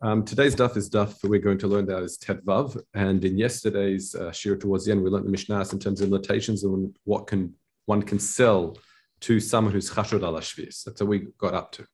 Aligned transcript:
Um, 0.00 0.24
today's 0.24 0.54
daf 0.54 0.76
is 0.76 0.88
daf 0.88 1.28
we're 1.28 1.40
going 1.40 1.58
to 1.58 1.66
learn 1.66 1.84
that 1.86 2.04
is 2.04 2.18
Tet 2.18 2.44
Vav, 2.44 2.80
and 2.94 3.24
in 3.24 3.36
yesterday's 3.36 4.14
uh, 4.14 4.30
shir 4.30 4.54
towards 4.54 4.84
the 4.84 4.92
end 4.92 5.02
we 5.02 5.10
learned 5.10 5.26
the 5.26 5.30
Mishnah 5.30 5.66
in 5.72 5.80
terms 5.80 6.00
of 6.00 6.08
limitations 6.08 6.64
on 6.64 6.94
what 7.02 7.26
can 7.26 7.52
one 7.86 8.02
can 8.02 8.20
sell 8.20 8.78
to 9.22 9.40
someone 9.40 9.72
who's 9.72 9.90
chashod 9.90 10.22
al 10.22 10.34
That's 10.34 10.84
what 10.84 11.08
we 11.08 11.26
got 11.36 11.54
up 11.54 11.72
to. 11.72 11.86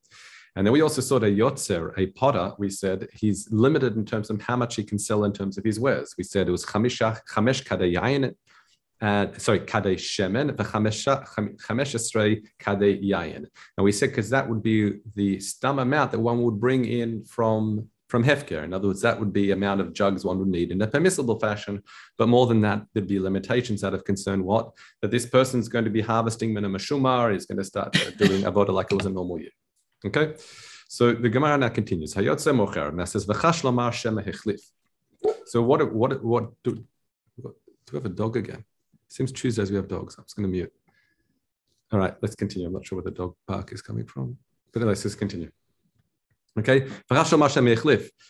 And 0.55 0.67
then 0.67 0.73
we 0.73 0.83
also 0.83 1.01
saw 1.01 1.19
the 1.19 1.29
Yotzer, 1.29 1.99
a 1.99 2.09
potter, 2.09 2.53
we 2.59 2.69
said 2.69 3.09
he's 3.15 3.49
limited 3.51 3.97
in 3.97 4.05
terms 4.05 4.29
of 4.29 4.39
how 4.43 4.57
much 4.57 4.77
he 4.77 4.85
can 4.85 4.99
sell 4.99 5.25
in 5.25 5.33
terms 5.33 5.57
of 5.57 5.65
his 5.65 5.81
wares. 5.81 6.15
We 6.19 6.25
said 6.25 6.47
it 6.47 6.53
was 6.53 6.67
Chamesh 6.67 7.01
Kadeyayin, 7.31 8.35
uh, 9.01 9.27
sorry, 9.39 9.61
Kadei 9.61 9.97
Shemen, 9.97 10.57
the 10.57 10.65
Chamesh 10.65 11.95
Esrei 11.95 12.47
Kadei 12.61 13.03
Yayin. 13.03 13.47
And 13.77 13.85
we 13.85 13.93
said 13.93 14.11
because 14.11 14.31
that 14.31 14.49
would 14.49 14.63
be 14.63 14.99
the 15.15 15.39
stum 15.39 15.81
amount 15.81 16.13
that 16.13 16.21
one 16.21 16.43
would 16.43 16.61
bring 16.61 16.85
in 16.85 17.25
from 17.25 17.89
from 18.15 18.23
Hefker. 18.23 18.63
In 18.63 18.73
other 18.73 18.87
words, 18.87 19.01
that 19.01 19.19
would 19.19 19.33
be 19.33 19.51
amount 19.51 19.81
of 19.81 19.93
jugs 19.93 20.25
one 20.25 20.39
would 20.39 20.47
need 20.47 20.71
in 20.71 20.81
a 20.81 20.87
permissible 20.87 21.37
fashion. 21.37 21.83
But 22.17 22.29
more 22.29 22.47
than 22.47 22.61
that, 22.61 22.87
there'd 22.93 23.09
be 23.09 23.19
limitations 23.19 23.83
out 23.83 23.93
of 23.93 24.05
concern 24.05 24.45
what? 24.45 24.71
That 25.03 25.11
this 25.11 25.27
person's 25.27 25.67
going 25.67 25.85
to 25.85 25.91
be 25.91 26.01
harvesting 26.01 26.55
minamashumar, 26.55 27.35
is 27.35 27.45
going 27.45 27.59
to 27.59 27.65
start 27.65 27.93
doing 28.19 28.43
avoda 28.43 28.69
like 28.69 28.93
it 28.93 28.95
was 28.95 29.07
a 29.07 29.11
normal 29.11 29.41
year. 29.41 29.51
Okay? 30.07 30.35
So 30.87 31.13
the 31.13 31.29
Gemara 31.29 31.59
now 31.59 31.71
continues. 31.71 32.15
Hayotze 32.15 32.53
mocher, 32.55 32.91
and 32.91 33.01
that 33.01 33.09
says, 33.09 33.27
V'chash 33.27 33.93
shema 33.95 34.23
hechlif. 34.23 34.61
So 35.47 35.61
what, 35.61 35.93
what, 35.93 36.23
what, 36.23 36.53
do, 36.63 36.85
do 37.43 37.53
we 37.91 37.97
have 37.97 38.07
a 38.07 38.11
dog 38.11 38.37
again? 38.37 38.63
Seems 39.09 39.33
Tuesdays 39.33 39.73
we 39.73 39.77
have 39.77 39.89
dogs. 39.89 40.15
I'm 40.17 40.25
just 40.25 40.37
going 40.37 40.47
to 40.47 40.53
mute. 40.53 40.73
All 41.91 41.99
right, 41.99 42.15
let's 42.23 42.37
continue. 42.37 42.69
I'm 42.69 42.75
not 42.75 42.87
sure 42.87 42.99
where 42.99 43.11
the 43.11 43.11
dog 43.11 43.35
bark 43.49 43.73
is 43.73 43.83
coming 43.83 44.07
from. 44.07 44.39
But 44.73 44.83
let's 44.83 45.03
just 45.03 45.19
continue. 45.19 45.51
Okay. 46.57 46.87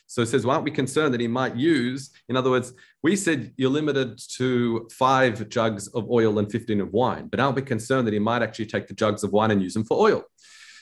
So 0.07 0.23
it 0.23 0.27
says, 0.27 0.47
why 0.47 0.55
aren't 0.55 0.65
we 0.65 0.71
concerned 0.71 1.13
that 1.13 1.21
he 1.21 1.29
might 1.29 1.57
use? 1.57 2.11
In 2.29 2.37
other 2.37 2.49
words, 2.51 2.73
we 3.03 3.17
said 3.17 3.53
you're 3.57 3.71
limited 3.71 4.19
to 4.37 4.89
five 4.91 5.47
jugs 5.51 5.89
of 5.89 6.11
oil 6.11 6.39
and 6.39 6.51
15 6.51 6.81
of 6.81 6.93
wine, 6.93 7.29
but 7.29 7.39
aren't 7.39 7.57
we 7.57 7.63
concerned 7.63 8.07
that 8.07 8.15
he 8.15 8.19
might 8.19 8.43
actually 8.43 8.67
take 8.67 8.87
the 8.87 8.95
jugs 8.95 9.25
of 9.25 9.33
wine 9.33 9.51
and 9.51 9.63
use 9.63 9.75
them 9.75 9.85
for 9.85 9.99
oil? 10.01 10.25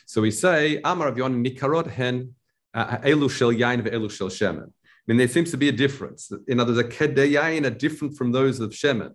So 0.07 0.23
we 0.23 0.31
say, 0.31 0.81
hen 0.85 2.35
uh, 2.75 2.99
elu 2.99 4.31
shel. 4.31 4.51
I 4.53 5.09
mean, 5.09 5.17
there 5.19 5.29
seems 5.29 5.51
to 5.51 5.57
be 5.57 5.69
a 5.69 5.73
difference. 5.73 6.31
In 6.47 6.61
other 6.61 6.73
words, 6.73 6.87
the 6.89 6.95
kedayayin 6.95 7.67
are 7.67 7.71
different 7.71 8.17
from 8.17 8.31
those 8.31 8.61
of 8.61 8.71
shemen. 8.71 9.15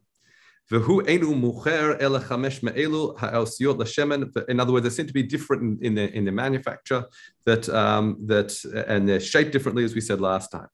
In 0.70 0.80
other 0.80 0.88
words, 4.74 4.84
they 4.84 4.90
seem 4.90 5.08
to 5.08 5.14
be 5.14 5.24
different 5.24 5.64
in, 5.64 5.80
in 5.82 5.96
the 5.96 6.14
in 6.14 6.26
the 6.26 6.32
manufacture 6.32 7.06
that 7.46 7.70
um, 7.70 8.18
that 8.26 8.66
and 8.88 9.08
they're 9.08 9.22
shaped 9.22 9.54
differently, 9.54 9.86
as 9.86 9.96
we 9.96 10.02
said 10.02 10.20
last 10.20 10.52
time. 10.52 10.68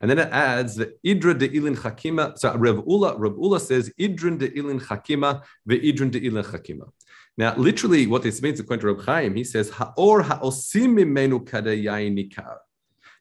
And 0.00 0.08
then 0.08 0.20
it 0.20 0.28
adds 0.30 0.76
the 0.76 0.94
idra 1.04 1.36
de 1.36 1.48
ilin 1.48 1.76
chakima. 1.76 2.38
So 2.38 2.54
Rav 2.54 2.84
Ula, 2.86 3.18
Rav 3.18 3.36
Ula 3.36 3.58
says 3.60 3.90
idrin 3.98 4.38
de 4.38 4.50
ilin 4.50 4.80
chakima 4.80 5.42
ve 5.66 5.80
idrin 5.80 6.12
de 6.12 6.20
ilin 6.20 6.44
chakima. 6.44 6.88
Now, 7.36 7.56
literally, 7.56 8.06
what 8.06 8.22
this 8.22 8.40
means, 8.42 8.60
according 8.60 8.82
to 8.82 8.92
Reb 8.92 9.04
Chaim, 9.04 9.34
he 9.34 9.44
says 9.44 9.70
haor 9.70 10.22
nikar. 10.22 12.56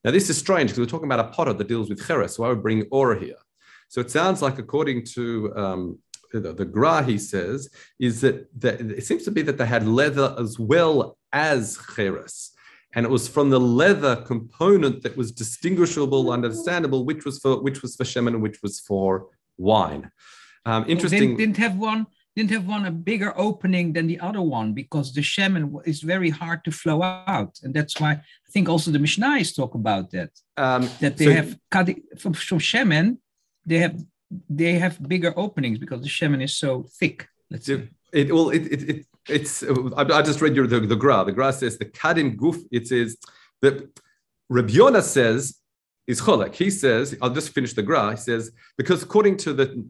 Now, 0.03 0.11
this 0.11 0.29
is 0.29 0.37
strange 0.37 0.69
because 0.69 0.79
we're 0.79 0.85
talking 0.85 1.11
about 1.11 1.25
a 1.25 1.29
potter 1.29 1.53
that 1.53 1.67
deals 1.67 1.89
with 1.89 2.05
cheres. 2.05 2.35
So 2.35 2.43
I 2.43 2.49
would 2.49 2.61
bring 2.61 2.85
or 2.91 3.15
here. 3.15 3.37
So 3.87 4.01
it 4.01 4.11
sounds 4.11 4.41
like, 4.41 4.59
according 4.59 5.05
to 5.13 5.53
um, 5.55 5.99
the, 6.31 6.53
the 6.53 6.65
Gra, 6.65 7.03
he 7.03 7.17
says, 7.17 7.69
is 7.99 8.21
that, 8.21 8.47
that 8.61 8.81
it 8.81 9.05
seems 9.05 9.23
to 9.23 9.31
be 9.31 9.41
that 9.43 9.57
they 9.57 9.65
had 9.65 9.87
leather 9.87 10.35
as 10.37 10.59
well 10.59 11.17
as 11.31 11.77
cheres. 11.95 12.51
And 12.93 13.05
it 13.05 13.09
was 13.09 13.27
from 13.27 13.49
the 13.49 13.59
leather 13.59 14.15
component 14.15 15.03
that 15.03 15.15
was 15.15 15.31
distinguishable, 15.31 16.31
understandable, 16.31 17.05
which 17.05 17.23
was 17.23 17.37
for 17.37 17.61
which 17.61 17.83
was 17.83 17.95
for 17.95 18.03
shemen 18.03 18.29
and 18.29 18.41
which 18.41 18.59
was 18.63 18.79
for 18.79 19.27
wine. 19.57 20.11
Um, 20.65 20.85
interesting. 20.87 21.19
Didn't, 21.19 21.37
didn't 21.37 21.57
have 21.57 21.77
one 21.77 22.07
didn't 22.35 22.51
have 22.51 22.67
one 22.67 22.85
a 22.85 22.91
bigger 22.91 23.37
opening 23.37 23.93
than 23.93 24.07
the 24.07 24.19
other 24.19 24.41
one 24.41 24.73
because 24.73 25.13
the 25.13 25.21
shemen 25.21 25.85
is 25.85 26.01
very 26.01 26.29
hard 26.29 26.63
to 26.63 26.71
flow 26.71 27.03
out, 27.03 27.59
and 27.63 27.73
that's 27.73 27.99
why 27.99 28.11
I 28.13 28.49
think 28.51 28.69
also 28.69 28.91
the 28.91 28.99
Mishnahs 28.99 29.55
talk 29.55 29.75
about 29.75 30.11
that. 30.11 30.31
Um, 30.57 30.89
that 30.99 31.17
they 31.17 31.25
so, 31.25 31.31
have 31.33 31.57
from, 32.17 32.33
from 32.33 32.59
shemen, 32.59 33.17
they 33.65 33.79
have 33.79 34.01
they 34.49 34.73
have 34.73 35.07
bigger 35.07 35.33
openings 35.37 35.79
because 35.79 36.01
the 36.01 36.09
shemen 36.09 36.43
is 36.43 36.55
so 36.55 36.83
thick. 36.83 37.27
Let's 37.49 37.65
say. 37.65 37.89
It 38.11 38.33
well, 38.33 38.49
it, 38.49 38.65
it, 38.65 38.89
it 38.89 39.05
it's. 39.27 39.63
I, 39.63 40.01
I, 40.01 40.21
just 40.23 40.41
read 40.41 40.55
your 40.55 40.65
the, 40.65 40.79
the 40.79 40.95
gra. 40.95 41.23
The 41.25 41.31
gra 41.31 41.53
says 41.53 41.77
the 41.77 41.85
kadim 41.85 42.35
guf. 42.35 42.59
It 42.71 42.87
says 42.87 43.17
that 43.61 43.99
Rabbi 44.49 44.71
Yonah 44.71 45.03
says 45.03 45.59
is 46.07 46.19
cholek. 46.19 46.55
He 46.55 46.71
says, 46.71 47.15
I'll 47.21 47.29
just 47.29 47.53
finish 47.53 47.73
the 47.73 47.83
gra. 47.83 48.11
He 48.11 48.17
says 48.17 48.51
because 48.77 49.03
according 49.03 49.37
to 49.37 49.53
the 49.53 49.85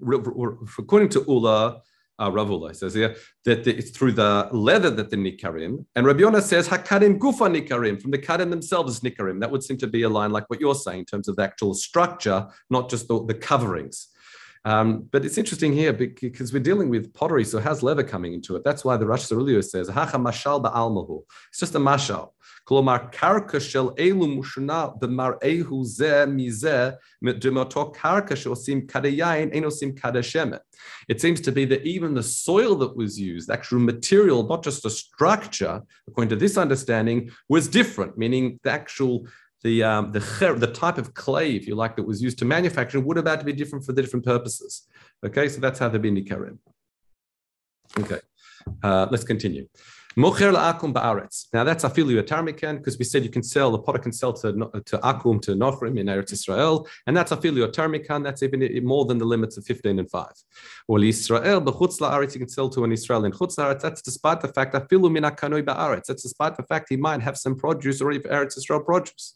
according 0.77 1.09
to 1.09 1.23
Ula, 1.27 1.81
uh, 2.19 2.29
Ravula 2.29 2.73
says 2.75 2.93
here 2.93 3.15
that 3.45 3.65
it's 3.65 3.91
through 3.91 4.11
the 4.11 4.49
leather 4.51 4.89
that 4.89 5.09
the 5.09 5.15
nikarim, 5.15 5.85
and 5.95 6.05
Rabbi 6.05 6.19
Yonah 6.19 6.41
says 6.41 6.67
hakarim 6.67 7.17
gufa 7.17 7.47
nikarim 7.49 8.01
from 8.01 8.11
the 8.11 8.17
karim 8.17 8.49
themselves 8.49 8.99
nikarim. 8.99 9.39
That 9.39 9.49
would 9.49 9.63
seem 9.63 9.77
to 9.77 9.87
be 9.87 10.03
a 10.03 10.09
line 10.09 10.31
like 10.31 10.49
what 10.49 10.59
you're 10.59 10.75
saying 10.75 10.99
in 10.99 11.05
terms 11.05 11.29
of 11.29 11.37
the 11.37 11.43
actual 11.43 11.73
structure, 11.73 12.47
not 12.69 12.89
just 12.89 13.07
the, 13.07 13.25
the 13.25 13.33
coverings. 13.33 14.09
Um, 14.65 15.07
but 15.11 15.23
it's 15.25 15.37
interesting 15.37 15.73
here 15.73 15.93
because 15.93 16.51
we're 16.51 16.59
dealing 16.59 16.89
with 16.89 17.13
pottery, 17.13 17.45
so 17.45 17.59
how's 17.59 17.81
leather 17.81 18.03
coming 18.03 18.33
into 18.33 18.55
it? 18.55 18.63
That's 18.63 18.83
why 18.83 18.97
the 18.97 19.07
Rash 19.07 19.27
Sirilio 19.27 19.63
says, 19.63 19.87
Hacha 19.87 20.17
mashal 20.17 20.61
ba'almahu. 20.63 21.23
It's 21.49 21.59
just 21.59 21.75
a 21.75 21.79
mashal. 21.79 22.31
כלומר, 22.69 22.97
קרקע 23.11 23.59
של 23.59 23.87
elu 23.97 24.25
mushuna, 24.25 24.87
במראהו 24.99 25.85
זה 25.85 26.25
מזה, 26.27 26.89
דמותו 27.23 27.91
קרקע 27.91 28.35
שעושים 28.35 28.87
כדי 28.87 29.07
יין, 29.07 29.49
enosim 29.49 29.63
עושים 29.65 30.53
It 31.11 31.19
seems 31.19 31.41
to 31.41 31.51
be 31.51 31.65
that 31.65 31.83
even 31.83 32.13
the 32.13 32.23
soil 32.23 32.75
that 32.75 32.95
was 32.95 33.19
used, 33.19 33.49
actual 33.49 33.79
material, 33.79 34.43
not 34.43 34.63
just 34.63 34.83
the 34.83 34.89
structure, 34.89 35.81
according 36.07 36.29
to 36.29 36.35
this 36.35 36.57
understanding, 36.57 37.31
was 37.49 37.67
different, 37.67 38.17
meaning 38.17 38.59
the 38.63 38.71
actual 38.71 39.25
the 39.63 39.83
um, 39.83 40.11
the 40.11 40.19
the 40.57 40.67
type 40.67 40.97
of 40.97 41.13
clay, 41.13 41.55
if 41.55 41.67
you 41.67 41.75
like, 41.75 41.95
that 41.95 42.03
was 42.03 42.21
used 42.21 42.39
to 42.39 42.45
manufacture 42.45 42.99
would 42.99 43.17
have 43.17 43.39
to 43.39 43.45
be 43.45 43.53
different 43.53 43.85
for 43.85 43.93
the 43.93 44.01
different 44.01 44.25
purposes. 44.25 44.87
Okay, 45.25 45.49
so 45.49 45.59
that's 45.59 45.79
how 45.79 45.89
the 45.89 45.99
bindi 45.99 46.27
karim. 46.27 46.59
Okay, 47.99 48.19
uh, 48.83 49.07
let's 49.11 49.23
continue. 49.23 49.67
Mocher 50.17 50.51
la'akum 50.53 50.91
ba'aretz. 50.91 51.45
Now 51.53 51.63
that's 51.63 51.83
afilu 51.83 52.19
yotarmikan 52.19 52.77
because 52.77 52.97
we 52.97 53.05
said 53.05 53.23
you 53.23 53.29
can 53.29 53.43
sell 53.43 53.69
the 53.71 53.77
potter 53.77 53.99
can 53.99 54.11
sell 54.11 54.33
to 54.33 54.51
to 54.85 54.97
akum 54.97 55.41
to 55.43 55.51
nochrim 55.51 55.99
in 55.99 56.07
Eretz 56.07 56.33
Israel, 56.33 56.87
and 57.05 57.15
that's 57.15 57.31
afilu 57.31 57.65
yotarmikan. 57.65 58.23
That's 58.23 58.41
even 58.41 58.83
more 58.83 59.05
than 59.05 59.17
the 59.17 59.25
limits 59.25 59.57
of 59.57 59.65
fifteen 59.65 59.99
and 59.99 60.09
five. 60.09 60.33
Or 60.87 61.03
Israel 61.03 61.61
the 61.61 61.71
b'chutz 61.71 61.99
la'aretz 61.99 62.33
you 62.33 62.39
can 62.39 62.49
sell 62.49 62.69
to 62.69 62.83
an 62.83 62.91
Israel 62.91 63.25
in 63.25 63.31
chutz 63.31 63.57
la'aretz. 63.57 63.81
That's 63.81 64.01
despite 64.01 64.41
the 64.41 64.47
fact 64.47 64.73
afilu 64.73 65.09
minakanoi 65.15 65.63
ba'aretz. 65.63 66.05
That's 66.05 66.23
despite 66.23 66.57
the 66.57 66.63
fact 66.63 66.87
he 66.89 66.97
might 66.97 67.21
have 67.21 67.37
some 67.37 67.55
produce 67.55 68.01
or 68.01 68.11
if 68.11 68.23
Eretz 68.23 68.57
Israel 68.57 68.79
produce. 68.79 69.35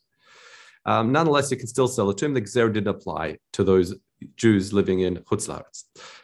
Um, 0.86 1.12
nonetheless, 1.12 1.50
you 1.52 1.58
can 1.58 1.68
still 1.68 1.88
sell 1.88 2.10
it 2.10 2.18
to 2.18 2.26
him. 2.26 2.34
The 2.34 2.42
Gzer 2.42 2.72
did 2.74 2.88
apply 2.88 3.38
to 3.54 3.64
those 3.64 3.96
Jews 4.36 4.74
living 4.74 5.02
in 5.02 5.18
Chutz 5.18 5.48
La'aretz. 5.48 5.84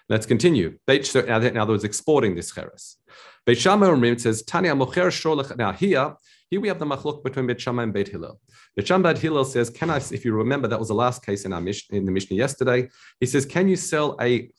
Let's 0.10 0.26
continue. 0.26 0.78
In 0.88 1.58
other 1.58 1.74
words, 1.74 1.84
exporting 1.84 2.36
this 2.36 2.52
cheres. 2.52 2.98
Beit 3.46 3.58
Shammai 3.58 4.16
says, 4.18 4.44
Tanya 4.44 4.74
mocher 4.74 5.12
shorlech. 5.12 5.56
Now 5.58 5.72
here, 5.72 6.16
here 6.50 6.60
we 6.60 6.68
have 6.68 6.80
the 6.80 6.86
machlok 6.86 7.24
between 7.24 7.48
Beit 7.48 7.62
Shammai 7.62 7.84
and 7.84 7.94
Beit 7.94 8.08
Hillel. 8.08 8.40
Beit 8.76 8.88
Shammai 8.88 9.14
Beit 9.14 9.22
Hillel 9.22 9.46
says, 9.46 9.70
can 9.70 9.90
I, 9.90 9.98
if 9.98 10.26
you 10.26 10.34
remember, 10.34 10.68
that 10.68 10.80
was 10.80 10.88
the 10.90 10.96
last 10.96 11.26
case 11.26 11.46
in 11.46 11.54
our 11.54 11.62
Mishnah, 11.62 11.98
in 11.98 12.06
the 12.06 12.12
Mishnah 12.12 12.36
yesterday. 12.38 12.90
He 13.20 13.26
says, 13.26 13.46
can 13.46 13.68
you 13.68 13.76
sell 13.76 14.18
a 14.20 14.50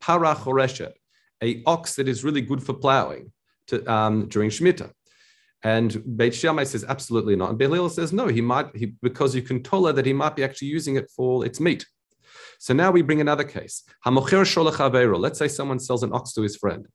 para 0.00 0.34
choreshet, 0.34 0.92
a 1.42 1.62
ox 1.66 1.96
that 1.96 2.08
is 2.08 2.24
really 2.24 2.40
good 2.40 2.62
for 2.62 2.74
plowing 2.74 3.32
to, 3.68 3.84
um, 3.90 4.28
during 4.28 4.50
Shemitah? 4.50 4.92
And 5.62 6.16
Beit 6.16 6.34
Shammai 6.34 6.64
says 6.64 6.84
absolutely 6.88 7.36
not. 7.36 7.50
And 7.50 7.58
Beit 7.58 7.70
Hillel 7.70 7.90
says 7.90 8.12
no, 8.12 8.28
he 8.28 8.40
might 8.40 8.74
he, 8.74 8.94
because 9.02 9.34
you 9.34 9.42
can 9.42 9.62
tell 9.62 9.86
her 9.86 9.92
that 9.92 10.06
he 10.06 10.12
might 10.12 10.36
be 10.36 10.44
actually 10.44 10.68
using 10.68 10.96
it 10.96 11.10
for 11.14 11.44
its 11.44 11.60
meat. 11.60 11.84
So 12.58 12.74
now 12.74 12.90
we 12.90 13.02
bring 13.02 13.20
another 13.20 13.44
case. 13.44 13.84
Let's 14.04 15.38
say 15.38 15.48
someone 15.48 15.78
sells 15.78 16.02
an 16.02 16.12
ox 16.12 16.32
to 16.34 16.42
his 16.42 16.56
friend. 16.56 16.86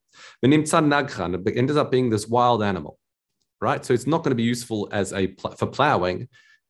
It 0.44 0.54
ends 0.54 1.76
up 1.76 1.92
being 1.92 2.10
this 2.12 2.28
wild 2.28 2.62
animal, 2.62 3.00
right? 3.60 3.84
So 3.84 3.94
it's 3.94 4.06
not 4.06 4.24
going 4.24 4.30
to 4.32 4.36
be 4.36 4.44
useful 4.44 4.88
as 4.92 5.12
a 5.12 5.36
for 5.58 5.66
plowing. 5.68 6.28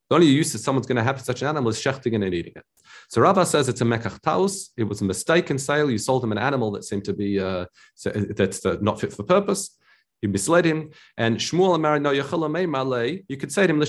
The 0.09 0.15
only 0.15 0.27
use 0.27 0.53
that 0.53 0.59
someone's 0.59 0.88
going 0.88 0.98
to 0.98 1.03
have 1.03 1.18
for 1.18 1.24
such 1.25 1.41
an 1.41 1.48
animal 1.48 1.69
is 1.69 1.81
shechting 1.81 2.15
and 2.15 2.24
eating 2.24 2.53
it. 2.56 2.63
So 3.09 3.21
Rava 3.21 3.45
says 3.45 3.68
it's 3.68 3.81
a 3.81 3.86
mekach 3.86 4.21
taus. 4.21 4.71
It 4.77 4.83
was 4.83 5.01
a 5.01 5.06
mistaken 5.06 5.57
sale. 5.57 5.89
You 5.91 5.98
sold 5.98 6.24
him 6.24 6.31
an 6.31 6.38
animal 6.38 6.71
that 6.71 6.83
seemed 6.83 7.06
to 7.06 7.13
be 7.13 7.39
uh, 7.39 7.65
that's 8.03 8.65
uh, 8.65 8.77
not 8.81 9.01
fit 9.01 9.12
for 9.13 9.24
purpose. 9.24 9.77
You 10.21 10.29
misled 10.29 10.65
him. 10.65 10.91
And 11.17 11.38
Shmuel 11.38 11.75
Amar 11.75 12.00
no 12.00 12.12
you 12.12 13.38
could 13.38 13.51
say 13.51 13.67
to 13.67 13.73
him, 13.73 13.83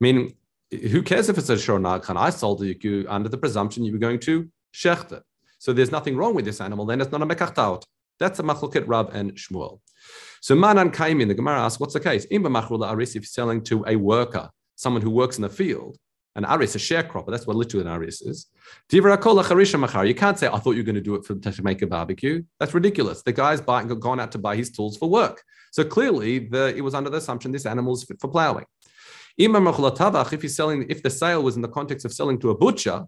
Meaning, 0.00 0.34
who 0.70 1.02
cares 1.02 1.28
if 1.28 1.36
it's 1.38 1.48
a 1.48 1.58
Shor 1.58 1.78
Nagchan? 1.78 2.16
I 2.16 2.30
sold 2.30 2.62
you 2.62 3.06
under 3.08 3.28
the 3.28 3.38
presumption 3.38 3.84
you 3.84 3.92
were 3.92 3.98
going 3.98 4.20
to 4.20 4.48
shecht 4.74 5.12
it. 5.12 5.22
So 5.58 5.72
there's 5.72 5.90
nothing 5.90 6.16
wrong 6.16 6.34
with 6.34 6.44
this 6.44 6.60
animal, 6.60 6.86
then 6.86 7.00
it's 7.00 7.12
not 7.12 7.22
a 7.22 7.26
mekachtaut. 7.26 7.82
That's 8.18 8.38
a 8.38 8.42
machloket 8.42 8.84
Rab 8.86 9.10
and 9.12 9.32
Shmuel. 9.34 9.80
So 10.40 10.54
Manan 10.54 10.90
came 10.90 11.20
in, 11.20 11.28
the 11.28 11.34
Gemara 11.34 11.60
asks, 11.60 11.80
what's 11.80 11.94
the 11.94 12.00
case? 12.00 12.26
Imba 12.26 12.90
Aris, 12.90 13.10
if 13.10 13.14
you're 13.16 13.24
selling 13.24 13.62
to 13.64 13.84
a 13.86 13.96
worker, 13.96 14.48
someone 14.76 15.02
who 15.02 15.10
works 15.10 15.36
in 15.36 15.42
the 15.42 15.48
field, 15.50 15.98
an 16.36 16.44
aris, 16.44 16.74
a 16.74 16.78
sharecropper, 16.78 17.30
that's 17.30 17.46
what 17.46 17.56
literally 17.56 17.86
an 17.86 17.92
aris 17.92 18.22
is. 18.22 18.46
You 18.92 19.02
can't 19.02 20.38
say, 20.38 20.46
I 20.46 20.58
thought 20.58 20.72
you 20.72 20.82
were 20.82 20.82
going 20.82 20.94
to 20.94 21.00
do 21.00 21.14
it 21.16 21.24
for, 21.24 21.34
to 21.34 21.62
make 21.62 21.82
a 21.82 21.86
barbecue. 21.86 22.42
That's 22.58 22.72
ridiculous. 22.72 23.22
The 23.22 23.32
guy's 23.32 23.60
buying, 23.60 23.88
gone 23.88 24.20
out 24.20 24.32
to 24.32 24.38
buy 24.38 24.56
his 24.56 24.70
tools 24.70 24.96
for 24.96 25.08
work. 25.08 25.42
So 25.72 25.84
clearly, 25.84 26.38
the, 26.38 26.74
it 26.76 26.82
was 26.82 26.94
under 26.94 27.10
the 27.10 27.18
assumption 27.18 27.52
this 27.52 27.66
animal 27.66 27.94
is 27.94 28.04
fit 28.04 28.20
for 28.20 28.28
plowing. 28.28 28.64
If 29.38 30.42
he's 30.42 30.56
selling, 30.56 30.86
if 30.88 31.02
the 31.02 31.10
sale 31.10 31.42
was 31.42 31.56
in 31.56 31.62
the 31.62 31.68
context 31.68 32.04
of 32.04 32.12
selling 32.12 32.38
to 32.40 32.50
a 32.50 32.54
butcher, 32.54 33.06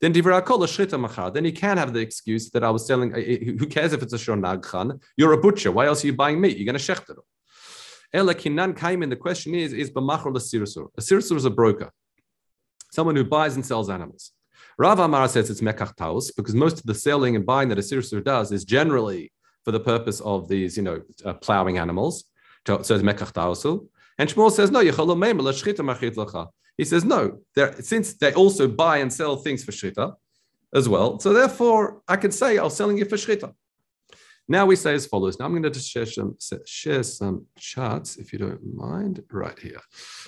then 0.00 0.12
then 0.12 1.44
he 1.44 1.52
can 1.52 1.76
have 1.76 1.92
the 1.92 2.00
excuse 2.00 2.50
that 2.50 2.64
I 2.64 2.70
was 2.70 2.86
selling. 2.86 3.12
Who 3.12 3.66
cares 3.66 3.92
if 3.92 4.02
it's 4.02 4.14
a 4.14 4.16
shonag 4.16 4.98
You're 5.16 5.34
a 5.34 5.38
butcher. 5.38 5.70
Why 5.70 5.86
else 5.86 6.02
are 6.02 6.06
you 6.06 6.14
buying 6.14 6.40
meat? 6.40 6.56
You're 6.56 6.64
going 6.64 6.78
to 6.78 6.92
shechter. 6.92 7.16
Ela 8.12 8.34
kinan 8.34 8.76
kaim. 8.76 9.02
And 9.02 9.12
the 9.12 9.16
question 9.16 9.54
is, 9.54 9.72
is 9.74 9.90
b'machor 9.90 10.32
l'sirsur. 10.34 10.88
A 10.96 11.02
sirsur 11.02 11.36
is 11.36 11.44
a 11.44 11.50
broker, 11.50 11.92
someone 12.90 13.16
who 13.16 13.24
buys 13.24 13.56
and 13.56 13.64
sells 13.64 13.88
animals. 13.90 14.32
Rav 14.78 14.98
Amar 14.98 15.28
says 15.28 15.50
it's 15.50 15.60
mekach 15.60 15.94
taus 15.96 16.30
because 16.30 16.54
most 16.54 16.78
of 16.78 16.86
the 16.86 16.94
selling 16.94 17.36
and 17.36 17.44
buying 17.44 17.68
that 17.68 17.78
a 17.78 17.82
sirsur 17.82 18.24
does 18.24 18.50
is 18.52 18.64
generally 18.64 19.32
for 19.64 19.72
the 19.72 19.80
purpose 19.80 20.20
of 20.20 20.48
these, 20.48 20.76
you 20.76 20.82
know, 20.82 21.02
uh, 21.24 21.34
plowing 21.34 21.78
animals. 21.78 22.24
So 22.66 22.76
it's 22.76 22.90
mekach 22.90 23.32
tausu. 23.32 23.86
And 24.18 24.28
Shmuel 24.28 24.50
says, 24.50 24.70
no, 24.70 24.80
he 26.76 26.84
says, 26.84 27.04
no, 27.04 27.40
since 27.80 28.12
they 28.14 28.32
also 28.34 28.68
buy 28.68 28.98
and 28.98 29.12
sell 29.12 29.36
things 29.36 29.64
for 29.64 29.72
shita 29.72 30.14
as 30.74 30.88
well, 30.88 31.18
so 31.18 31.32
therefore 31.32 32.02
I 32.06 32.16
can 32.16 32.30
say 32.30 32.58
I'm 32.58 32.70
selling 32.70 32.98
it 32.98 33.08
for 33.08 33.16
shita. 33.16 33.52
Now 34.50 34.66
we 34.66 34.74
say 34.74 34.94
as 34.94 35.06
follows. 35.06 35.38
Now 35.38 35.46
I'm 35.46 35.52
going 35.52 35.72
to 35.72 35.78
share 35.78 36.06
some, 36.06 36.36
share 36.66 37.04
some 37.04 37.46
charts, 37.56 38.16
if 38.16 38.32
you 38.32 38.38
don't 38.40 38.74
mind, 38.74 39.22
right 39.30 39.56
here. 39.56 39.80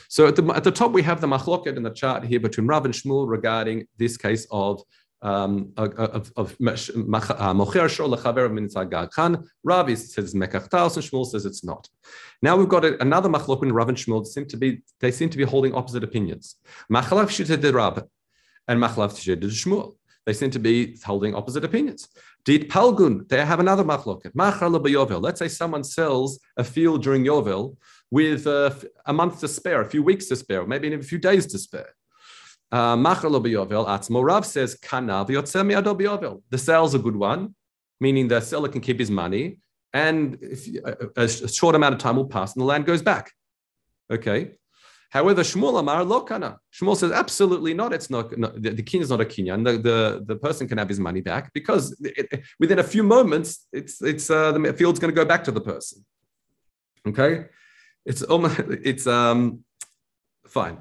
So 0.09 0.29
at 0.29 0.37
the, 0.37 0.45
at 0.55 0.63
the 0.63 0.71
top, 0.71 0.93
we 0.93 1.03
have 1.03 1.21
the 1.21 1.27
machloket 1.27 1.77
in 1.77 1.83
the 1.83 1.91
chart 1.91 2.23
here 2.23 2.39
between 2.39 2.69
Rav 2.69 2.85
and 2.85 2.95
Shmuel 2.95 3.29
regarding 3.29 3.89
this 3.99 4.17
case 4.17 4.47
of 4.53 4.81
um, 5.23 5.73
of, 5.77 6.33
of 6.37 6.53
uh, 6.61 7.55
Mocher 7.55 7.89
Shor 7.89 8.09
Lechaver 8.09 8.49
Mitzagad 8.51 9.11
Khan. 9.11 9.45
Rav 9.65 9.87
says 9.99 10.35
Mekach 10.35 10.69
Taos 10.69 10.97
and 10.97 11.05
Shmuel 11.05 11.27
says 11.27 11.45
it's 11.45 11.65
not. 11.65 11.89
Now 12.43 12.57
we've 12.57 12.69
got 12.69 12.85
another 12.85 13.29
machlok 13.29 13.63
in 13.63 13.73
Rav 13.73 13.89
and 13.89 13.99
Shmuel. 13.99 14.27
Seem 14.27 14.47
to 14.47 14.57
be 14.57 14.83
they 15.01 15.11
seem 15.11 15.31
to 15.31 15.39
be 15.39 15.45
holding 15.45 15.75
opposite 15.75 16.03
opinions. 16.05 16.57
Machlav 16.93 17.27
Shita 17.27 17.61
de 17.61 18.07
and 18.69 18.81
Machlav 18.81 19.13
Shita 19.13 19.45
Shmuel. 19.45 19.95
They 20.27 20.33
seem 20.33 20.51
to 20.53 20.59
be 20.59 20.97
holding 21.05 21.35
opposite 21.35 21.65
opinions. 21.65 22.09
Did 22.45 22.69
Palgun, 22.69 23.29
they 23.29 23.45
have 23.45 23.61
another 23.61 23.85
machloket. 23.85 24.31
Let's 25.23 25.39
say 25.39 25.49
someone 25.49 25.85
sells 25.85 26.39
a 26.57 26.65
field 26.65 27.03
during 27.03 27.25
Yovel 27.25 27.77
with 28.11 28.47
uh, 28.47 28.71
a 29.07 29.13
month 29.13 29.41
to 29.41 29.49
spare, 29.49 29.81
a 29.81 29.89
few 29.89 30.03
weeks 30.03 30.27
to 30.27 30.37
spare, 30.37 30.67
maybe 30.67 30.87
even 30.87 31.01
a 31.01 31.03
few 31.03 31.19
days 31.19 31.47
to 31.47 31.59
spare. 31.59 31.95
Uh, 32.71 32.97
Rav 32.97 34.47
says, 34.47 34.77
The 34.81 36.59
sale's 36.59 36.95
a 36.95 36.99
good 36.99 37.17
one, 37.17 37.55
meaning 38.01 38.29
the 38.29 38.41
seller 38.41 38.69
can 38.69 38.81
keep 38.81 38.99
his 38.99 39.11
money, 39.11 39.59
and 39.93 40.39
if, 40.41 40.69
a, 40.85 41.23
a, 41.23 41.29
short 41.49 41.75
amount 41.75 41.95
of 41.95 42.01
time 42.01 42.17
will 42.17 42.27
pass 42.27 42.55
and 42.55 42.63
the 42.63 42.67
land 42.67 42.87
goes 42.87 43.03
back. 43.03 43.33
Okay. 44.11 44.53
However, 45.13 45.43
Shmuel 45.43 45.79
Amar 45.79 46.05
lo 46.05 46.23
kana. 46.23 46.59
Shmuel 46.73 46.97
says 46.97 47.13
absolutely 47.13 47.75
not. 47.75 47.93
It's 47.93 48.09
not, 48.09 48.37
no, 48.39 48.49
the, 48.49 48.71
the 48.71 48.83
king 48.83 49.03
is 49.03 49.11
not 49.11 49.21
a 49.21 49.27
kinyan. 49.27 49.63
The, 49.63 49.77
the, 49.77 50.25
the 50.25 50.37
person 50.37 50.67
can 50.67 50.79
have 50.79 50.89
his 50.89 50.99
money 50.99 51.21
back 51.21 51.53
because 51.53 51.95
it, 52.01 52.29
it, 52.33 52.43
within 52.59 52.79
a 52.79 52.83
few 52.83 53.03
moments, 53.03 53.67
it's 53.75 54.01
it's 54.01 54.31
uh, 54.31 54.53
the 54.53 54.73
field's 54.73 54.99
going 54.99 55.15
to 55.15 55.15
go 55.15 55.27
back 55.27 55.45
to 55.45 55.53
the 55.53 55.61
person. 55.61 56.03
Okay, 57.07 57.45
it's 58.07 58.23
almost 58.23 58.59
it's 58.91 59.07
um 59.07 59.65
fine. 60.49 60.79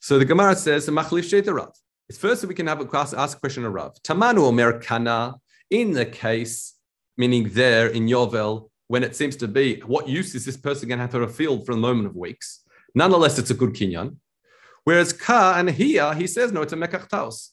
So 0.00 0.18
the 0.18 0.24
Gemara 0.24 0.56
says, 0.56 0.88
Rav. 0.88 1.72
It's 2.08 2.18
first 2.18 2.40
that 2.40 2.48
we 2.48 2.54
can 2.54 2.66
have 2.66 2.80
a 2.80 2.98
ask 2.98 3.36
a 3.36 3.40
question 3.40 3.64
of 3.64 3.72
Rav. 3.72 3.92
Tamanu 4.02 4.40
Omer 4.48 4.80
Kana, 4.80 5.36
in 5.70 5.92
the 5.92 6.04
case, 6.04 6.74
meaning 7.16 7.48
there 7.52 7.86
in 7.86 8.08
Yovel, 8.08 8.70
when 8.88 9.04
it 9.04 9.14
seems 9.14 9.36
to 9.36 9.46
be, 9.46 9.80
what 9.86 10.08
use 10.08 10.34
is 10.34 10.44
this 10.44 10.56
person 10.56 10.88
going 10.88 10.98
to 10.98 11.02
have 11.02 11.12
for 11.12 11.22
a 11.22 11.28
field 11.28 11.64
for 11.64 11.72
a 11.72 11.76
moment 11.76 12.08
of 12.08 12.16
weeks? 12.16 12.61
Nonetheless, 12.94 13.38
it's 13.38 13.50
a 13.50 13.54
good 13.54 13.70
kinyan. 13.70 14.16
Whereas 14.84 15.12
Ka 15.12 15.54
and 15.56 15.70
here, 15.70 16.12
he 16.14 16.26
says, 16.26 16.52
no, 16.52 16.62
it's 16.62 16.72
a 16.72 16.76
Mekach 16.76 17.08
Taos. 17.08 17.52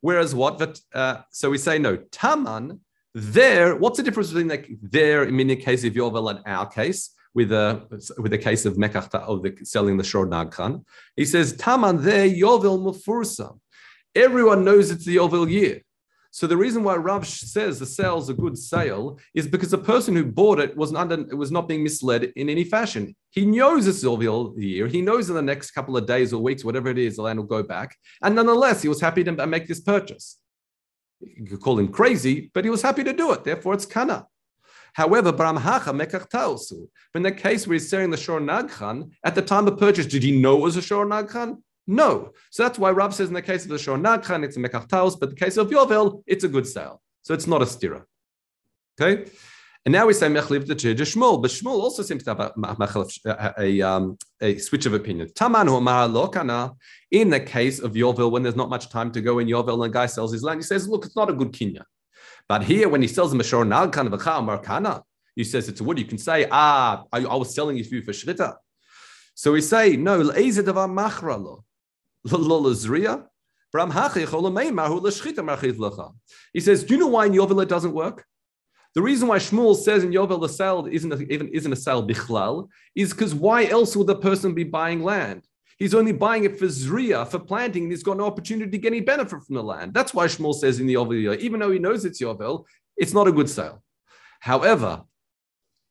Whereas 0.00 0.34
what? 0.34 0.80
Uh, 0.92 1.18
so 1.30 1.50
we 1.50 1.58
say, 1.58 1.78
no, 1.78 1.96
Taman, 1.96 2.80
there, 3.14 3.76
what's 3.76 3.96
the 3.96 4.02
difference 4.02 4.28
between 4.28 4.48
like 4.48 4.68
there, 4.82 5.24
in 5.24 5.46
the 5.46 5.56
case 5.56 5.84
of 5.84 5.92
Yovel 5.92 6.30
and 6.30 6.40
our 6.46 6.66
case? 6.66 7.10
with 7.34 7.50
a 7.50 7.82
with 8.18 8.32
a 8.32 8.38
case 8.38 8.64
of 8.64 8.74
mekach 8.74 9.12
of 9.14 9.42
the 9.42 9.56
selling 9.64 9.96
the 9.96 10.04
shor 10.04 10.26
nagchan. 10.26 10.84
He 11.16 11.24
says 11.24 11.56
taman 11.56 12.02
there 12.02 12.28
yovel 12.28 12.78
mufursa. 12.78 13.58
Everyone 14.14 14.64
knows 14.64 14.90
it's 14.90 15.04
the 15.04 15.16
yovel 15.16 15.50
year. 15.50 15.82
So 16.36 16.48
the 16.48 16.56
reason 16.56 16.82
why 16.82 16.96
Rav 16.96 17.24
says 17.28 17.78
the 17.78 17.86
sale 17.86 18.18
is 18.18 18.28
a 18.28 18.34
good 18.34 18.58
sale 18.58 19.20
is 19.34 19.46
because 19.46 19.70
the 19.70 19.78
person 19.78 20.16
who 20.16 20.24
bought 20.24 20.58
it 20.58 20.76
was 20.76 20.90
not 20.90 21.32
was 21.32 21.52
not 21.52 21.68
being 21.68 21.84
misled 21.84 22.24
in 22.34 22.50
any 22.50 22.64
fashion. 22.64 23.14
He 23.30 23.46
knows 23.46 23.86
it's 23.86 24.02
yovel 24.02 24.52
year. 24.58 24.88
He 24.88 25.00
knows 25.00 25.28
in 25.28 25.36
the 25.36 25.42
next 25.42 25.70
couple 25.70 25.96
of 25.96 26.06
days 26.06 26.32
or 26.32 26.42
weeks, 26.42 26.64
whatever 26.64 26.88
it 26.88 26.98
is, 26.98 27.14
the 27.14 27.22
land 27.22 27.38
will 27.38 27.46
go 27.46 27.62
back. 27.62 27.96
And 28.20 28.34
nonetheless, 28.34 28.82
he 28.82 28.88
was 28.88 29.00
happy 29.00 29.22
to 29.22 29.46
make 29.46 29.68
this 29.68 29.78
purchase. 29.78 30.40
You 31.20 31.46
could 31.46 31.60
call 31.60 31.78
him 31.78 31.86
crazy, 31.86 32.50
but 32.52 32.64
he 32.64 32.70
was 32.70 32.82
happy 32.82 33.04
to 33.04 33.12
do 33.12 33.30
it. 33.30 33.44
Therefore, 33.44 33.74
it's 33.74 33.86
kana. 33.86 34.26
However, 34.94 35.32
Bramhacha 35.32 35.92
mekach 35.94 36.88
in 37.14 37.22
the 37.22 37.30
case 37.30 37.68
where 37.68 37.74
he's 37.74 37.88
selling 37.88 38.10
the 38.10 38.16
Shor 38.16 38.40
Nagchan, 38.40 39.12
at 39.24 39.36
the 39.36 39.42
time 39.42 39.68
of 39.68 39.78
purchase, 39.78 40.06
did 40.06 40.24
he 40.24 40.40
know 40.40 40.56
it 40.56 40.62
was 40.62 40.76
a 40.76 40.82
Shor 40.82 41.06
Nagchan? 41.06 41.58
No. 41.86 42.32
So 42.50 42.62
that's 42.62 42.78
why 42.78 42.90
Rab 42.90 43.12
says 43.12 43.28
in 43.28 43.34
the 43.34 43.42
case 43.42 43.64
of 43.64 43.70
the 43.70 43.78
Shor 43.78 43.98
Nagchan, 43.98 44.44
it's 44.44 44.56
a 44.56 44.60
mekach 44.60 44.88
taus, 44.88 45.16
but 45.16 45.30
the 45.30 45.36
case 45.36 45.56
of 45.56 45.68
Yovel, 45.68 46.22
it's 46.26 46.44
a 46.44 46.48
good 46.48 46.66
sale. 46.66 47.02
So 47.22 47.34
it's 47.34 47.46
not 47.46 47.62
a 47.62 47.66
stira. 47.66 48.04
Okay? 49.00 49.30
And 49.86 49.92
now 49.92 50.06
we 50.06 50.14
say 50.14 50.28
mechliv 50.28 50.66
the 50.66 50.74
to 50.74 50.94
Shmuel, 50.94 51.42
but 51.42 51.50
Shmuel 51.50 51.78
also 51.80 52.02
seems 52.02 52.24
to 52.24 52.30
have 52.30 52.40
a, 52.40 52.52
a, 52.56 53.54
a, 53.58 53.82
um, 53.82 54.16
a 54.40 54.56
switch 54.56 54.86
of 54.86 54.94
opinion. 54.94 55.30
Taman 55.34 55.66
lokana. 55.66 56.74
In 57.10 57.28
the 57.28 57.40
case 57.40 57.80
of 57.80 57.92
Yovel, 57.92 58.30
when 58.30 58.42
there's 58.42 58.56
not 58.56 58.70
much 58.70 58.88
time 58.88 59.12
to 59.12 59.20
go 59.20 59.40
in 59.40 59.46
Yovel, 59.46 59.74
and 59.74 59.84
a 59.84 59.88
guy 59.90 60.06
sells 60.06 60.32
his 60.32 60.42
land, 60.42 60.60
he 60.60 60.64
says, 60.64 60.88
"Look, 60.88 61.04
it's 61.04 61.16
not 61.16 61.28
a 61.28 61.34
good 61.34 61.52
kinya." 61.52 61.82
But 62.48 62.64
here, 62.64 62.88
when 62.88 63.02
he 63.02 63.08
sells 63.08 63.34
a 63.34 63.36
Mashor 63.36 63.66
Nalkan 63.66 64.06
of 64.06 64.12
a 64.14 64.18
Markana, 64.18 65.02
he 65.34 65.44
says 65.44 65.68
it's 65.68 65.80
a 65.80 65.84
wood. 65.84 65.98
You 65.98 66.04
can 66.04 66.18
say, 66.18 66.46
ah, 66.50 67.04
I, 67.12 67.24
I 67.24 67.34
was 67.34 67.54
selling 67.54 67.76
you 67.76 67.84
for 67.84 68.12
Shrita. 68.12 68.56
So 69.34 69.52
we 69.52 69.60
say, 69.60 69.96
no, 69.96 70.18
He 76.52 76.60
says, 76.60 76.84
do 76.84 76.94
you 76.94 77.00
know 77.00 77.08
why 77.08 77.26
in 77.26 77.32
Yovel 77.32 77.62
it 77.62 77.68
doesn't 77.68 77.92
work? 77.92 78.24
The 78.94 79.02
reason 79.02 79.26
why 79.26 79.38
Shmuel 79.38 79.74
says 79.76 80.04
in 80.04 80.12
Yovel 80.12 80.40
the 80.40 80.48
sale 80.48 80.86
isn't 80.90 81.12
a, 81.12 81.18
even 81.22 81.48
isn't 81.48 81.72
a 81.72 81.76
sale 81.76 82.06
bichlal 82.06 82.68
is 82.94 83.12
because 83.12 83.34
why 83.34 83.66
else 83.66 83.96
would 83.96 84.06
the 84.06 84.14
person 84.14 84.54
be 84.54 84.62
buying 84.62 85.02
land? 85.02 85.44
He's 85.78 85.94
only 85.94 86.12
buying 86.12 86.44
it 86.44 86.56
for 86.56 86.66
zriya, 86.66 87.26
for 87.26 87.40
planting, 87.40 87.82
and 87.82 87.92
he's 87.92 88.04
got 88.04 88.16
no 88.16 88.26
opportunity 88.26 88.70
to 88.70 88.78
get 88.78 88.92
any 88.92 89.00
benefit 89.00 89.42
from 89.42 89.56
the 89.56 89.62
land. 89.62 89.92
That's 89.92 90.14
why 90.14 90.26
Shmuel 90.26 90.54
says 90.54 90.78
in 90.78 90.86
the 90.86 90.94
Yovel, 90.94 91.36
even 91.38 91.58
though 91.58 91.72
he 91.72 91.80
knows 91.80 92.04
it's 92.04 92.22
Yovel, 92.22 92.64
it's 92.96 93.12
not 93.12 93.26
a 93.26 93.32
good 93.32 93.50
sale. 93.50 93.82
However, 94.38 95.02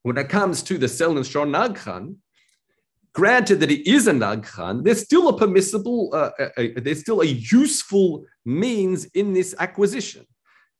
when 0.04 0.18
it 0.18 0.30
comes 0.30 0.64
to 0.64 0.78
the 0.78 0.88
sale 0.88 1.18
in 1.18 1.24
Shor 1.24 1.46
Nagchan, 1.46 2.16
granted 3.14 3.60
that 3.60 3.72
it 3.72 3.88
is 3.88 4.08
a 4.08 4.12
Nagchan, 4.12 4.84
there's 4.84 5.02
still 5.02 5.30
a 5.30 5.38
permissible, 5.38 6.10
uh, 6.14 6.32
a, 6.40 6.78
a, 6.78 6.80
there's 6.82 7.02
still 7.02 7.22
a 7.22 7.26
useful 7.26 8.26
means 8.46 9.06
in 9.06 9.34
this 9.34 9.56
acquisition. 9.60 10.26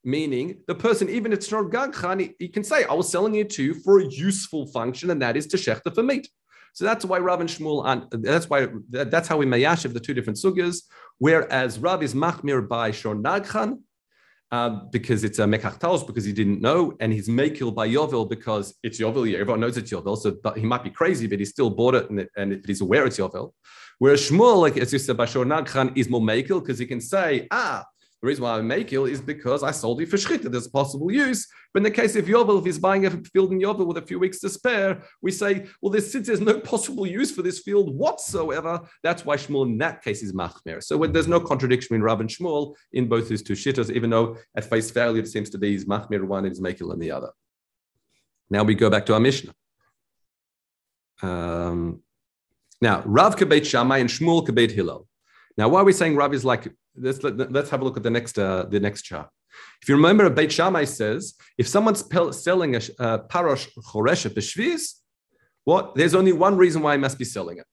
Meaning, 0.04 0.58
the 0.68 0.76
person, 0.76 1.08
even 1.10 1.32
if 1.32 1.40
it's 1.40 1.52
not 1.52 1.66
Gagchan, 1.66 2.20
he, 2.20 2.36
he, 2.38 2.48
can 2.50 2.64
say, 2.64 2.84
I 2.84 2.94
was 2.94 3.10
selling 3.10 3.36
it 3.36 3.50
to 3.52 3.64
you 3.64 3.74
for 3.74 4.02
a 4.02 4.06
useful 4.06 4.68
function, 4.68 5.12
and 5.12 5.22
that 5.22 5.38
is 5.38 5.48
to 5.48 5.58
shechter 5.58 5.96
for 5.96 6.04
meat. 6.04 6.28
So 6.74 6.84
that's 6.84 7.06
why 7.06 7.20
Rav 7.20 7.40
and 7.40 7.50
Shmuel, 7.50 7.86
and 7.86 8.24
that's 8.24 8.50
why 8.50 8.68
that's 8.90 9.28
how 9.28 9.38
we 9.38 9.46
mayashiv 9.46 9.94
the 9.94 10.00
two 10.00 10.14
different 10.14 10.40
sugyas. 10.40 10.82
Whereas 11.20 11.80
Rav 11.80 12.04
is 12.04 12.16
machmir 12.16 12.68
by 12.68 12.92
shor 12.92 13.16
nagchan, 13.16 13.80
uh, 14.54 14.70
because 14.92 15.24
it's 15.24 15.40
a 15.40 15.46
mekach 15.46 16.06
because 16.06 16.24
he 16.24 16.32
didn't 16.32 16.62
know, 16.62 16.94
and 17.00 17.12
he's 17.12 17.28
mekil 17.28 17.74
by 17.74 17.90
Yovel 17.90 18.30
because 18.30 18.76
it's 18.84 19.00
Yovel. 19.00 19.28
Yeah, 19.28 19.40
everyone 19.40 19.62
knows 19.62 19.78
it's 19.78 19.92
Yovel, 19.92 20.16
so 20.16 20.38
he 20.56 20.64
might 20.64 20.84
be 20.84 20.92
crazy, 20.92 21.26
but 21.26 21.40
he 21.40 21.46
still 21.46 21.72
bought 21.72 21.96
it, 21.96 22.08
and, 22.12 22.28
and 22.38 22.64
he's 22.64 22.82
aware 22.82 23.08
it's 23.08 23.18
Yovel. 23.18 23.52
Whereas 23.98 24.22
Shmuel, 24.30 24.62
like 24.62 24.78
as 24.78 24.94
you 24.94 25.00
said, 25.00 25.18
by 25.18 25.26
Shor 25.26 25.44
Nagchan, 25.44 25.98
is 25.98 26.08
more 26.08 26.22
mekil 26.22 26.60
because 26.60 26.78
he 26.78 26.86
can 26.86 27.02
say, 27.02 27.48
ah, 27.50 27.84
the 28.24 28.28
reason 28.28 28.46
why 28.46 28.58
I 28.58 28.62
make 28.62 28.94
it 28.94 29.02
is 29.02 29.20
because 29.20 29.64
I 29.64 29.72
sold 29.72 30.00
you 30.00 30.06
for 30.06 30.16
shchita. 30.16 30.50
There's 30.50 30.70
possible 30.70 31.12
use. 31.12 31.46
But 31.74 31.80
in 31.80 31.84
the 31.84 31.92
case 31.92 32.16
of 32.16 32.24
Yovel, 32.24 32.58
if 32.58 32.64
he's 32.64 32.80
buying 32.80 33.06
a 33.06 33.12
field 33.12 33.52
in 33.52 33.60
Yovel 33.60 33.86
with 33.86 33.98
a 33.98 34.02
few 34.02 34.18
weeks 34.18 34.40
to 34.40 34.50
spare, 34.50 35.04
we 35.22 35.30
say, 35.30 35.66
well, 35.82 35.92
there's, 35.92 36.10
since 36.10 36.28
there's 36.28 36.40
no 36.40 36.58
possible 36.58 37.06
use 37.06 37.32
for 37.36 37.42
this 37.42 37.60
field 37.60 37.94
whatsoever, 37.94 38.80
that's 39.04 39.26
why 39.26 39.36
Shmuel 39.36 39.66
in 39.66 39.78
that 39.80 40.02
case 40.02 40.24
is 40.24 40.32
machmer. 40.32 40.82
So 40.82 40.96
when 40.96 41.12
there's 41.12 41.28
no 41.28 41.42
contradiction 41.42 41.88
between 41.90 42.02
Rav 42.02 42.22
and 42.22 42.30
Shmuel 42.30 42.76
in 42.94 43.10
both 43.10 43.28
these 43.28 43.44
two 43.44 43.56
shittas, 43.56 43.92
even 43.92 44.10
though 44.10 44.38
at 44.56 44.64
face 44.64 44.90
value 44.90 45.22
it 45.22 45.28
seems 45.28 45.50
to 45.50 45.58
be 45.58 45.72
he's 45.72 45.84
machmer 45.84 46.24
one 46.24 46.46
and 46.46 46.56
he's 46.56 46.62
makil 46.62 46.94
in 46.94 47.00
the 47.00 47.12
other. 47.12 47.32
Now 48.50 48.64
we 48.64 48.74
go 48.74 48.90
back 48.90 49.06
to 49.08 49.16
our 49.16 49.20
Mishnah. 49.20 49.54
Um, 51.22 52.02
now, 52.80 53.02
Rav 53.06 53.36
Kabet 53.36 53.66
Shammai 53.66 53.98
and 53.98 54.10
Shmuel 54.10 54.48
Kabet 54.48 54.72
Hillel. 54.72 55.10
Now, 55.58 55.70
why 55.70 55.82
are 55.82 55.84
we 55.84 55.94
saying 55.94 56.16
Rav 56.16 56.34
is 56.34 56.46
like, 56.46 56.68
let's, 56.96 57.24
let, 57.24 57.38
let 57.38 57.66
us 57.66 57.70
have 57.70 57.82
a 57.82 57.84
look 57.84 57.98
at 57.98 58.04
the 58.04 58.10
next, 58.10 58.40
uh, 58.40 58.66
the 58.70 58.80
next 58.80 59.04
chart. 59.04 59.30
If 59.82 59.90
you 59.90 59.96
remember, 59.96 60.30
Beit 60.30 60.52
Shammai 60.52 60.86
says, 60.86 61.36
if 61.58 61.68
someone's 61.68 62.04
selling 62.32 62.76
a, 62.76 62.80
a 63.00 63.20
parosh 63.20 63.68
choresh 63.86 64.28
b'shviz, 64.34 64.94
what? 65.66 65.96
There's 65.96 66.16
only 66.16 66.34
one 66.34 66.58
reason 66.58 66.82
why 66.82 66.94
he 66.94 66.98
must 66.98 67.18
be 67.18 67.26
selling 67.26 67.58
it. 67.58 67.66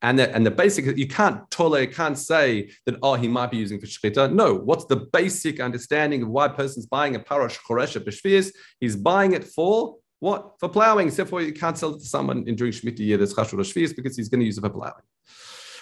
And 0.00 0.16
the, 0.18 0.32
and 0.32 0.46
the 0.46 0.52
basic, 0.52 0.96
you 0.96 1.08
can't 1.08 1.50
tole, 1.50 1.84
can't 1.88 2.16
say 2.16 2.70
that, 2.86 2.96
oh, 3.02 3.14
he 3.14 3.26
might 3.26 3.50
be 3.50 3.56
using 3.56 3.80
for 3.80 3.86
shchita. 3.86 4.32
No, 4.32 4.54
what's 4.54 4.84
the 4.84 4.96
basic 4.96 5.58
understanding 5.58 6.22
of 6.22 6.28
why 6.28 6.46
a 6.46 6.50
person's 6.50 6.86
buying 6.86 7.16
a 7.16 7.20
parosh 7.20 7.58
choresh 7.68 7.98
b'shviz? 7.98 8.52
He's 8.78 8.94
buying 8.94 9.32
it 9.32 9.44
for 9.44 9.96
what? 10.20 10.54
For 10.58 10.68
plowing. 10.68 11.10
Therefore, 11.10 11.42
you 11.42 11.52
can't 11.52 11.78
sell 11.78 11.94
it 11.94 12.00
to 12.00 12.06
someone 12.06 12.44
in 12.46 12.56
during 12.56 12.72
Shemitah 12.72 12.98
year 12.98 13.16
that's 13.16 13.34
chashur 13.34 13.94
because 13.96 14.16
he's 14.16 14.28
going 14.28 14.40
to 14.40 14.46
use 14.46 14.58
it 14.58 14.62
for 14.62 14.70
plowing. 14.70 14.94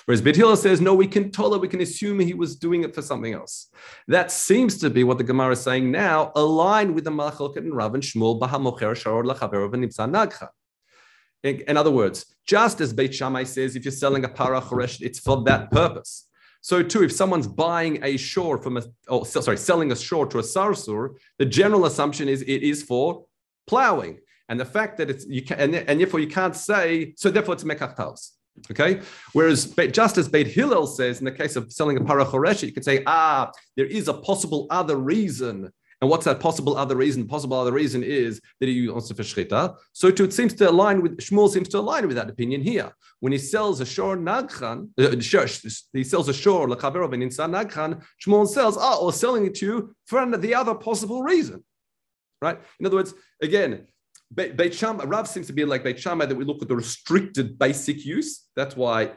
Whereas 0.06 0.22
Beit 0.22 0.36
says, 0.58 0.80
no, 0.80 0.94
we 0.94 1.08
can 1.08 1.32
tola, 1.32 1.58
we 1.58 1.66
can 1.66 1.80
assume 1.80 2.20
he 2.20 2.32
was 2.32 2.54
doing 2.56 2.84
it 2.84 2.94
for 2.94 3.02
something 3.02 3.34
else. 3.34 3.68
That 4.06 4.30
seems 4.30 4.78
to 4.78 4.88
be 4.88 5.02
what 5.02 5.18
the 5.18 5.25
Gemara 5.25 5.52
is 5.52 5.60
saying 5.60 5.90
now, 5.90 6.30
aligned 6.36 6.94
with 6.94 7.04
the 7.04 7.10
Malachot 7.10 7.56
and 7.56 7.75
Rav 7.75 7.94
and 7.94 8.02
Shmuel, 8.02 8.40
Bahamocher, 8.40 8.94
Sharor, 8.94 9.25
Lachaverov, 9.25 9.75
and 9.75 9.84
Nimsa 9.84 10.08
Nagcha. 10.08 10.48
In 11.42 11.76
other 11.76 11.90
words, 11.90 12.34
just 12.46 12.80
as 12.80 12.92
Beit 12.92 13.14
Shammai 13.14 13.42
says, 13.44 13.75
if 13.75 13.84
you're 13.84 13.92
selling 13.92 14.25
a 14.25 14.28
para 14.28 14.60
choresh, 14.60 15.00
it's 15.02 15.18
for 15.18 15.42
that 15.44 15.70
purpose. 15.70 16.28
So 16.60 16.82
too, 16.82 17.04
if 17.04 17.12
someone's 17.12 17.46
buying 17.46 18.02
a 18.02 18.16
shore 18.16 18.58
from 18.58 18.76
a, 18.76 18.82
oh, 19.08 19.25
sorry, 19.25 19.56
selling 19.56 19.92
a 19.92 19.96
shore 19.96 20.26
to 20.26 20.38
a 20.38 20.42
sarsur, 20.42 21.16
the 21.38 21.44
general 21.44 21.84
assumption 21.86 22.28
is 22.28 22.42
it 22.42 22.62
is 22.62 22.82
for 22.82 23.25
plowing. 23.66 24.18
And 24.48 24.58
the 24.58 24.64
fact 24.64 24.98
that 24.98 25.10
it's 25.10 25.26
you 25.26 25.42
can, 25.42 25.58
and, 25.58 25.75
and 25.75 26.00
therefore 26.00 26.20
you 26.20 26.28
can't 26.28 26.54
say 26.54 27.14
so. 27.16 27.30
Therefore, 27.30 27.54
it's 27.54 27.64
mekachtaus. 27.64 28.30
Okay. 28.70 29.00
Whereas 29.32 29.66
just 29.92 30.18
as 30.18 30.28
Beit 30.28 30.46
Hillel 30.46 30.86
says 30.86 31.18
in 31.18 31.25
the 31.25 31.32
case 31.32 31.56
of 31.56 31.72
selling 31.72 31.96
a 31.96 32.00
parachoresh, 32.00 32.62
you 32.62 32.72
can 32.72 32.82
say, 32.82 33.02
ah, 33.06 33.50
there 33.76 33.86
is 33.86 34.08
a 34.08 34.14
possible 34.14 34.66
other 34.70 34.96
reason. 34.96 35.70
And 36.00 36.10
what's 36.10 36.26
that 36.26 36.40
possible 36.40 36.76
other 36.76 36.96
reason? 36.96 37.26
Possible 37.26 37.58
other 37.58 37.72
reason 37.72 38.02
is 38.02 38.40
that 38.60 38.68
he 38.68 38.88
wants 38.88 39.08
to 39.08 39.14
for. 39.14 39.75
So 39.92 40.10
too, 40.10 40.25
it 40.25 40.32
seems 40.32 40.52
to 40.54 40.68
align 40.68 41.00
with 41.00 41.16
Shmuel 41.18 41.48
seems 41.48 41.68
to 41.70 41.78
align 41.78 42.06
with 42.06 42.16
that 42.16 42.28
opinion 42.28 42.60
here. 42.60 42.92
When 43.20 43.32
he 43.32 43.38
sells 43.38 43.80
a 43.80 43.86
shor 43.86 44.16
nagchan, 44.16 44.90
uh, 44.98 45.86
he 45.92 46.04
sells 46.04 46.28
a 46.28 46.34
shor 46.34 46.68
lechaverov 46.68 47.14
and 47.14 47.22
insan 47.22 47.52
nagchan. 47.52 48.04
Shmuel 48.22 48.46
sells, 48.46 48.76
ah, 48.76 48.98
or 48.98 49.12
selling 49.12 49.46
it 49.46 49.54
to 49.56 49.66
you 49.66 49.96
for 50.04 50.25
the 50.36 50.54
other 50.54 50.75
possible 50.75 51.22
reason, 51.22 51.64
right? 52.42 52.58
In 52.78 52.84
other 52.84 52.96
words, 52.96 53.14
again, 53.40 53.86
Beit 54.35 54.75
Shammai, 54.75 55.04
Rav 55.04 55.28
seems 55.28 55.47
to 55.47 55.52
be 55.52 55.64
like 55.64 55.85
Beit 55.85 55.99
Shammai 55.99 56.26
that 56.26 56.35
we 56.35 56.45
look 56.45 56.62
at 56.62 56.68
the 56.68 56.76
restricted 56.76 57.59
basic 57.59 58.04
use. 58.04 58.49
That's 58.56 58.76
why 58.76 59.12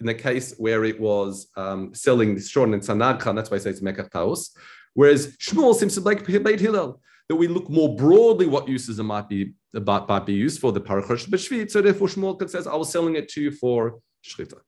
in 0.00 0.06
the 0.06 0.14
case 0.14 0.54
where 0.58 0.84
it 0.84 1.00
was 1.00 1.48
um, 1.56 1.94
selling 1.94 2.34
the 2.34 2.40
Shon 2.40 2.74
and 2.74 2.82
Sanadchan, 2.82 3.34
that's 3.34 3.50
why 3.50 3.56
I 3.56 3.60
say 3.60 3.70
it's 3.70 3.80
Mekach 3.80 4.10
Taos. 4.10 4.56
Whereas 4.94 5.36
Shmuel 5.36 5.74
seems 5.74 5.94
to 5.94 6.00
be 6.00 6.04
like 6.06 6.26
Beit 6.26 6.60
Hillel, 6.60 7.00
that 7.28 7.36
we 7.36 7.46
look 7.46 7.68
more 7.68 7.94
broadly 7.94 8.46
what 8.46 8.68
uses 8.68 8.98
it 8.98 9.02
might 9.02 9.28
be 9.28 9.54
about 9.74 10.08
might 10.08 10.24
be 10.24 10.32
used 10.32 10.60
for 10.60 10.72
the 10.72 10.80
parachosh 10.80 11.28
b'shvit. 11.28 11.70
So 11.70 11.82
therefore 11.82 12.08
Shmuel 12.08 12.48
says, 12.48 12.66
I 12.66 12.74
was 12.74 12.90
selling 12.90 13.16
it 13.16 13.28
to 13.30 13.40
you 13.40 13.50
for 13.50 14.00
shchita. 14.24 14.58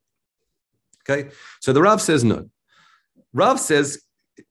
Okay, 1.09 1.31
so 1.61 1.73
the 1.73 1.81
Rav 1.81 2.03
says 2.03 2.23
no. 2.23 2.51
Rav 3.33 3.59
says 3.59 4.03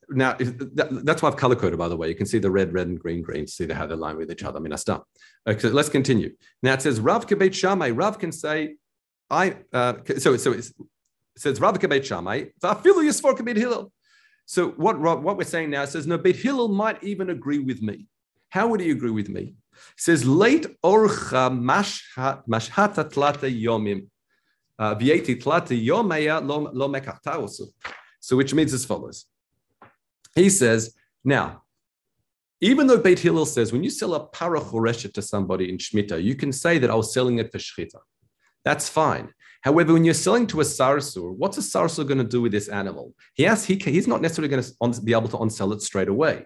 now 0.09 0.33
that, 0.33 1.01
that's 1.03 1.21
why 1.21 1.29
I've 1.29 1.37
color 1.37 1.55
coded, 1.55 1.77
by 1.77 1.87
the 1.87 1.97
way. 1.97 2.09
You 2.09 2.15
can 2.15 2.25
see 2.25 2.39
the 2.39 2.51
red, 2.51 2.73
red, 2.73 2.87
and 2.87 2.99
green, 2.99 3.21
green. 3.21 3.47
See 3.47 3.67
how 3.71 3.85
they 3.85 3.95
line 3.95 4.17
with 4.17 4.31
each 4.31 4.43
other. 4.43 4.57
I 4.57 4.61
mean, 4.61 4.73
I 4.73 4.77
start. 4.77 5.03
Okay, 5.47 5.69
let's 5.69 5.89
continue. 5.89 6.35
Now 6.63 6.73
it 6.73 6.81
says 6.81 6.99
Rav 6.99 7.27
Kebet 7.27 7.53
Shammai. 7.53 7.91
Rav 7.91 8.19
can 8.19 8.31
say, 8.31 8.75
I. 9.29 9.57
Uh, 9.71 9.93
so 10.17 10.37
so 10.37 10.53
it 10.53 10.69
says 11.37 11.61
Rav 11.61 11.79
Kebet 11.79 12.03
Shammai. 12.03 12.45
Vafilu 12.61 13.03
Yisfor 13.07 13.37
Kebet 13.37 13.57
Hillel. 13.57 13.91
So 14.45 14.69
what 14.69 14.99
what 14.99 15.37
we're 15.37 15.43
saying 15.43 15.69
now 15.69 15.85
says 15.85 16.07
no. 16.07 16.17
Beit 16.17 16.37
Hillel 16.37 16.69
might 16.69 17.03
even 17.03 17.29
agree 17.29 17.59
with 17.59 17.81
me. 17.81 18.07
How 18.49 18.67
would 18.67 18.79
he 18.79 18.89
agree 18.89 19.11
with 19.11 19.29
me? 19.29 19.53
He 19.71 19.97
says 19.97 20.25
late 20.25 20.65
orcha 20.83 21.51
mashhata 22.49 23.11
tlata 23.11 23.61
yomim. 23.63 24.07
Uh, 24.79 24.95
Vieti 24.95 25.41
tlata 25.41 25.77
lo. 26.43 27.47
So 28.21 28.35
which 28.35 28.53
means 28.53 28.73
as 28.73 28.85
follows. 28.85 29.25
He 30.39 30.49
says, 30.49 30.95
now, 31.23 31.63
even 32.61 32.87
though 32.87 32.97
Beit 32.97 33.19
Hillel 33.19 33.45
says 33.45 33.71
when 33.71 33.83
you 33.83 33.89
sell 33.89 34.13
a 34.15 34.27
parachoreshet 34.27 35.13
to 35.13 35.21
somebody 35.21 35.69
in 35.69 35.77
Shemitah, 35.77 36.23
you 36.23 36.35
can 36.35 36.51
say 36.51 36.77
that 36.77 36.89
I 36.89 36.95
was 36.95 37.13
selling 37.13 37.39
it 37.39 37.51
for 37.51 37.57
Shechita. 37.57 37.99
That's 38.63 38.89
fine. 38.89 39.33
However, 39.61 39.93
when 39.93 40.05
you're 40.05 40.13
selling 40.13 40.47
to 40.47 40.61
a 40.61 40.63
sarsur, 40.63 41.33
what's 41.35 41.57
a 41.57 41.61
sarsur 41.61 42.07
going 42.07 42.19
to 42.19 42.23
do 42.23 42.41
with 42.41 42.53
this 42.53 42.69
animal? 42.69 43.13
He 43.33 43.43
has, 43.43 43.65
he, 43.65 43.75
he's 43.75 44.07
not 44.07 44.21
necessarily 44.21 44.49
going 44.49 44.63
to 44.63 45.01
be 45.01 45.11
able 45.11 45.27
to 45.29 45.37
unsell 45.37 45.73
it 45.73 45.81
straight 45.81 46.07
away. 46.07 46.45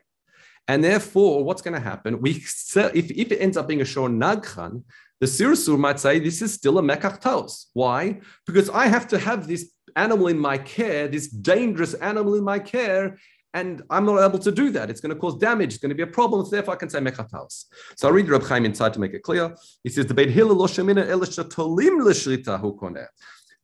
And 0.68 0.84
therefore, 0.84 1.44
what's 1.44 1.62
going 1.62 1.76
to 1.76 1.80
happen? 1.80 2.22
We 2.22 2.40
sell, 2.40 2.90
if, 2.94 3.12
if 3.12 3.32
it 3.32 3.40
ends 3.40 3.58
up 3.58 3.68
being 3.68 3.82
a 3.82 3.86
shor 3.86 4.10
nagchan, 4.10 4.84
the 5.20 5.28
sirsur 5.28 5.78
might 5.78 6.00
say 6.00 6.20
this 6.20 6.42
is 6.42 6.54
still 6.54 6.80
a 6.80 6.82
mekach. 6.82 7.66
Why? 7.74 8.22
Because 8.48 8.70
I 8.70 8.88
have 8.88 9.08
to 9.10 9.20
have 9.20 9.48
this 9.48 9.72
animal 9.96 10.28
in 10.28 10.40
my 10.40 10.58
care, 10.58 11.08
this 11.08 11.28
dangerous 11.28 11.94
animal 11.96 12.36
in 12.36 12.44
my 12.44 12.60
care, 12.60 13.18
and 13.54 13.84
I'm 13.90 14.06
not 14.06 14.28
able 14.28 14.40
to 14.40 14.52
do 14.52 14.72
that. 14.72 14.90
It's 14.90 15.00
going 15.00 15.14
to 15.14 15.20
cause 15.20 15.38
damage. 15.38 15.76
It's 15.76 15.78
going 15.78 15.90
to 15.90 15.96
be 15.96 16.04
a 16.04 16.08
problem. 16.08 16.44
So 16.44 16.52
therefore, 16.52 16.74
I 16.74 16.78
can 16.78 16.90
say 16.90 17.00
mechataus. 17.00 17.66
So 17.96 18.08
I 18.08 18.12
read 18.12 18.28
Reb 18.28 18.44
Chaim 18.44 18.66
inside 18.66 18.94
to 18.94 19.00
make 19.00 19.14
it 19.14 19.22
clear. 19.22 19.56
He 19.84 19.90
says 19.90 20.08
the 20.08 20.14
Beit 20.14 20.32
Hillel 20.32 20.56
lo 20.56 20.68
shemina 20.68 21.06
tolim 21.06 22.04
l'shrita 22.04 22.60
hu 22.60 22.76
koneh. 22.76 23.06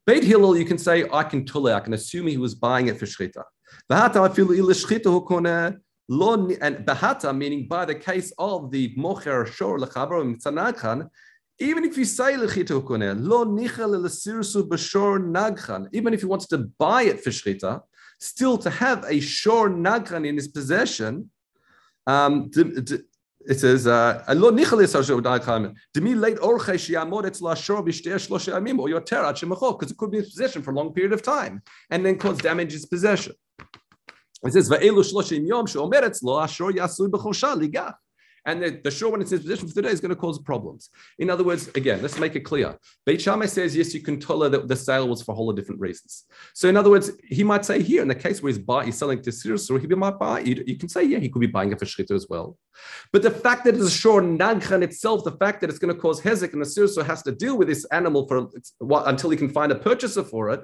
Beit 0.06 0.24
Hillel, 0.24 0.58
you 0.58 0.66
can 0.66 0.78
say 0.78 1.08
I 1.12 1.24
can 1.24 1.44
tule. 1.46 1.68
I 1.68 1.80
can 1.80 1.94
assume 1.94 2.28
he 2.28 2.38
was 2.38 2.54
buying 2.54 2.88
it 2.88 3.00
for 3.00 3.06
shrita. 3.06 3.44
Bahata 3.90 4.30
afilu 4.30 4.56
il'shrita 4.58 5.06
hu 5.06 5.26
koneh. 5.26 5.78
Lo 6.08 6.48
and 6.62 6.78
bahata 6.86 7.36
meaning 7.36 7.68
by 7.68 7.86
the 7.86 7.96
case 7.96 8.32
of 8.38 8.72
the 8.72 8.96
mocher 8.96 9.48
shor 9.48 9.80
lechabro 9.80 10.24
mitzanadchan. 10.24 11.10
Even 11.60 11.84
if 11.84 11.98
you 11.98 12.06
say 12.06 12.34
lechita 12.34 12.80
koneh 12.82 13.16
lo 13.20 13.44
nichal 13.44 14.00
l'sirsu 14.00 14.68
b'shor 14.68 15.20
nagchan. 15.20 15.88
Even 15.94 16.14
if 16.14 16.20
he 16.20 16.28
wants 16.28 16.46
to 16.46 16.60
buy 16.78 17.04
it 17.04 17.24
for 17.24 17.32
shrita 17.32 17.82
still 18.20 18.58
to 18.58 18.70
have 18.70 19.06
a 19.08 19.20
shor 19.20 19.70
nagran 19.70 20.28
in 20.28 20.36
his 20.36 20.48
possession, 20.48 21.30
um, 22.06 22.50
it 22.54 23.60
says, 23.60 23.88
uh, 23.88 24.24
"Lo 24.36 24.52
nichalis 24.52 24.94
hashor 24.96 25.22
nagran." 25.22 25.76
Demi 25.94 26.14
late 26.16 26.38
orche 26.38 26.76
sheyamod 26.76 27.24
etzla 27.26 27.56
shor 27.56 27.82
v'shtei 27.82 28.16
shlosha 28.16 28.54
amim 28.54 28.80
or 28.80 28.90
yoter 28.90 29.24
ad 29.24 29.40
because 29.40 29.92
it 29.92 29.98
could 29.98 30.12
be 30.12 30.18
in 30.18 30.24
his 30.24 30.34
possession 30.34 30.62
for 30.62 30.72
a 30.72 30.76
long 30.76 30.94
period 30.94 31.14
of 31.14 31.22
time 31.22 31.62
and 31.90 32.06
then 32.06 32.18
cause 32.18 32.38
damage 32.38 32.74
his 32.74 32.86
possession. 32.86 33.34
It 34.44 34.54
says, 34.54 34.70
"Va'elu 34.70 35.04
shloshim 35.04 35.48
yom 35.48 35.66
sheomer 35.66 36.04
etzlo 36.04 36.44
ashor 36.44 36.72
yasui 36.72 37.10
b'chosha 37.10 37.56
ligach." 37.56 37.96
And 38.50 38.64
the, 38.64 38.82
the 38.84 39.10
when 39.10 39.22
it's 39.22 39.32
in 39.32 39.40
position 39.40 39.68
for 39.68 39.76
today 39.76 39.90
is 39.90 40.00
going 40.00 40.10
to 40.10 40.16
cause 40.16 40.40
problems. 40.40 40.90
In 41.20 41.30
other 41.30 41.44
words, 41.44 41.68
again, 41.76 42.02
let's 42.02 42.18
make 42.18 42.36
it 42.36 42.42
clear. 42.42 42.78
Beit 43.06 43.22
Shammai 43.22 43.46
says, 43.46 43.76
yes, 43.76 43.94
you 43.94 44.02
can 44.02 44.20
her 44.20 44.50
that 44.50 44.68
the 44.68 44.76
sale 44.76 45.08
was 45.08 45.22
for 45.22 45.34
a 45.34 45.36
whole 45.36 45.52
of 45.52 45.56
different 45.56 45.80
reasons. 45.80 46.26
So 46.56 46.68
in 46.68 46.76
other 46.76 46.90
words, 46.90 47.12
he 47.24 47.44
might 47.44 47.64
say 47.64 47.82
here, 47.84 48.02
in 48.02 48.08
the 48.08 48.16
case 48.16 48.42
where 48.42 48.52
he's, 48.52 48.58
buy, 48.58 48.86
he's 48.86 48.98
selling 48.98 49.22
to 49.22 49.32
Sirius, 49.32 49.70
or 49.70 49.78
he 49.78 49.88
might 49.88 50.18
buy, 50.18 50.40
you, 50.40 50.64
you, 50.66 50.78
can 50.78 50.90
say, 50.90 51.04
yeah, 51.04 51.20
he 51.20 51.30
could 51.30 51.42
be 51.42 51.48
buying 51.48 51.72
it 51.72 51.80
for 51.80 51.86
Shrita 51.86 52.12
as 52.12 52.26
well. 52.28 52.58
But 53.14 53.22
the 53.22 53.32
fact 53.32 53.66
that 53.66 53.76
it's 53.76 53.86
a 53.86 53.92
shore 53.92 54.22
Nagchan 54.22 54.82
itself, 54.82 55.24
the 55.24 55.38
fact 55.38 55.62
that 55.62 55.70
it's 55.70 55.80
going 55.80 55.94
to 55.94 56.00
cause 56.00 56.20
Hezek 56.20 56.54
and 56.54 56.62
the 56.62 56.66
Sirius 56.66 56.98
has 56.98 57.22
to 57.24 57.32
deal 57.32 57.56
with 57.56 57.68
this 57.68 57.86
animal 57.92 58.28
for 58.28 58.50
until 59.06 59.30
he 59.30 59.38
can 59.38 59.50
find 59.50 59.72
a 59.72 59.76
purchaser 59.76 60.24
for 60.24 60.50
it, 60.50 60.62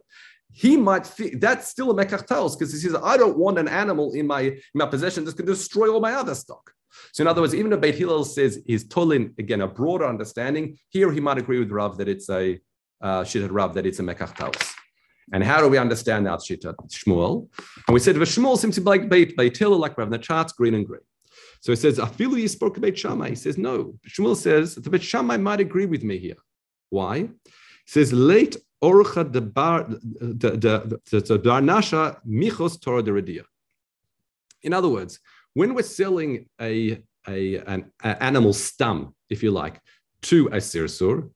he 0.52 0.78
might 0.78 1.06
feel 1.06 1.32
that's 1.40 1.68
still 1.68 1.92
a 1.92 1.94
mekach 1.94 2.28
because 2.28 2.72
he 2.72 2.80
says, 2.80 2.96
I 3.04 3.18
don't 3.18 3.38
want 3.38 3.60
an 3.60 3.68
animal 3.68 4.14
in 4.14 4.26
my, 4.26 4.42
in 4.42 4.62
my 4.74 4.86
possession 4.86 5.26
that's 5.26 5.36
going 5.36 5.48
to 5.48 5.54
destroy 5.54 5.92
all 5.92 6.00
my 6.00 6.14
other 6.14 6.34
stock. 6.34 6.72
So 7.12 7.24
in 7.24 7.28
other 7.28 7.42
words, 7.42 7.56
even 7.56 7.72
if 7.74 7.82
Beit 7.82 7.96
Hillel 7.96 8.26
says 8.26 8.62
is 8.68 8.86
tolin 8.86 9.38
again 9.40 9.62
a 9.62 9.68
broader 9.68 10.06
understanding, 10.06 10.78
here 10.90 11.12
he 11.12 11.20
might 11.20 11.38
agree 11.38 11.60
with 11.60 11.72
Rav 11.72 11.98
that 11.98 12.08
it's 12.08 12.30
a 12.30 12.60
uh, 13.02 13.24
Shittat 13.24 13.50
Rav 13.52 13.74
that 13.76 13.86
it's 13.86 14.00
a 14.00 14.04
Mekach 14.04 14.36
Taus. 14.36 14.74
And 15.34 15.44
how 15.44 15.60
do 15.60 15.68
we 15.68 15.78
understand 15.78 16.28
that 16.28 16.40
Shittat 16.40 16.76
Shmuel? 16.90 17.48
And 17.88 17.94
we 17.94 18.00
said 18.00 18.16
Shmuel 18.16 18.58
seems 18.58 18.76
to 18.76 18.82
be 18.82 18.88
like 18.88 19.10
Beit 19.10 19.36
Beit 19.36 19.58
Hillel, 19.58 19.80
like 19.80 19.98
Rav. 19.98 20.22
charts 20.22 20.54
green 20.54 20.76
and 20.76 20.86
green. 20.86 21.02
So 21.62 21.72
he 21.72 21.76
says 21.76 21.98
Afilu 21.98 22.48
spoke 22.48 22.80
Beit 22.80 22.98
Shammai. 22.98 23.30
He 23.30 23.36
says 23.36 23.58
no. 23.58 23.96
Shmuel 24.08 24.36
says 24.36 24.76
the 24.76 24.90
Beit 24.90 25.04
Shammai 25.04 25.38
might 25.38 25.60
agree 25.60 25.86
with 25.86 26.04
me 26.04 26.18
here. 26.20 26.38
Why? 26.90 27.18
He 27.20 27.30
says 27.88 28.14
late 28.14 28.56
Orcha 28.84 29.32
de 29.32 29.42
Bar 29.42 29.86
the 29.88 31.42
Barnasha 31.44 32.18
Michos 32.28 32.80
Torah 32.80 33.02
de 33.02 33.44
In 34.62 34.74
other 34.74 34.90
words, 34.90 35.20
when 35.56 35.74
we're 35.74 35.82
selling 35.82 36.48
a, 36.62 37.02
a 37.28 37.58
an 37.58 37.92
a 38.04 38.24
animal 38.24 38.52
stum, 38.52 39.14
if 39.30 39.42
you 39.42 39.52
like, 39.52 39.82
to 40.22 40.48
a 40.48 40.58
sirsur, 40.58 41.30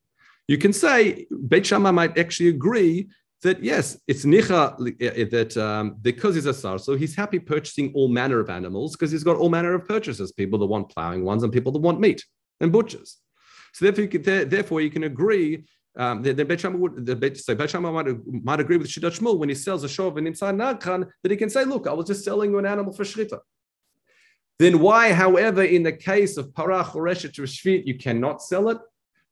you 0.47 0.57
can 0.57 0.71
say 0.71 1.25
Beit 1.47 1.71
might 1.71 2.17
actually 2.17 2.49
agree 2.49 3.09
that 3.41 3.63
yes, 3.63 3.97
it's 4.07 4.25
nicha 4.25 4.61
eh, 5.01 5.25
that 5.31 5.55
um, 5.57 5.95
because 6.01 6.35
he's 6.35 6.45
a 6.45 6.53
sar, 6.53 6.77
so 6.77 6.95
he's 6.95 7.15
happy 7.15 7.39
purchasing 7.39 7.91
all 7.95 8.09
manner 8.09 8.39
of 8.39 8.49
animals 8.49 8.95
because 8.95 9.11
he's 9.11 9.23
got 9.23 9.37
all 9.37 9.49
manner 9.49 9.73
of 9.73 9.87
purchasers, 9.87 10.31
people 10.33 10.59
that 10.59 10.65
want 10.65 10.89
plowing 10.89 11.23
ones 11.23 11.43
and 11.43 11.53
people 11.53 11.71
that 11.71 11.79
want 11.79 11.99
meat 11.99 12.23
and 12.59 12.71
butchers. 12.71 13.17
So 13.73 13.85
therefore, 13.85 14.03
you 14.03 14.09
can, 14.09 14.49
therefore 14.49 14.81
you 14.81 14.89
can 14.89 15.05
agree 15.05 15.63
um, 15.97 16.21
the, 16.21 16.33
the 16.33 16.45
Beit 16.45 16.63
would, 16.65 17.05
the 17.05 17.15
Beit, 17.15 17.37
so 17.37 17.55
Beit 17.55 17.73
might, 17.79 18.07
might 18.43 18.59
agree 18.59 18.77
with 18.77 18.87
Shidduch 18.87 19.19
Shmuel 19.19 19.37
when 19.37 19.49
he 19.49 19.55
sells 19.55 19.83
a 19.83 19.87
shov 19.87 20.17
and 20.17 20.27
inside 20.27 20.55
Nagkan 20.55 21.07
that 21.23 21.31
he 21.31 21.37
can 21.37 21.49
say, 21.49 21.63
look, 21.63 21.87
I 21.87 21.93
was 21.93 22.07
just 22.07 22.23
selling 22.25 22.51
you 22.51 22.57
an 22.57 22.65
animal 22.65 22.93
for 22.93 23.03
Shrita. 23.03 23.39
Then 24.59 24.79
why, 24.79 25.13
however, 25.13 25.63
in 25.63 25.83
the 25.83 25.93
case 25.93 26.35
of 26.35 26.47
Parach 26.47 26.93
or 26.93 27.03
Reshet 27.03 27.39
or 27.39 27.43
Shvit, 27.43 27.85
you 27.85 27.97
cannot 27.97 28.41
sell 28.41 28.69
it? 28.69 28.77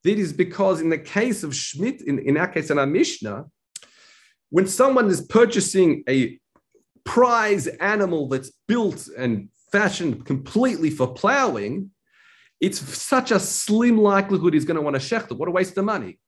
That 0.04 0.18
is 0.18 0.32
because 0.32 0.80
in 0.80 0.90
the 0.90 0.98
case 0.98 1.44
of 1.44 1.52
Shmit, 1.52 2.02
in, 2.04 2.20
in 2.20 2.38
our 2.38 2.48
case 2.48 2.70
in 2.70 2.80
our 2.80 2.88
Mishnah, 2.88 3.46
when 4.50 4.68
someone 4.68 5.08
is 5.08 5.22
purchasing 5.22 6.04
a 6.08 6.40
prize 7.04 7.68
animal 7.68 8.30
that's 8.30 8.52
built 8.68 9.10
and 9.18 9.50
fashioned 9.72 10.26
completely 10.26 10.90
for 10.90 11.14
plowing, 11.14 11.92
it's 12.62 12.80
such 12.80 13.32
a 13.32 13.40
slim 13.40 13.98
likelihood 13.98 14.54
he's 14.54 14.66
going 14.66 14.76
to 14.76 14.82
want 14.82 14.96
to 14.96 15.02
shecht 15.02 15.36
What 15.38 15.50
a 15.50 15.52
waste 15.52 15.78
of 15.78 15.86
money. 15.86 16.20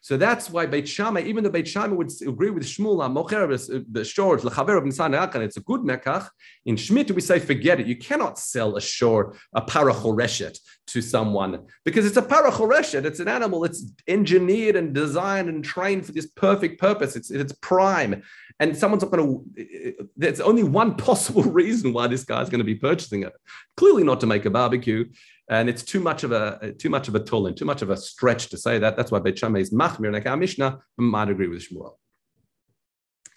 So 0.00 0.16
that's 0.16 0.50
why 0.50 0.66
Beit 0.66 0.88
Shammai, 0.88 1.22
even 1.22 1.44
though 1.44 1.50
Beit 1.50 1.68
Shammai 1.68 1.94
would 1.94 2.10
agree 2.26 2.50
with 2.50 2.64
Shmuel, 2.64 3.00
Mocher, 3.12 3.84
the 3.90 4.04
short, 4.04 4.42
Lechaver 4.42 4.78
of 4.78 4.84
Nisan 4.84 5.14
it's 5.14 5.56
a 5.56 5.60
good 5.60 5.80
mekach. 5.80 6.28
In 6.66 6.76
Shmit, 6.76 7.10
we 7.10 7.20
say, 7.20 7.38
forget 7.38 7.80
it. 7.80 7.86
You 7.86 7.96
cannot 7.96 8.38
sell 8.38 8.76
a 8.76 8.80
shore, 8.80 9.34
a 9.54 9.62
parachoreshet 9.62 10.58
to 10.88 11.02
someone 11.02 11.66
because 11.84 12.06
it's 12.06 12.16
a 12.16 12.22
parachoreshet. 12.22 13.04
It's 13.04 13.20
an 13.20 13.28
animal. 13.28 13.64
It's 13.64 13.92
engineered 14.06 14.76
and 14.76 14.94
designed 14.94 15.48
and 15.48 15.64
trained 15.64 16.06
for 16.06 16.12
this 16.12 16.26
perfect 16.26 16.80
purpose. 16.80 17.16
It's 17.16 17.30
it's 17.30 17.52
prime, 17.60 18.22
and 18.58 18.76
someone's 18.76 19.02
not 19.02 19.12
going 19.12 19.44
to. 19.56 20.08
There's 20.16 20.40
only 20.40 20.64
one 20.64 20.94
possible 21.08 21.42
reason 21.42 21.92
why 21.92 22.06
this 22.06 22.24
guy's 22.24 22.48
going 22.48 22.60
to 22.60 22.64
be 22.64 22.74
purchasing 22.74 23.22
it. 23.22 23.32
Clearly, 23.76 24.04
not 24.04 24.20
to 24.20 24.26
make 24.26 24.44
a 24.44 24.50
barbecue 24.50 25.04
and 25.48 25.68
it's 25.68 25.82
too 25.82 26.00
much 26.00 26.24
of 26.24 26.32
a 26.32 26.74
too 26.78 26.90
much 26.90 27.08
of 27.08 27.14
a 27.14 27.20
toll 27.20 27.46
and 27.46 27.56
too 27.56 27.64
much 27.64 27.82
of 27.82 27.90
a 27.90 27.96
stretch 27.96 28.48
to 28.50 28.58
say 28.58 28.78
that. 28.78 28.96
That's 28.96 29.10
why 29.10 29.18
Beit 29.18 29.38
Shammai 29.38 29.60
is 29.60 29.72
machmir, 29.72 30.12
like 30.12 30.26
our 30.26 30.36
Mishnah 30.36 30.78
might 30.96 31.30
agree 31.30 31.48
with 31.48 31.66
Shmuel. 31.66 31.94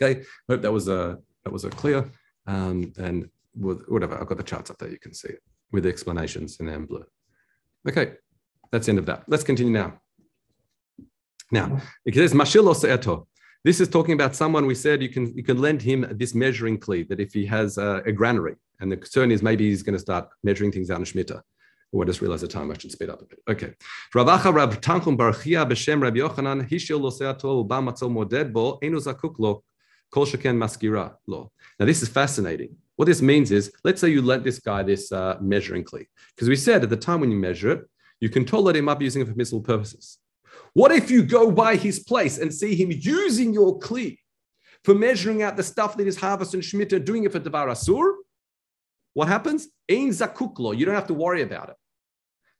Okay, 0.01 0.23
hope 0.49 0.61
that 0.61 0.71
was 0.71 0.87
a 0.87 1.17
that 1.43 1.51
was 1.51 1.65
a 1.65 1.69
clear. 1.69 2.09
Um, 2.47 2.91
and 2.97 3.29
with, 3.55 3.83
whatever, 3.87 4.19
I've 4.19 4.27
got 4.27 4.37
the 4.37 4.43
charts 4.43 4.69
up 4.69 4.77
there. 4.77 4.89
You 4.89 4.99
can 4.99 5.13
see 5.13 5.29
it 5.29 5.39
with 5.71 5.83
the 5.83 5.89
explanations 5.89 6.59
in 6.59 6.67
M 6.67 6.85
blue. 6.85 7.05
Okay, 7.87 8.13
that's 8.71 8.87
the 8.87 8.91
end 8.91 8.99
of 8.99 9.05
that. 9.05 9.23
Let's 9.27 9.43
continue 9.43 9.71
now. 9.71 9.99
Now, 11.51 11.81
it 12.05 12.15
says 12.15 12.33
Mashilos 12.33 12.87
Eto. 12.87 13.27
This 13.63 13.79
is 13.79 13.87
talking 13.87 14.13
about 14.13 14.35
someone 14.35 14.65
we 14.65 14.75
said 14.75 15.01
you 15.01 15.09
can 15.09 15.33
you 15.35 15.43
can 15.43 15.61
lend 15.61 15.81
him 15.81 16.07
this 16.11 16.33
measuring 16.33 16.77
cleave 16.77 17.07
that 17.09 17.19
if 17.19 17.31
he 17.31 17.45
has 17.45 17.77
a, 17.77 18.01
a 18.05 18.11
granary, 18.11 18.55
and 18.79 18.91
the 18.91 18.97
concern 18.97 19.31
is 19.31 19.41
maybe 19.41 19.69
he's 19.69 19.83
going 19.83 19.93
to 19.93 19.99
start 19.99 20.27
measuring 20.43 20.71
things 20.71 20.89
out 20.89 20.99
in 20.99 21.05
Shemitah. 21.05 21.41
Oh, 21.93 22.01
I 22.01 22.05
just 22.05 22.21
realized 22.21 22.43
the 22.43 22.47
time. 22.47 22.71
I 22.71 22.77
should 22.77 22.91
speed 22.91 23.09
up 23.09 23.21
a 23.21 23.25
bit. 23.25 23.39
Okay. 23.49 23.73
Ravacha 24.15 24.53
Rav 24.53 24.79
Tanchum 24.79 25.17
Barchia 25.17 25.69
b'Shem 25.69 26.01
Rabbi 26.01 26.19
Yochanan 26.19 26.63
moded 28.13 28.53
bo 28.53 28.79
enu 28.81 28.97
zakuk 28.97 29.35
lo 29.39 29.63
kol 30.09 30.25
maskira 30.25 31.15
lo. 31.27 31.51
Now 31.77 31.85
this 31.85 32.01
is 32.01 32.07
fascinating. 32.07 32.77
What 32.95 33.05
this 33.05 33.21
means 33.21 33.51
is, 33.51 33.73
let's 33.83 33.99
say 33.99 34.09
you 34.09 34.21
lent 34.21 34.43
this 34.45 34.59
guy 34.59 34.83
this 34.83 35.11
uh, 35.11 35.37
measuring 35.41 35.83
cleat, 35.83 36.07
because 36.35 36.47
we 36.47 36.55
said 36.55 36.83
at 36.83 36.89
the 36.89 36.95
time 36.95 37.19
when 37.19 37.31
you 37.31 37.37
measure 37.37 37.71
it, 37.71 37.89
you 38.21 38.29
can 38.29 38.45
tolerate 38.45 38.77
him 38.77 38.87
up 38.87 39.01
using 39.01 39.21
it 39.21 39.25
for 39.25 39.31
permissible 39.31 39.61
purposes. 39.61 40.17
What 40.73 40.91
if 40.93 41.11
you 41.11 41.23
go 41.23 41.51
by 41.51 41.75
his 41.75 41.99
place 41.99 42.37
and 42.37 42.53
see 42.53 42.75
him 42.75 42.89
using 42.91 43.53
your 43.53 43.79
cleat 43.79 44.19
for 44.85 44.93
measuring 44.93 45.43
out 45.43 45.57
the 45.57 45.63
stuff 45.63 45.97
that 45.97 46.07
is 46.07 46.17
harvest 46.17 46.53
and 46.53 46.63
shmita, 46.63 47.03
doing 47.03 47.25
it 47.25 47.33
for 47.33 47.39
devar 47.39 47.67
asur? 47.67 48.13
What 49.13 49.27
happens? 49.27 49.67
Ein 49.89 50.09
zakuklo. 50.09 50.77
You 50.77 50.85
don't 50.85 50.95
have 50.95 51.07
to 51.07 51.13
worry 51.13 51.41
about 51.41 51.69
it 51.69 51.75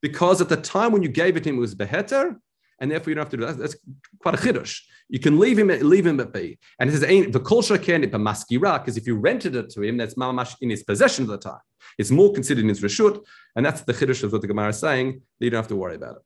because 0.01 0.41
at 0.41 0.49
the 0.49 0.57
time 0.57 0.91
when 0.91 1.03
you 1.03 1.09
gave 1.09 1.37
it 1.37 1.43
to 1.43 1.49
him, 1.49 1.57
it 1.57 1.61
was 1.61 1.75
beheter, 1.75 2.39
and 2.79 2.89
therefore 2.89 3.11
you 3.11 3.15
don't 3.15 3.25
have 3.25 3.31
to 3.31 3.37
do 3.37 3.45
that. 3.45 3.57
That's 3.57 3.75
quite 4.19 4.35
a 4.35 4.37
chiddush. 4.37 4.79
You 5.07 5.19
can 5.19 5.39
leave 5.39 5.59
him, 5.59 5.67
leave 5.67 6.05
him 6.05 6.19
at 6.19 6.33
be. 6.33 6.57
And 6.79 6.89
it 6.89 6.93
says, 6.93 7.01
the 7.01 7.39
culture 7.39 7.77
can 7.77 8.03
it 8.03 8.11
maskira, 8.11 8.79
because 8.79 8.97
if 8.97 9.05
you 9.05 9.15
rented 9.17 9.55
it 9.55 9.69
to 9.71 9.81
him, 9.83 9.97
that's 9.97 10.15
mamash 10.15 10.55
in 10.61 10.69
his 10.69 10.83
possession 10.83 11.25
at 11.25 11.29
the 11.29 11.37
time. 11.37 11.59
It's 11.97 12.11
more 12.11 12.33
considered 12.33 12.61
in 12.61 12.69
his 12.69 12.81
reshut, 12.81 13.23
and 13.55 13.65
that's 13.65 13.81
the 13.81 13.93
chiddush 13.93 14.23
of 14.23 14.31
what 14.31 14.41
the 14.41 14.47
Gemara 14.47 14.69
is 14.69 14.79
saying, 14.79 15.21
that 15.39 15.45
you 15.45 15.51
don't 15.51 15.59
have 15.59 15.67
to 15.67 15.75
worry 15.75 15.95
about 15.95 16.15
it. 16.15 16.21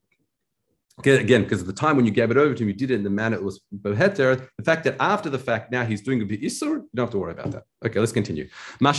Again, 1.04 1.44
because 1.44 1.60
at 1.60 1.68
the 1.68 1.74
time 1.74 1.98
when 1.98 2.06
you 2.06 2.12
gave 2.12 2.32
it 2.32 2.38
over 2.38 2.54
to 2.54 2.64
him, 2.64 2.70
you 2.70 2.74
did 2.74 2.90
it 2.90 2.94
in 2.94 3.04
the 3.04 3.10
manner 3.10 3.36
it 3.36 3.44
was 3.44 3.60
beheter. 3.82 4.48
The 4.58 4.64
fact 4.64 4.86
that 4.86 4.96
after 5.02 5.30
the 5.30 5.38
fact 5.38 5.70
now 5.70 5.84
he's 5.84 6.02
doing 6.02 6.22
a 6.22 6.26
bit 6.26 6.42
isur, 6.42 6.62
you 6.62 6.90
don't 6.96 7.08
have 7.08 7.12
to 7.12 7.18
worry 7.18 7.34
about 7.34 7.52
that. 7.52 7.64
Okay, 7.86 8.00
let's 8.00 8.14
continue. 8.14 8.48
We're 8.80 8.94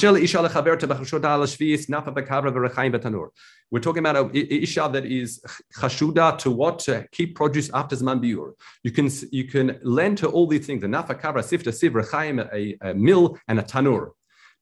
talking 3.80 3.98
about 3.98 4.16
a 4.16 4.54
isha 4.62 4.90
that 4.92 5.06
is 5.06 5.40
chashuda 5.78 6.38
to 6.38 6.50
what 6.50 6.78
to 6.80 7.06
keep 7.12 7.34
produce 7.34 7.70
after 7.72 7.96
zman 7.96 8.22
biur. 8.22 8.52
You 8.82 8.90
can 8.90 9.10
you 9.32 9.44
can 9.44 9.78
lend 9.82 10.18
to 10.18 10.28
all 10.28 10.46
these 10.46 10.66
things: 10.66 10.84
a 10.84 10.86
nafa 10.86 11.18
kavra, 11.18 11.38
sifta, 11.38 11.68
siv, 11.68 11.92
rechaim, 11.92 12.46
a, 12.52 12.76
a 12.90 12.94
mill, 12.94 13.38
and 13.48 13.58
a 13.58 13.62
tanur 13.62 14.10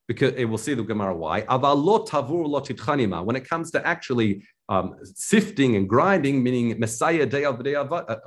because 0.07 0.33
it 0.35 0.45
will 0.45 0.57
see 0.57 0.73
the 0.73 0.83
Gemara 0.83 1.15
why. 1.15 1.41
When 1.41 3.35
it 3.35 3.49
comes 3.49 3.71
to 3.71 3.85
actually 3.85 4.43
um, 4.69 4.95
sifting 5.03 5.75
and 5.75 5.87
grinding, 5.87 6.41
meaning 6.43 6.79
Messiah 6.79 7.25
day 7.25 7.45
of 7.45 7.61
uh, 7.93 8.17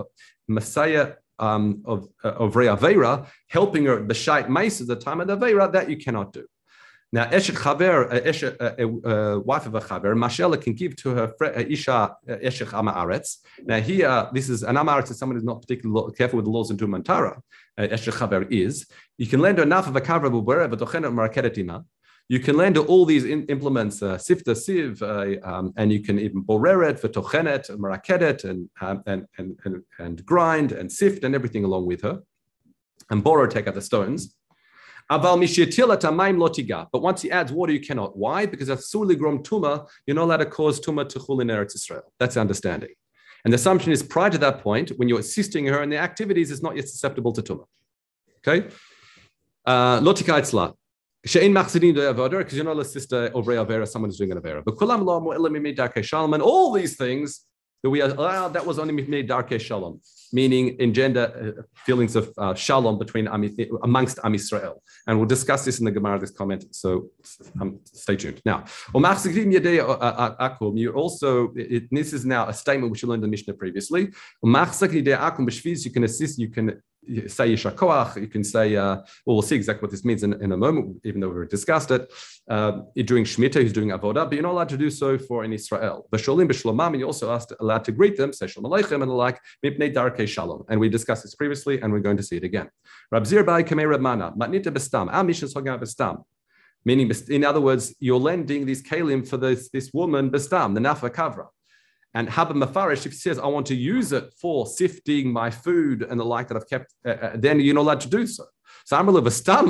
Messiah 0.47 1.13
um, 1.39 1.83
of 1.85 2.09
uh, 2.25 2.31
of 2.31 2.55
Re'avera, 2.55 3.27
helping 3.49 3.85
her 3.87 4.01
b'shait 4.03 4.49
mice 4.49 4.81
at 4.81 4.87
the 4.87 4.97
time 4.97 5.21
of 5.21 5.27
the 5.29 5.37
Avera, 5.37 5.73
that 5.73 5.89
you 5.91 5.97
cannot 5.97 6.33
do. 6.33 6.47
Now, 7.11 7.25
Eshet 7.25 7.57
Chaver, 7.57 8.13
a 8.79 9.09
uh, 9.09 9.39
wife 9.39 9.65
of 9.65 9.75
a 9.75 9.81
Chaver, 9.81 10.15
Mashela 10.15 10.61
can 10.61 10.75
give 10.75 10.95
to 10.97 11.09
her 11.11 11.35
uh, 11.43 11.65
Isha 11.67 12.15
Eshet 12.29 12.67
Amaretz. 12.67 13.39
Now, 13.65 13.81
here, 13.81 14.29
this 14.35 14.51
is 14.51 14.63
an 14.63 14.77
Amaretz 14.77 15.11
is 15.11 15.19
someone 15.19 15.37
who's 15.37 15.45
not 15.45 15.63
particularly 15.63 16.13
careful 16.13 16.37
with 16.37 16.45
the 16.45 16.51
laws 16.51 16.71
in 16.71 16.77
Tumantara. 16.77 17.41
Eshet 17.79 18.13
Chaver 18.13 18.47
is. 18.53 18.87
You 19.17 19.27
can 19.27 19.41
lend 19.41 19.57
her 19.57 19.65
enough 19.65 19.89
of 19.89 19.97
a 19.97 20.03
Kaver, 20.03 20.29
wherever, 20.29 20.77
Marakedetima. 20.77 21.85
You 22.31 22.41
can 22.41 22.59
lend 22.59 22.77
her 22.77 22.83
all 22.83 23.07
these 23.07 23.25
in, 23.25 23.47
implements, 23.47 24.03
uh, 24.03 24.17
sifta 24.17 24.55
siv, 24.55 25.01
uh, 25.01 25.41
um, 25.51 25.73
and 25.79 25.91
you 25.91 26.01
can 26.01 26.19
even 26.19 26.43
boreret, 26.43 27.01
v'tochenet, 27.01 27.71
marakedet, 27.71 28.45
and, 28.45 28.69
um, 28.83 29.03
and, 29.07 29.27
and, 29.39 29.59
and, 29.65 29.83
and 29.99 30.27
grind 30.27 30.73
and 30.73 30.93
sift 30.93 31.25
and 31.25 31.35
everything 31.35 31.65
along 31.65 31.87
with 31.87 32.03
her. 32.03 32.21
And 33.11 33.25
borrow, 33.25 33.47
take 33.47 33.67
out 33.67 33.75
the 33.75 33.81
stones. 33.81 34.35
But 35.09 35.23
once 35.33 35.57
he 35.57 37.31
adds 37.31 37.51
water, 37.51 37.73
you 37.73 37.81
cannot. 37.81 38.15
Why? 38.15 38.45
Because 38.45 38.69
a 38.69 38.77
grom 38.77 39.43
tuma, 39.43 39.89
you're 40.07 40.15
not 40.15 40.25
allowed 40.25 40.37
to 40.37 40.47
cause 40.47 40.79
tuma 40.81 41.09
to 41.09 41.19
chul 41.19 41.41
in 41.41 41.49
Eretz 41.49 41.75
Israel. 41.75 42.13
That's 42.19 42.37
understanding. 42.37 42.91
And 43.45 43.55
the 43.55 43.57
assumption 43.57 43.91
is 43.91 44.03
prior 44.03 44.29
to 44.29 44.37
that 44.39 44.63
point, 44.63 44.91
when 44.99 45.09
you're 45.09 45.21
assisting 45.21 45.65
her 45.65 45.83
in 45.83 45.89
the 45.89 45.97
activities, 45.97 46.51
is 46.51 46.63
not 46.63 46.77
yet 46.77 46.89
susceptible 46.91 47.33
to 47.33 47.43
tuma. 47.43 47.65
Okay? 48.47 48.69
Uh, 49.65 50.01
Lotika 50.01 50.39
itzla. 50.43 50.75
She'in 51.27 51.53
machzidin 51.53 51.95
de 51.95 52.13
avodah, 52.13 52.39
because 52.39 52.55
you're 52.55 52.65
not 52.65 52.77
sister 52.85 53.27
of 53.27 53.47
avera, 53.47 53.87
someone 53.89 54.09
who's 54.09 54.19
doing 54.19 54.33
an 54.33 54.39
avera. 54.41 54.63
But 54.65 54.77
kulam 54.77 55.05
lo 55.05 55.21
mu'elim 55.21 55.57
shalom, 56.03 56.33
and 56.35 56.43
all 56.43 56.73
these 56.73 56.97
things 56.97 57.41
that 57.83 57.91
we 57.91 58.01
allow, 58.01 58.49
that 58.49 58.65
was 58.67 58.79
only 58.79 58.93
made 58.93 59.29
darke 59.29 59.61
shalom, 59.61 60.01
meaning 60.33 60.77
engender 60.81 61.55
uh, 61.59 61.63
feelings 61.87 62.17
of 62.17 62.33
uh, 62.37 62.53
shalom 62.55 62.99
between 62.99 63.29
amongst 63.83 64.19
Am 64.25 64.35
Israel. 64.35 64.83
And 65.07 65.19
we'll 65.19 65.29
discuss 65.29 65.65
this 65.65 65.79
in 65.79 65.85
the 65.85 65.93
Gemara, 65.93 66.19
this 66.19 66.33
comment. 66.33 66.75
So 66.75 67.11
um, 67.61 67.79
stay 67.85 68.17
tuned. 68.17 68.43
Now, 68.45 68.65
uh, 68.95 68.99
uh, 68.99 70.71
you 70.75 70.93
also, 70.93 71.53
it, 71.55 71.89
this 71.91 72.13
is 72.13 72.25
now 72.27 72.49
a 72.49 72.53
statement 72.53 72.91
which 72.91 73.03
you 73.03 73.09
learned 73.09 73.23
in 73.23 73.31
the 73.31 73.35
Mishnah 73.35 73.55
previously. 73.55 74.13
You 74.43 75.91
can 75.93 76.05
assist, 76.05 76.39
you 76.39 76.49
can 76.49 76.83
say 77.27 77.53
Yishakoach, 77.53 78.21
you 78.21 78.29
can 78.29 78.45
say, 78.45 78.77
uh, 78.77 78.97
well, 79.25 79.37
we'll 79.37 79.43
see 79.43 79.57
exactly 79.57 79.83
what 79.83 79.91
this 79.91 80.05
means 80.05 80.23
in, 80.23 80.35
in 80.43 80.53
a 80.53 80.57
moment, 80.57 81.01
even 81.05 81.21
though 81.21 81.29
we've 81.29 81.49
discussed 81.49 81.91
it. 81.91 82.13
Uh, 82.49 82.81
you're 82.95 83.05
doing 83.05 83.25
Shemitah, 83.25 83.61
he's 83.63 83.73
doing 83.73 83.89
Avodah, 83.89 84.25
but 84.25 84.33
you're 84.33 84.43
not 84.43 84.53
allowed 84.53 84.69
to 84.71 84.77
do 84.77 84.91
so 84.91 85.19
for 85.19 85.45
in 85.45 85.53
Israel. 85.53 86.09
B'sholim, 86.13 86.49
b'shlomam, 86.49 86.89
and 86.89 87.01
you're 87.01 87.07
also 87.07 87.39
allowed 87.61 87.85
to 87.85 87.93
greet 87.93 88.17
them, 88.17 88.33
say 88.33 88.47
Shalom 88.47 88.71
Aleichem, 88.71 89.03
and 89.03 89.11
the 89.11 89.15
like, 89.15 89.41
mipnei 89.65 89.93
darkei 89.93 90.29
shalom. 90.29 90.65
And 90.69 90.79
we 90.81 90.89
discussed 90.89 91.23
this 91.23 91.35
previously, 91.35 91.81
and 91.81 91.93
we're 91.93 92.01
going 92.01 92.17
to 92.17 92.23
see 92.23 92.37
it 92.37 92.45
again. 92.45 92.69
Rab 93.11 93.25
Zirbai 93.25 93.67
kamei 93.67 93.89
Rab 93.89 94.01
Mana, 94.01 94.33
matnita 94.33 94.67
bestam. 94.67 95.09
Talking 95.09 95.69
about 95.69 95.83
bestam. 95.83 96.25
Meaning, 96.85 97.11
in 97.29 97.45
other 97.45 97.61
words, 97.61 97.95
you're 97.99 98.21
lending 98.21 98.65
these 98.65 98.83
kalim 98.83 99.27
for 99.27 99.37
this, 99.37 99.69
this 99.71 99.93
woman, 99.93 100.31
bestam, 100.31 100.75
the 100.75 100.81
nafa 100.81 101.11
kavra. 101.11 101.47
And 102.15 102.29
Haba 102.29 102.53
Mafarish, 102.53 103.07
if 103.07 103.13
he 103.13 103.19
says, 103.19 103.39
I 103.39 103.47
want 103.47 103.67
to 103.67 103.75
use 103.75 104.13
it 104.13 104.33
for 104.41 104.67
sifting 104.67 105.33
my 105.33 105.51
food 105.51 106.03
and 106.03 106.19
the 106.19 106.25
like 106.25 106.49
that 106.49 106.57
I've 106.57 106.69
kept, 106.69 106.95
uh, 107.07 107.11
uh, 107.11 107.33
then 107.35 107.61
you're 107.61 107.75
not 107.75 107.83
allowed 107.83 108.01
to 108.01 108.09
do 108.09 108.27
so. 108.27 108.45
So 108.85 108.97
I'm 108.97 109.09
a 109.09 109.13
Vastam, 109.21 109.69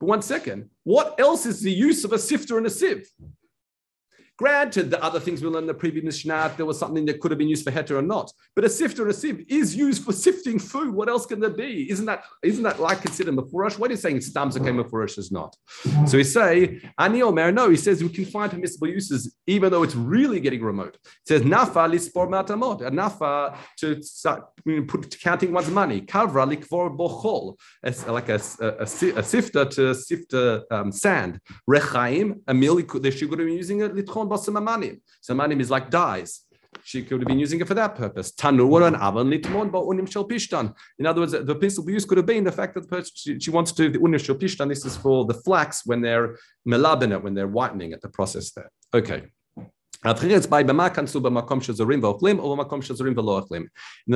But 0.00 0.06
one 0.06 0.22
second, 0.22 0.70
what 0.84 1.18
else 1.18 1.46
is 1.46 1.60
the 1.62 1.72
use 1.72 2.04
of 2.04 2.12
a 2.12 2.18
sifter 2.18 2.58
and 2.58 2.66
a 2.66 2.70
sieve? 2.70 3.08
Granted, 4.38 4.90
the 4.90 5.02
other 5.04 5.20
things 5.20 5.42
we 5.42 5.48
learned 5.48 5.64
in 5.64 5.66
the 5.68 5.74
previous 5.74 6.04
Mishnah, 6.04 6.54
there 6.56 6.64
was 6.64 6.78
something 6.78 7.04
that 7.06 7.20
could 7.20 7.30
have 7.30 7.38
been 7.38 7.48
used 7.48 7.64
for 7.64 7.70
heter 7.70 7.98
or 7.98 8.02
not. 8.02 8.32
But 8.56 8.64
a 8.64 8.68
sifter 8.68 9.06
a 9.08 9.12
sieve 9.12 9.44
is 9.48 9.76
used 9.76 10.04
for 10.04 10.12
sifting 10.26 10.58
food. 10.58 10.94
What 10.94 11.08
else 11.08 11.26
can 11.26 11.38
there 11.38 11.50
be? 11.50 11.90
Isn't 11.90 12.06
that 12.06 12.24
isn't 12.42 12.62
that 12.62 12.80
like 12.80 13.02
considered 13.02 13.34
mafurash? 13.34 13.78
What 13.78 13.90
are 13.90 13.94
you 13.94 13.98
saying? 13.98 14.18
Stams 14.18 14.58
okay, 14.58 14.70
mafurash 14.70 15.18
is 15.18 15.30
not. 15.30 15.54
So 16.06 16.16
we 16.16 16.24
say 16.24 16.80
ani 16.98 17.22
omer. 17.22 17.52
No, 17.52 17.68
he 17.68 17.76
says 17.76 18.02
we 18.02 18.08
can 18.08 18.24
find 18.24 18.50
permissible 18.50 18.88
uses 18.88 19.34
even 19.46 19.70
though 19.70 19.82
it's 19.82 19.94
really 19.94 20.40
getting 20.40 20.62
remote. 20.62 20.94
It 20.94 21.28
says 21.28 21.42
nafa 21.42 21.90
lispor 21.92 22.28
matamot. 22.28 22.80
A 22.86 22.90
nafa 22.90 23.56
to 23.78 24.02
start 24.02 24.44
put 24.88 25.20
counting 25.20 25.52
one's 25.52 25.70
money. 25.70 26.00
Kavra 26.00 26.46
likvor 26.50 26.96
bochol. 26.96 27.56
Like 28.08 28.28
a, 28.30 28.40
a, 28.60 28.66
a, 28.66 29.18
a 29.18 29.22
sifter 29.22 29.64
to 29.66 29.94
sift 29.94 30.32
um, 30.34 30.90
sand. 30.90 31.38
Rechaim 31.68 32.40
a 32.46 32.54
meal. 32.54 32.78
She 32.78 32.84
could 32.84 33.38
have 33.38 33.48
been 33.48 33.56
using 33.56 33.80
it 33.80 33.94
litchon 34.28 34.56
basamanim. 34.56 35.00
Samanim 35.28 35.60
is 35.60 35.70
like 35.70 35.90
dyes. 35.90 36.40
She 36.84 37.02
could 37.02 37.20
have 37.20 37.28
been 37.28 37.38
using 37.38 37.60
it 37.60 37.68
for 37.68 37.74
that 37.74 37.94
purpose. 37.94 38.32
Tanur 38.32 38.86
and 38.86 38.96
avan 38.96 39.30
litmon 39.32 39.70
unim 39.70 40.10
shel 40.10 40.26
pishtan. 40.26 40.74
In 40.98 41.06
other 41.06 41.20
words, 41.20 41.32
the 41.32 41.54
principal 41.54 41.90
use 41.90 42.04
could 42.04 42.16
have 42.16 42.26
been 42.26 42.44
the 42.44 42.52
fact 42.52 42.74
that 42.74 42.82
the 42.82 42.88
person, 42.88 43.12
she, 43.14 43.38
she 43.38 43.50
wants 43.50 43.72
to 43.72 43.82
do 43.84 43.90
the 43.90 43.98
unim 43.98 44.24
shel 44.24 44.36
pishtan. 44.36 44.68
This 44.68 44.84
is 44.84 44.96
for 44.96 45.24
the 45.26 45.34
flax 45.34 45.84
when 45.84 46.00
they're 46.00 46.38
melabin 46.64 47.12
when 47.22 47.34
they're 47.34 47.46
whitening 47.46 47.92
at 47.92 48.00
the 48.00 48.08
process 48.08 48.52
there. 48.52 48.70
Okay. 48.94 49.24
Now, 50.04 50.12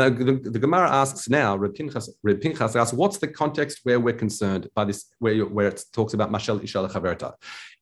the, 0.08 0.40
the, 0.42 0.58
Gemara 0.58 0.90
asks 0.90 1.28
now, 1.28 1.56
Reb 1.56 1.74
Pinchas, 1.74 2.10
Pinchas 2.40 2.74
asks, 2.74 2.92
what's 2.92 3.18
the 3.18 3.28
context 3.28 3.80
where 3.84 4.00
we're 4.00 4.14
concerned 4.14 4.68
by 4.74 4.84
this, 4.84 5.04
where, 5.20 5.44
where 5.44 5.68
it 5.68 5.84
talks 5.92 6.12
about 6.14 6.32
Mashal 6.32 6.60
Ishal 6.60 6.90
Chaverta? 6.90 7.34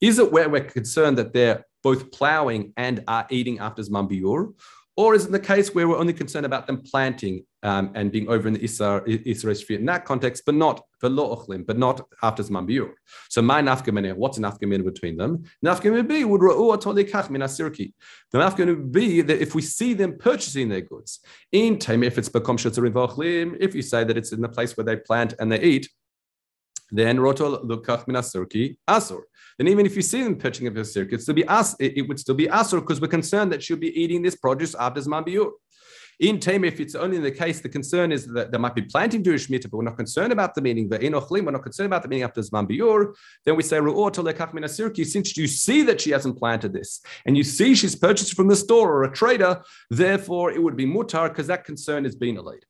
Is 0.03 0.19
it 0.19 0.31
where 0.31 0.51
we're 0.51 0.65
concerned 0.65 1.17
that 1.17 1.33
they're 1.33 1.65
both 1.83 2.11
plowing 2.11 2.75
and 2.77 3.03
are 3.09 3.27
eating 3.31 3.59
after 3.59 3.83
Zman 3.83 4.11
Biur? 4.11 4.53
Or 4.97 5.15
is 5.15 5.27
it 5.27 5.33
the 5.33 5.41
case 5.41 5.75
where 5.75 5.89
we're 5.89 5.99
only 5.99 6.13
concerned 6.13 6.47
about 6.47 6.69
them 6.69 6.81
planting 6.81 7.45
um, 7.65 7.91
and 7.95 8.13
being 8.13 8.29
over 8.29 8.47
in 8.47 8.55
the 8.55 8.61
Isra, 8.61 9.05
Isra 9.27 9.77
in 9.77 9.87
that 9.87 10.05
context, 10.05 10.45
but 10.47 10.55
not 10.55 10.83
for 11.01 11.09
Lo'ochlim, 11.09 11.67
but 11.67 11.79
not 11.79 12.07
after 12.23 12.45
Zman 12.45 12.69
Biur? 12.69 12.93
So 13.29 13.43
my 13.43 13.61
nafkamina, 13.61 14.15
what's 14.15 14.39
an 14.39 14.45
nafkamina 14.45 14.85
between 14.85 15.17
them? 15.17 15.45
Nafkamina 15.65 16.07
B 16.07 16.25
would 16.25 16.41
ra'u 16.41 16.77
atolikach 16.77 17.29
min 17.29 17.43
asirki. 17.43 17.93
The 18.31 18.39
nafkamina 18.39 18.77
would 18.77 18.93
be 18.93 19.21
that 19.23 19.43
if 19.43 19.55
we 19.55 19.63
see 19.63 19.95
them 19.95 20.17
purchasing 20.17 20.69
their 20.69 20.83
goods, 20.83 21.19
in 21.51 21.81
time, 21.81 22.05
if 22.05 22.17
it's 22.17 22.29
bekom 22.29 22.57
shetzarim 22.57 23.57
if 23.59 23.75
you 23.75 23.83
say 23.83 24.05
that 24.05 24.17
it's 24.17 24.33
in 24.33 24.41
the 24.41 24.49
place 24.49 24.77
where 24.77 24.85
they 24.85 24.97
plant 24.97 25.35
and 25.41 25.51
they 25.51 25.61
eat, 25.61 25.89
then 26.99 27.21
roto 27.21 27.65
lukach 27.65 28.07
min 28.07 28.17
asur 28.17 29.23
then 29.59 29.69
even 29.69 29.87
if 29.87 29.95
you 29.97 30.03
see 30.03 30.23
them 30.23 30.37
pitching 30.37 30.67
up 30.67 30.77
a 30.77 30.85
circuit, 30.85 31.23
be 31.35 31.47
us, 31.47 31.77
it, 31.79 32.09
would 32.09 32.19
still 32.19 32.35
be 32.35 32.47
asur 32.47 32.81
because 32.81 33.01
we're 33.01 33.09
concerned 33.09 33.53
that 33.53 33.63
she'll 33.63 33.77
be 33.77 34.01
eating 34.01 34.23
this 34.23 34.37
produce 34.37 34.75
after 34.75 35.01
Zman 35.01 35.27
Biur. 35.27 35.51
In 36.21 36.39
Tamer, 36.39 36.67
if 36.67 36.79
it's 36.79 36.95
only 36.95 37.17
in 37.17 37.25
the 37.25 37.31
case, 37.31 37.61
the 37.61 37.69
concern 37.69 38.13
is 38.13 38.27
that 38.29 38.53
there 38.53 38.61
might 38.61 38.77
be 38.77 38.83
planting 38.83 39.25
Jewish 39.25 39.51
meat, 39.51 39.67
but 39.69 39.77
we're 39.77 39.83
not 39.83 39.97
concerned 39.97 40.33
about 40.33 40.55
the 40.55 40.63
meaning. 40.63 40.89
We're 40.89 41.11
not 41.11 41.63
concerned 41.63 41.87
about 41.87 42.03
the 42.03 42.09
meaning 42.09 42.23
after 42.23 42.41
Zman 42.41 42.71
Biur. 42.71 43.15
Then 43.45 43.57
we 43.57 43.65
say, 43.65 43.81
since 45.05 45.37
you 45.37 45.47
see 45.49 45.83
that 45.83 46.01
she 46.01 46.11
hasn't 46.11 46.39
planted 46.39 46.73
this, 46.73 47.01
and 47.27 47.37
you 47.37 47.43
see 47.43 47.75
she's 47.75 47.97
purchased 47.97 48.35
from 48.35 48.47
the 48.47 48.55
store 48.55 48.93
or 48.93 49.03
a 49.05 49.13
trader, 49.13 49.63
therefore 49.91 50.53
it 50.53 50.63
would 50.63 50.77
be 50.77 50.87
mutar 50.87 51.29
because 51.29 51.49
that 51.49 51.65
concern 51.65 52.07
is 52.07 52.15
being 52.15 52.39
allayed. 52.39 52.65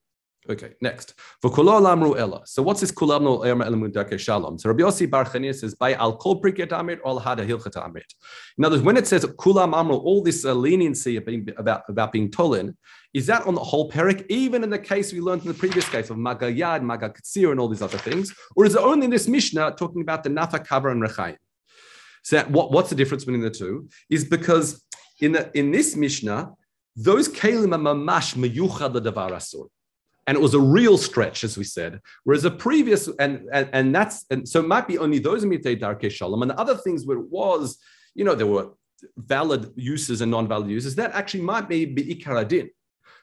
Okay, 0.46 0.74
next. 0.82 1.14
So 1.40 1.48
what's 1.48 2.80
this 2.82 2.92
kulam 2.92 3.22
no 3.22 4.18
shalom? 4.18 4.58
So 4.58 4.68
Rabbi 4.68 4.82
Yossi 4.82 5.10
Bar 5.10 5.24
says 5.54 5.74
by 5.74 5.94
al 5.94 6.18
kol 6.18 6.42
priket 6.42 6.68
amit 6.68 6.98
or 7.02 7.12
al 7.12 7.20
hada 7.20 7.46
hilchat. 7.48 8.02
In 8.58 8.64
other 8.64 8.76
words, 8.76 8.84
when 8.84 8.98
it 8.98 9.06
says 9.06 9.24
kulam 9.24 9.74
amru, 9.74 9.96
all 9.96 10.22
this 10.22 10.44
uh, 10.44 10.52
leniency 10.52 11.16
about, 11.16 11.84
about 11.88 12.12
being 12.12 12.30
tolen, 12.30 12.76
is 13.14 13.26
that 13.26 13.46
on 13.46 13.54
the 13.54 13.64
whole 13.64 13.90
perik, 13.90 14.26
even 14.28 14.62
in 14.62 14.68
the 14.68 14.78
case 14.78 15.14
we 15.14 15.20
learned 15.20 15.40
in 15.42 15.48
the 15.48 15.54
previous 15.54 15.88
case 15.88 16.10
of 16.10 16.18
magayad, 16.18 16.82
magakatsir, 16.82 17.50
and 17.50 17.58
all 17.58 17.68
these 17.68 17.80
other 17.80 17.96
things, 17.96 18.34
or 18.54 18.66
is 18.66 18.74
it 18.74 18.82
only 18.82 19.06
in 19.06 19.10
this 19.10 19.26
mishnah 19.26 19.74
talking 19.78 20.02
about 20.02 20.24
the 20.24 20.28
nafa 20.28 20.62
cover 20.62 20.90
and 20.90 21.00
rechaim? 21.00 21.36
So 22.22 22.42
what, 22.44 22.70
what's 22.70 22.90
the 22.90 22.96
difference 22.96 23.24
between 23.24 23.40
the 23.40 23.50
two? 23.50 23.88
Is 24.10 24.26
because 24.26 24.84
in 25.22 25.32
the, 25.32 25.50
in 25.58 25.70
this 25.70 25.96
mishnah, 25.96 26.52
those 26.96 27.30
kalim 27.30 27.72
are 27.72 27.78
mamash 27.78 28.34
meyuchad 28.34 28.94
davar 28.94 29.30
asur 29.30 29.68
and 30.26 30.36
it 30.36 30.40
was 30.40 30.54
a 30.54 30.60
real 30.60 30.96
stretch, 30.96 31.44
as 31.44 31.58
we 31.58 31.64
said. 31.64 32.00
Whereas 32.24 32.44
a 32.44 32.50
previous, 32.50 33.08
and 33.18 33.48
and, 33.52 33.68
and 33.72 33.94
that's 33.94 34.24
and 34.30 34.48
so 34.48 34.60
it 34.60 34.66
might 34.66 34.88
be 34.88 34.98
only 34.98 35.18
those 35.18 35.44
mitei 35.44 35.78
darke 35.78 36.10
shalom, 36.10 36.42
and 36.42 36.50
the 36.50 36.58
other 36.58 36.76
things 36.76 37.04
where 37.06 37.18
it 37.18 37.28
was, 37.30 37.78
you 38.14 38.24
know, 38.24 38.34
there 38.34 38.46
were 38.46 38.70
valid 39.16 39.72
uses 39.76 40.20
and 40.20 40.30
non-valid 40.30 40.70
uses. 40.70 40.94
That 40.94 41.12
actually 41.12 41.42
might 41.42 41.68
be 41.68 41.86
bi'ikaradin. 41.86 42.70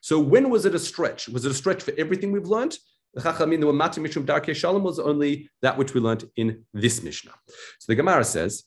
So 0.01 0.19
when 0.19 0.49
was 0.49 0.65
it 0.65 0.75
a 0.75 0.79
stretch? 0.79 1.27
Was 1.29 1.45
it 1.45 1.51
a 1.51 1.55
stretch 1.55 1.83
for 1.83 1.93
everything 1.97 2.31
we've 2.31 2.47
learned? 2.47 2.77
The 3.13 3.21
Chachamim, 3.21 3.59
the 3.59 3.73
Mati 3.73 3.99
Mishum 3.99 4.25
Darke 4.25 4.55
Shalom 4.55 4.83
was 4.83 4.99
only 4.99 5.49
that 5.61 5.77
which 5.77 5.93
we 5.93 5.99
learned 5.99 6.23
in 6.35 6.65
this 6.73 7.03
Mishnah. 7.03 7.33
So 7.79 7.85
the 7.87 7.95
Gemara 7.95 8.23
says, 8.23 8.63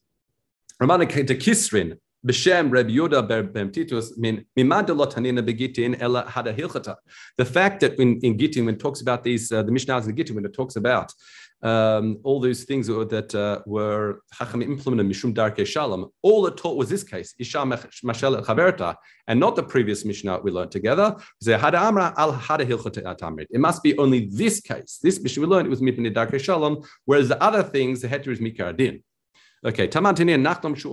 Ramana 0.82 1.08
to 1.08 1.34
Kisrin, 1.34 1.98
B'Shem 2.26 2.70
Reb 2.70 2.88
Yehuda 2.88 3.52
Ben 3.52 3.70
Titus 3.70 4.16
min 4.16 4.46
begitin 4.56 5.98
hada 5.98 6.56
hilchata. 6.56 6.96
The 7.36 7.44
fact 7.44 7.80
that 7.80 8.00
in, 8.00 8.18
in 8.20 8.38
Gittin, 8.38 8.64
when 8.64 8.76
it 8.76 8.80
talks 8.80 9.02
about 9.02 9.22
these, 9.22 9.52
uh, 9.52 9.62
the 9.62 9.70
Mishnahs 9.70 10.08
in 10.08 10.16
Gittin, 10.16 10.34
when 10.34 10.46
it 10.46 10.54
talks 10.54 10.76
about 10.76 11.12
um, 11.62 12.18
all 12.24 12.40
those 12.40 12.64
things 12.64 12.86
that 12.86 13.34
uh, 13.34 13.60
were 13.66 14.22
Chacham 14.34 14.62
implemented 14.62 15.06
Mishum 15.06 15.34
Darke 15.34 15.66
Shalom, 15.66 16.10
all 16.22 16.46
it 16.46 16.56
taught 16.56 16.76
was 16.76 16.88
this 16.88 17.04
case, 17.04 17.34
Isha 17.38 17.58
Mashel 17.58 18.44
Chaverta, 18.44 18.96
and 19.26 19.40
not 19.40 19.56
the 19.56 19.62
previous 19.62 20.04
Mishnah 20.04 20.40
we 20.40 20.50
learned 20.50 20.70
together. 20.70 21.16
It 21.42 21.60
must 23.60 23.82
be 23.82 23.98
only 23.98 24.26
this 24.26 24.60
case. 24.60 24.98
This 25.02 25.20
Mishnah 25.20 25.40
we 25.42 25.46
learned 25.46 25.66
it 25.66 25.70
was 25.70 25.80
Mipnei 25.80 26.12
Darke 26.12 26.38
Shalom, 26.38 26.82
whereas 27.04 27.28
the 27.28 27.42
other 27.42 27.62
things, 27.62 28.02
the 28.02 28.08
heter 28.08 28.28
is 28.28 28.40
Mikar 28.40 28.76
Din. 28.76 29.02
Okay, 29.64 29.88
Tamantini 29.88 30.34
and 30.34 30.44
Nachdom 30.44 30.76
Shu 30.76 30.90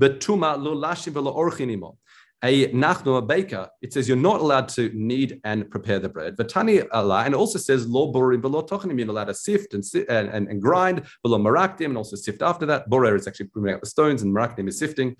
Betuma 0.00 0.62
lo 0.62 0.74
lashim 0.74 1.12
velo 1.12 1.34
orchinimo. 1.34 1.96
A 2.44 2.66
nachno, 2.72 3.18
a 3.18 3.22
baker, 3.22 3.68
it 3.80 3.92
says 3.92 4.08
you're 4.08 4.16
not 4.16 4.40
allowed 4.40 4.68
to 4.70 4.90
knead 4.94 5.40
and 5.44 5.70
prepare 5.70 6.00
the 6.00 6.08
bread. 6.08 6.36
Vatani 6.36 6.84
Allah, 6.90 7.22
and 7.24 7.36
also 7.36 7.56
says 7.56 7.86
lo 7.86 8.12
borim 8.12 8.40
below 8.40 8.64
tochanim, 8.64 8.98
you're 8.98 9.08
allowed 9.08 9.26
to 9.26 9.34
sift 9.34 9.74
and, 9.74 9.84
and, 10.08 10.48
and, 10.48 10.60
grind 10.60 11.04
below 11.22 11.38
maraktim, 11.38 11.86
and 11.86 11.96
also 11.96 12.16
sift 12.16 12.42
after 12.42 12.66
that. 12.66 12.90
Borer 12.90 13.14
is 13.14 13.28
actually 13.28 13.46
bringing 13.46 13.74
out 13.74 13.80
the 13.80 13.86
stones, 13.86 14.22
and 14.22 14.34
maraktim 14.34 14.66
is 14.66 14.76
sifting. 14.76 15.16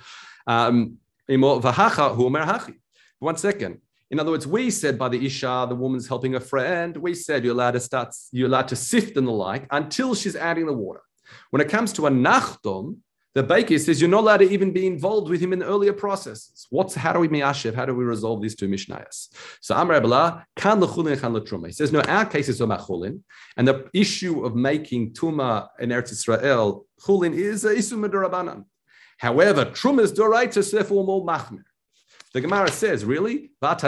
Um, 0.49 0.99
one 1.29 1.63
second. 3.37 3.79
In 4.11 4.21
other 4.21 4.31
words, 4.31 4.47
we 4.47 4.71
said 4.71 4.99
by 4.99 5.09
the 5.09 5.25
Isha, 5.25 5.67
the 5.69 5.77
woman's 5.77 6.09
helping 6.09 6.35
a 6.35 6.41
friend, 6.41 6.97
we 6.97 7.15
said 7.15 7.45
you're 7.45 7.55
allowed 7.55 7.71
to 7.71 7.81
start, 7.81 8.15
you're 8.33 8.49
allowed 8.49 8.69
to 8.69 8.77
sift 8.77 9.17
and 9.17 9.27
the 9.27 9.33
like 9.33 9.67
until 9.71 10.15
she's 10.15 10.37
adding 10.37 10.67
the 10.67 10.73
water. 10.73 11.01
When 11.51 11.63
it 11.63 11.69
comes 11.69 11.93
to 11.95 12.07
a 12.07 12.11
nachdom, 12.11 12.99
the 13.35 13.43
baker 13.43 13.79
says 13.79 14.01
you're 14.01 14.11
not 14.11 14.21
allowed 14.21 14.39
to 14.39 14.51
even 14.51 14.73
be 14.73 14.87
involved 14.87 15.31
with 15.31 15.41
him 15.41 15.53
in 15.53 15.63
earlier 15.63 15.93
processes. 15.93 16.67
What's 16.71 16.95
how 16.95 17.13
do 17.13 17.19
we 17.21 17.29
miyashiv? 17.29 17.75
How 17.75 17.87
do 17.87 17.95
we 17.95 18.05
resolve 18.05 18.43
these 18.43 18.55
two 18.55 18.69
mishnayos? 18.69 19.29
So 19.61 19.75
Amr 19.75 19.95
Abla 19.95 20.47
kan 20.57 20.81
lechulin 20.81 21.19
kan 21.19 21.33
letruma. 21.33 21.67
He 21.67 21.73
says 21.73 21.93
no, 21.93 22.01
our 22.03 22.27
case 22.27 22.49
is 22.49 22.61
chulin, 22.61 23.21
and 23.57 23.67
the 23.67 23.89
issue 23.95 24.45
of 24.45 24.55
making 24.55 25.13
tuma 25.15 25.69
in 25.81 25.91
Eretz 25.91 26.13
Israel 26.13 26.87
chulin 27.01 27.35
is 27.35 27.65
a 27.65 27.75
isum 27.75 28.07
derabanan. 28.07 28.65
However, 29.19 29.65
truma 29.67 30.03
is 30.03 30.13
doraita, 30.13 30.71
therefore 30.71 31.05
more 31.05 31.25
machmir. 31.25 31.63
The 32.35 32.41
Gemara 32.41 32.71
says, 32.71 33.05
really. 33.05 33.51
But 33.61 33.79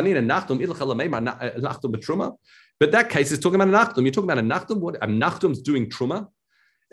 that 2.93 3.09
case 3.09 3.33
is 3.33 3.39
talking 3.39 3.61
about 3.61 3.69
a 3.69 3.73
nachtum. 3.73 4.03
You're 4.03 4.13
talking 4.13 4.31
about 4.31 4.39
a 4.39 4.43
nachtum. 4.43 4.81
What 4.81 4.97
a 4.97 5.07
nachtum's 5.07 5.63
doing 5.63 5.89
truma. 5.89 6.29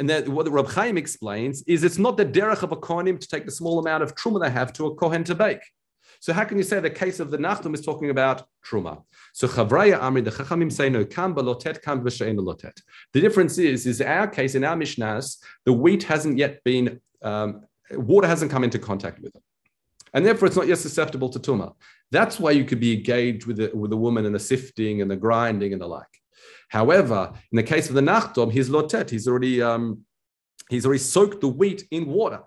And 0.02 0.10
that 0.10 0.28
what 0.28 0.46
the 0.46 0.52
Rab 0.52 0.68
Chaim 0.68 0.98
explains 0.98 1.62
is 1.68 1.84
it's 1.84 2.00
not 2.00 2.18
the 2.18 2.26
derech 2.26 2.64
of 2.64 2.72
a 2.72 2.76
kohenim 2.76 3.20
to 3.20 3.28
take 3.28 3.46
the 3.46 3.52
small 3.52 3.78
amount 3.78 4.02
of 4.02 4.16
truma 4.16 4.42
they 4.42 4.50
have 4.50 4.74
to 4.74 4.88
a 4.88 4.96
kohen 4.96 5.24
to 5.26 5.36
bake. 5.36 5.62
So 6.20 6.34
how 6.34 6.44
can 6.44 6.58
you 6.58 6.64
say 6.64 6.80
the 6.80 6.90
case 6.90 7.20
of 7.20 7.30
the 7.30 7.38
Nachtum 7.38 7.76
is 7.76 7.86
talking 7.86 8.10
about 8.10 8.48
truma? 8.66 9.04
So 9.34 9.48
Chavraya 9.48 10.00
Amri, 10.00 10.26
the 10.26 10.32
Chachamim 10.32 10.72
say 10.72 10.90
no, 10.90 11.06
kam 11.06 11.36
balotet, 11.36 11.84
kam 11.84 12.04
lotet. 12.04 12.82
The 13.14 13.22
difference 13.22 13.60
is, 13.60 13.86
is 13.86 14.02
our 14.02 14.28
case 14.28 14.56
in 14.56 14.64
our 14.64 14.76
Mishnahs, 14.76 15.38
the 15.66 15.74
wheat 15.74 16.02
hasn't 16.02 16.40
yet 16.40 16.64
been, 16.64 17.00
um, 17.22 17.68
water 17.92 18.28
hasn't 18.28 18.50
come 18.50 18.64
into 18.64 18.80
contact 18.80 19.20
with 19.22 19.36
it. 19.36 19.44
And 20.16 20.26
therefore 20.26 20.48
it's 20.48 20.58
not 20.58 20.68
yet 20.68 20.80
susceptible 20.80 21.30
to 21.30 21.40
tuma. 21.40 21.76
That's 22.10 22.40
why 22.40 22.52
you 22.52 22.66
could 22.66 22.80
be 22.80 22.96
engaged 22.96 23.46
with 23.46 23.58
the, 23.58 23.70
with 23.76 23.92
the 23.92 23.98
woman 23.98 24.26
and 24.26 24.34
the 24.34 24.40
sifting 24.40 25.04
and 25.04 25.12
the 25.12 25.16
grinding 25.16 25.74
and 25.74 25.82
the 25.82 25.86
like. 25.86 26.21
However, 26.72 27.34
in 27.52 27.58
the 27.58 27.64
case 27.64 27.90
of 27.90 27.96
the 27.96 28.02
nachdom, 28.02 28.50
he's 28.50 28.70
lotet. 28.70 29.10
He's 29.10 29.28
already 29.28 29.62
um, 29.62 30.06
he's 30.70 30.86
already 30.86 31.00
soaked 31.00 31.42
the 31.42 31.50
wheat 31.50 31.86
in 31.92 32.08
water. 32.08 32.44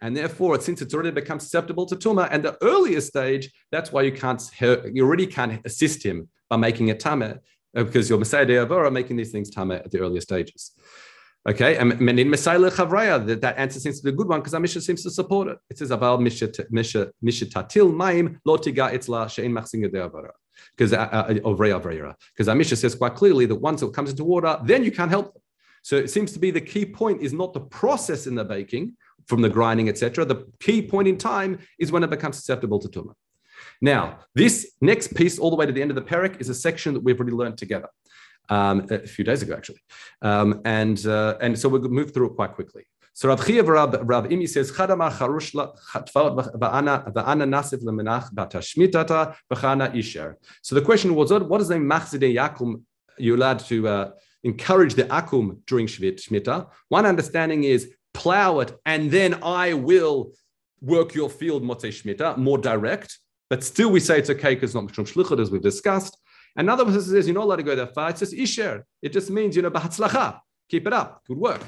And 0.00 0.16
therefore, 0.16 0.58
since 0.60 0.80
it's 0.80 0.94
already 0.94 1.10
become 1.10 1.38
susceptible 1.40 1.84
to 1.86 1.96
tumah, 1.96 2.28
and 2.30 2.42
the 2.42 2.56
earlier 2.62 3.02
stage, 3.02 3.50
that's 3.70 3.92
why 3.92 4.02
you 4.02 4.12
can't 4.12 4.42
you 4.60 5.04
already 5.04 5.26
can't 5.26 5.60
assist 5.66 6.02
him 6.02 6.28
by 6.48 6.56
making 6.56 6.88
it 6.88 7.00
tameh, 7.00 7.38
uh, 7.76 7.84
because 7.84 8.08
you're 8.08 8.18
Messiah 8.18 8.66
are 8.66 8.90
making 8.90 9.16
these 9.18 9.30
things 9.30 9.50
tameh 9.50 9.84
at 9.84 9.90
the 9.90 10.00
earlier 10.00 10.22
stages. 10.22 10.72
Okay, 11.46 11.76
and 11.76 11.92
in 12.18 12.30
Messiah 12.30 12.58
Chavraya, 12.58 13.24
that, 13.26 13.42
that 13.42 13.58
answer 13.58 13.78
seems 13.78 13.98
to 13.98 14.04
be 14.04 14.10
a 14.10 14.12
good 14.14 14.26
one 14.26 14.40
because 14.40 14.54
our 14.54 14.60
Mishnah 14.60 14.80
seems 14.80 15.02
to 15.02 15.10
support 15.10 15.48
it. 15.48 15.58
It 15.68 15.78
says 15.78 15.90
about 15.90 16.18
Mishatatil 16.18 17.94
Maim 17.94 18.40
Lotiga 18.48 18.90
Itzla 18.92 19.26
Shein 19.26 19.52
Machsinga 19.52 19.88
Deavara. 19.92 20.30
Because 20.76 20.92
uh, 20.92 21.08
uh, 21.12 21.32
because 21.32 22.48
our 22.48 22.64
says 22.64 22.94
quite 22.94 23.14
clearly 23.14 23.46
that 23.46 23.56
once 23.56 23.82
it 23.82 23.92
comes 23.92 24.10
into 24.10 24.24
water, 24.24 24.58
then 24.64 24.84
you 24.84 24.92
can't 24.92 25.10
help 25.10 25.32
them. 25.32 25.42
So 25.82 25.96
it 25.96 26.10
seems 26.10 26.32
to 26.32 26.38
be 26.38 26.50
the 26.50 26.60
key 26.60 26.84
point 26.84 27.22
is 27.22 27.32
not 27.32 27.52
the 27.54 27.60
process 27.60 28.26
in 28.26 28.34
the 28.34 28.44
baking 28.44 28.96
from 29.26 29.42
the 29.42 29.48
grinding, 29.48 29.88
etc. 29.88 30.24
The 30.24 30.46
key 30.60 30.82
point 30.82 31.08
in 31.08 31.16
time 31.18 31.58
is 31.78 31.92
when 31.92 32.02
it 32.02 32.10
becomes 32.10 32.36
susceptible 32.36 32.78
to 32.80 32.88
tumor. 32.88 33.14
Now, 33.80 34.20
this 34.34 34.72
next 34.80 35.14
piece, 35.14 35.38
all 35.38 35.50
the 35.50 35.56
way 35.56 35.66
to 35.66 35.72
the 35.72 35.82
end 35.82 35.90
of 35.90 35.94
the 35.94 36.02
parak, 36.02 36.40
is 36.40 36.48
a 36.48 36.54
section 36.54 36.94
that 36.94 37.00
we've 37.00 37.18
already 37.18 37.36
learned 37.36 37.58
together 37.58 37.88
um, 38.48 38.86
a 38.90 39.06
few 39.06 39.24
days 39.24 39.42
ago, 39.42 39.54
actually. 39.54 39.80
Um, 40.22 40.60
and, 40.64 41.04
uh, 41.06 41.36
and 41.40 41.58
so 41.58 41.68
we'll 41.68 41.82
move 41.82 42.12
through 42.14 42.30
it 42.30 42.36
quite 42.36 42.54
quickly. 42.54 42.84
So 43.16 43.30
Rav 43.30 43.40
Chiyav 43.40 43.66
Rab, 43.66 44.28
Imi 44.28 44.46
says, 44.46 44.70
charush 44.70 45.54
va'ana 46.12 47.46
nasif 47.48 47.82
lemenach 47.82 48.30
batashmitata 48.34 49.94
isher. 49.96 50.36
So 50.60 50.74
the 50.74 50.82
question 50.82 51.14
was, 51.14 51.30
what 51.30 51.56
does 51.56 51.68
the 51.68 51.76
machzidei 51.76 52.34
yakum, 52.34 52.82
you're 53.16 53.36
allowed 53.36 53.60
to 53.60 53.88
uh, 53.88 54.10
encourage 54.44 54.96
the 54.96 55.04
akum 55.04 55.60
during 55.66 55.86
Shmita? 55.86 56.68
One 56.90 57.06
understanding 57.06 57.64
is 57.64 57.90
plow 58.12 58.60
it 58.60 58.78
and 58.84 59.10
then 59.10 59.42
I 59.42 59.72
will 59.72 60.32
work 60.82 61.14
your 61.14 61.30
field 61.30 61.62
motzei 61.62 61.88
Shmita, 61.98 62.36
more 62.36 62.58
direct. 62.58 63.18
But 63.48 63.64
still 63.64 63.90
we 63.90 64.00
say 64.00 64.18
it's 64.18 64.28
okay 64.28 64.56
because 64.56 64.74
it's 64.74 64.74
not 64.74 64.92
Mishum 64.92 65.10
Shlichut, 65.10 65.40
as 65.40 65.50
we've 65.50 65.62
discussed. 65.62 66.18
Another 66.54 66.84
person 66.84 67.00
says 67.00 67.26
you're 67.26 67.34
not 67.34 67.44
allowed 67.44 67.56
to 67.56 67.62
go 67.62 67.76
that 67.76 67.94
far. 67.94 68.10
It's 68.10 68.20
just 68.20 68.34
isher. 68.34 68.82
It 69.00 69.14
just 69.14 69.30
means 69.30 69.56
you 69.56 69.62
know 69.62 69.70
bahatzlacha. 69.70 70.40
Keep 70.68 70.86
it 70.88 70.92
up. 70.92 71.22
Good 71.26 71.38
work, 71.38 71.60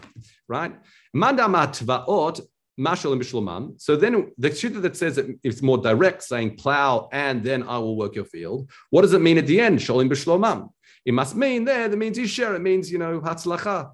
right? 0.48 0.74
Mandamat 1.14 1.82
vaot 1.84 2.40
mashal 2.78 3.16
mishlomam. 3.16 3.80
So 3.80 3.96
then 3.96 4.32
the 4.38 4.50
shita 4.50 4.80
that 4.82 4.96
says 4.96 5.20
it's 5.42 5.62
more 5.62 5.78
direct, 5.78 6.22
saying 6.22 6.56
plow 6.56 7.08
and 7.12 7.42
then 7.42 7.62
I 7.62 7.78
will 7.78 7.96
work 7.96 8.14
your 8.14 8.24
field. 8.24 8.70
What 8.90 9.02
does 9.02 9.12
it 9.12 9.20
mean 9.20 9.38
at 9.38 9.46
the 9.46 9.61
end? 9.61 9.78
Sholim 9.78 10.08
b'shlomam. 10.08 10.70
It 11.04 11.14
must 11.14 11.37
mean 11.37 11.64
there. 11.64 11.88
That 11.88 11.96
means 11.96 12.18
isher. 12.18 12.54
It 12.54 12.61
means 12.61 12.90
you 12.90 12.98
know 12.98 13.20
hatzlacha. 13.20 13.92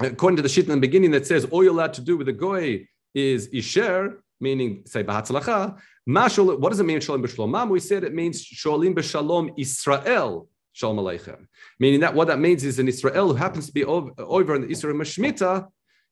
According 0.00 0.36
to 0.36 0.42
the 0.42 0.48
shit 0.48 0.64
in 0.64 0.72
the 0.72 0.80
beginning 0.80 1.12
that 1.12 1.26
says 1.26 1.44
all 1.44 1.62
you're 1.62 1.72
allowed 1.72 1.94
to 1.94 2.00
do 2.00 2.16
with 2.16 2.26
the 2.26 2.32
goy 2.32 2.86
is 3.14 3.48
isher, 3.48 4.18
meaning 4.40 4.82
say 4.86 5.04
bahatzlacha. 5.04 5.76
What 6.06 6.68
does 6.70 6.80
it 6.80 6.84
mean, 6.84 7.00
Shalom 7.00 7.22
b'shalom? 7.22 7.68
We 7.68 7.80
said 7.80 8.04
it 8.04 8.14
means 8.14 8.42
Shalom 8.42 8.94
b'shalom 8.94 9.54
Israel, 9.56 10.48
Shalom 10.72 10.98
Aleichem. 10.98 11.46
Meaning 11.80 12.00
that 12.00 12.14
what 12.14 12.28
that 12.28 12.38
means 12.38 12.64
is 12.64 12.78
an 12.78 12.88
Israel 12.88 13.28
who 13.28 13.34
happens 13.34 13.66
to 13.66 13.72
be 13.72 13.84
over, 13.84 14.12
over 14.18 14.54
in 14.54 14.62
the 14.62 14.68
Israel 14.68 14.96
Mashmita, 14.96 15.66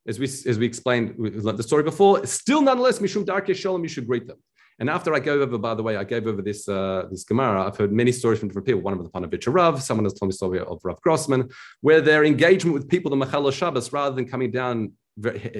as 0.06 0.18
we, 0.18 0.24
as 0.24 0.58
we 0.58 0.66
explained 0.66 1.14
the 1.18 1.62
story 1.62 1.82
before, 1.82 2.26
still 2.26 2.62
nonetheless, 2.62 2.98
Mishum 2.98 3.24
Darke 3.24 3.54
Shalom, 3.54 3.82
you 3.82 3.88
should 3.88 4.06
greet 4.06 4.26
them. 4.26 4.38
And 4.78 4.88
after 4.90 5.14
I 5.14 5.20
gave 5.20 5.40
over, 5.40 5.58
by 5.58 5.74
the 5.74 5.82
way, 5.82 5.96
I 5.96 6.02
gave 6.02 6.26
over 6.26 6.42
this 6.42 6.68
uh, 6.68 7.04
this 7.10 7.24
Gemara. 7.24 7.66
I've 7.66 7.76
heard 7.76 7.92
many 7.92 8.10
stories 8.10 8.40
from 8.40 8.48
different 8.48 8.66
people. 8.66 8.80
One 8.80 8.94
of 8.94 8.98
them, 8.98 9.10
the 9.12 9.36
Panovich 9.36 9.44
Rav, 9.46 9.82
someone 9.82 10.04
has 10.06 10.14
told 10.14 10.30
me 10.30 10.32
story 10.32 10.58
of 10.58 10.80
Rav 10.82 11.00
Grossman, 11.02 11.50
where 11.82 12.00
their 12.00 12.24
engagement 12.24 12.74
with 12.74 12.88
people, 12.88 13.10
the 13.10 13.16
Machal 13.16 13.50
Shabbos, 13.50 13.92
rather 13.92 14.16
than 14.16 14.26
coming 14.26 14.50
down 14.50 14.92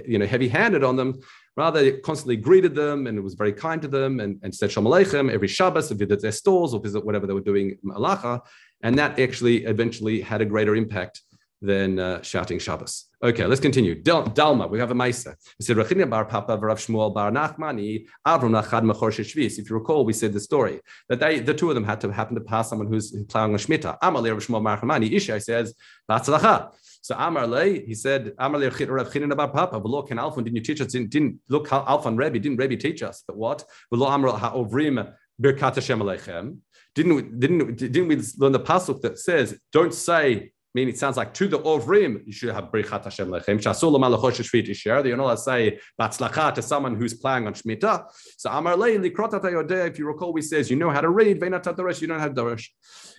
you 0.07 0.18
know, 0.18 0.27
heavy-handed 0.27 0.83
on 0.83 0.96
them, 0.96 1.20
Rather, 1.57 1.99
constantly 1.99 2.37
greeted 2.37 2.75
them 2.75 3.07
and 3.07 3.19
it 3.19 3.21
was 3.21 3.35
very 3.35 3.53
kind 3.53 3.83
to 3.83 3.88
them 3.88 4.21
and, 4.21 4.38
and 4.43 4.55
said 4.55 4.73
Shalom 4.73 4.91
Aleichem 4.91 5.31
every 5.31 5.49
Shabbos, 5.49 5.91
visit 5.91 6.23
their 6.23 6.33
stores 6.33 6.73
or 6.73 6.81
visit 6.81 7.05
whatever 7.05 7.27
they 7.27 7.35
were 7.35 7.41
doing, 7.41 7.77
Malacha. 7.85 8.41
And 8.83 8.99
that 8.99 9.19
actually 9.19 9.65
eventually 9.65 10.21
had 10.21 10.41
a 10.41 10.47
greater 10.47 10.75
impact 10.75 11.23
than 11.62 11.98
uh, 11.98 12.20
shouting 12.22 12.59
Shabbos. 12.59 13.07
Okay, 13.22 13.46
let's 13.46 13.61
continue. 13.61 13.94
Dalma, 14.03 14.68
we 14.68 14.81
have 14.81 14.90
a 14.90 14.94
Maisa. 14.94 15.37
We 15.59 15.64
said, 15.64 15.77
Rachinia 15.77 16.11
bar 16.11 16.25
Papa 16.25 16.59
Rav 16.59 16.79
Shmuel 16.79 17.14
bar 17.14 17.31
Nachmani, 17.31 18.07
Avram 18.27 18.51
Nachad 18.51 18.83
Machor 18.83 19.11
Sheshvis. 19.11 19.59
If 19.59 19.70
you 19.70 19.77
recall, 19.77 20.05
we 20.05 20.12
said 20.12 20.33
the 20.33 20.40
story 20.40 20.81
that 21.09 21.20
they, 21.20 21.38
the 21.38 21.55
two 21.55 21.68
of 21.68 21.77
them 21.77 21.85
had 21.85 22.01
to 22.01 22.12
happen 22.12 22.35
to 22.35 22.40
pass 22.40 22.68
someone 22.68 22.88
who's 22.88 23.12
plowing 23.29 23.55
a 23.55 23.59
Shemitah. 23.59 23.98
Amalei 24.01 24.33
Rav 24.33 24.44
Shmuel 24.44 24.64
bar 24.64 24.81
Nachmani, 24.81 25.11
Ishai 25.11 25.40
says, 25.40 25.75
Batzlacha. 26.11 26.72
So 27.01 27.16
Amar 27.16 27.48
Le, 27.48 27.64
he 27.64 27.94
said, 27.94 28.33
Amar 28.38 28.61
Le 28.61 28.70
Rav 28.70 29.12
Chinan 29.12 29.33
about 29.33 29.53
Papa, 29.53 29.81
V'lo 29.81 30.07
Ken 30.07 30.18
Alfon, 30.18 30.44
didn't 30.44 30.57
you 30.57 30.62
teach 30.62 30.81
us? 30.81 30.92
Didn't, 30.92 31.11
didn't 31.11 31.40
look 31.48 31.68
how 31.68 31.83
Alfon 31.83 32.16
Rebbe, 32.16 32.38
didn't 32.38 32.59
Rebbe 32.59 32.77
teach 32.77 33.03
us 33.03 33.25
but 33.27 33.37
what? 33.37 33.64
V'lo 33.92 34.12
Amar 34.12 34.38
HaOvrim 34.38 35.12
Birkat 35.40 35.75
Hashem 35.75 35.98
Aleichem. 35.98 36.59
Didn't 36.94 37.14
we, 37.14 37.22
didn't, 37.22 37.77
didn't 37.77 38.07
we 38.07 38.22
learn 38.38 38.53
the 38.53 38.61
pasuk 38.61 39.01
that 39.01 39.18
says, 39.18 39.59
don't 39.72 39.94
say 39.94 40.53
meaning 40.74 40.94
it 40.94 40.98
sounds 40.98 41.16
like 41.16 41.35
to 41.35 41.48
the 41.48 41.58
Ovrim, 41.58 42.22
you 42.26 42.32
should 42.32 42.50
have 42.50 42.64
Brichat 42.64 43.04
Hashem 43.04 43.28
Lechem. 43.28 43.61
Shasul 43.61 43.94
Malachosh 43.98 44.40
Shvit 44.40 44.68
Isher. 44.68 45.06
You're 45.06 45.16
not 45.16 45.30
to 45.32 45.37
say 45.37 45.78
Batzlacha 46.00 46.54
to 46.54 46.62
someone 46.62 46.96
who's 46.96 47.14
playing 47.14 47.46
on 47.46 47.54
Shemitah. 47.54 48.06
So 48.38 48.50
Amar 48.50 48.76
Lei 48.76 48.96
Likrotata 48.96 49.42
Yodeh, 49.42 49.88
if 49.88 49.98
you 49.98 50.06
recall, 50.06 50.32
we 50.32 50.42
says, 50.42 50.70
you 50.70 50.76
know 50.76 50.90
how 50.90 51.00
to 51.00 51.11
read, 51.11 51.40
Veinat 51.40 51.64
Darash, 51.64 52.00
you 52.00 52.06
don't 52.06 52.20
have 52.20 52.32
Darash. 52.32 52.68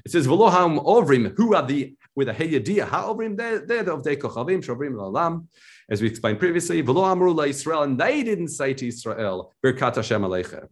It 0.05 0.11
says, 0.11 0.27
Veloham 0.27 0.83
Ovrim, 0.83 1.33
who 1.37 1.55
are 1.55 1.65
the, 1.65 1.95
with 2.15 2.29
a 2.29 2.33
Heyadia, 2.33 2.87
Ha 2.87 3.13
Ovrim, 3.13 3.37
they're, 3.37 3.65
they're 3.65 3.83
the 3.83 3.97
Ovdei 3.97 4.17
Kochavim, 4.17 4.63
Shavrim 4.65 4.93
Lalam. 4.93 5.47
As 5.89 6.01
we 6.01 6.07
explained 6.07 6.39
previously, 6.39 6.81
Velo 6.81 7.03
Amru 7.03 7.39
Israel, 7.41 7.83
and 7.83 7.99
they 7.99 8.23
didn't 8.23 8.47
say 8.47 8.73
to 8.73 8.87
Israel, 8.87 9.53
Birkat 9.63 9.97
Hashem 9.97 10.21
Aleichem. 10.21 10.67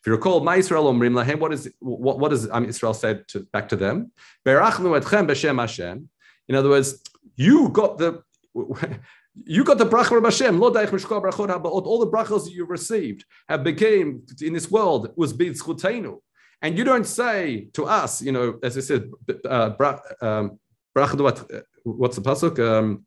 If 0.00 0.06
you 0.06 0.12
recall, 0.12 0.40
Ma 0.40 0.52
Israel 0.52 0.90
Omrim 0.90 1.22
Lahem, 1.22 1.38
what 1.38 1.52
is 1.52 1.70
what, 1.78 2.18
what 2.18 2.30
does 2.30 2.50
um, 2.50 2.64
Israel 2.64 2.94
said 2.94 3.28
to, 3.28 3.40
back 3.52 3.68
to 3.68 3.76
them? 3.76 4.12
Berachnu 4.46 4.98
etchem 4.98 5.28
b'shem 5.28 5.58
Hashem. 5.60 6.08
In 6.50 6.56
other 6.56 6.68
words, 6.68 7.00
you 7.36 7.68
got 7.68 7.96
the 7.96 8.24
you 9.44 9.62
got 9.62 9.78
the 9.78 9.86
bracha 9.86 10.18
of 10.18 10.24
Hashem. 10.24 10.60
All 10.60 10.72
the 10.72 12.10
brachas 12.10 12.44
that 12.44 12.52
you 12.52 12.64
received 12.66 13.24
have 13.48 13.62
became 13.62 14.26
in 14.42 14.52
this 14.52 14.68
world 14.68 15.12
was 15.16 15.32
b'tzchutenu. 15.32 16.18
And 16.60 16.76
you 16.76 16.82
don't 16.82 17.06
say 17.06 17.68
to 17.74 17.84
us, 17.84 18.20
you 18.20 18.32
know, 18.32 18.58
as 18.64 18.76
I 18.76 18.80
said, 18.80 19.10
uh, 19.48 19.94
um, 20.20 20.58
what's 20.92 22.16
the 22.16 22.22
pasuk? 22.22 22.58
Um, 22.58 23.06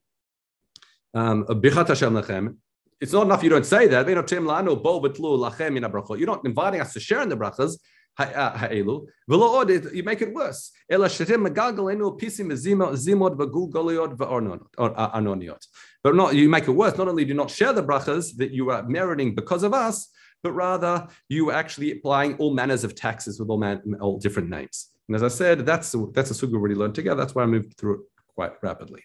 um, 1.14 1.46
it's 3.02 3.12
not 3.12 3.26
enough 3.26 3.44
you 3.44 3.50
don't 3.50 3.66
say 3.66 3.88
that. 3.88 4.08
You're 4.08 4.16
not 6.28 6.46
inviting 6.46 6.80
us 6.80 6.94
to 6.94 7.00
share 7.02 7.22
in 7.22 7.30
the 7.30 7.36
brachas. 7.36 7.78
You 8.20 10.04
make 10.04 10.22
it 10.22 10.34
worse. 10.34 10.72
But 16.04 16.16
not 16.16 16.36
you 16.36 16.50
make 16.50 16.68
it 16.68 16.72
worse. 16.72 16.98
Not 16.98 17.08
only 17.08 17.24
do 17.24 17.30
you 17.30 17.34
not 17.34 17.50
share 17.50 17.74
the 17.74 17.84
brachas 17.84 18.38
that 18.38 18.52
you 18.52 18.70
are 18.70 18.84
meriting 18.84 19.34
because 19.34 19.64
of 19.64 19.74
us, 19.74 20.10
but 20.44 20.52
rather 20.52 21.08
you 21.30 21.50
are 21.50 21.54
actually 21.54 21.92
applying 21.92 22.36
all 22.36 22.54
manners 22.54 22.84
of 22.84 22.94
taxes 22.94 23.40
with 23.40 23.50
all, 23.50 23.58
man, 23.58 23.82
all 24.00 24.20
different 24.20 24.50
names. 24.50 24.90
And 25.08 25.16
as 25.16 25.24
I 25.24 25.30
said, 25.30 25.66
that's 25.66 25.96
that's 26.14 26.32
a 26.32 26.34
suga 26.34 26.52
we 26.52 26.58
already 26.58 26.76
learned 26.76 26.96
together. 26.96 27.20
That's 27.20 27.34
why 27.34 27.44
I 27.44 27.48
moved 27.48 27.78
through 27.78 27.96
it 27.96 28.02
quite 28.36 28.52
rapidly. 28.62 29.02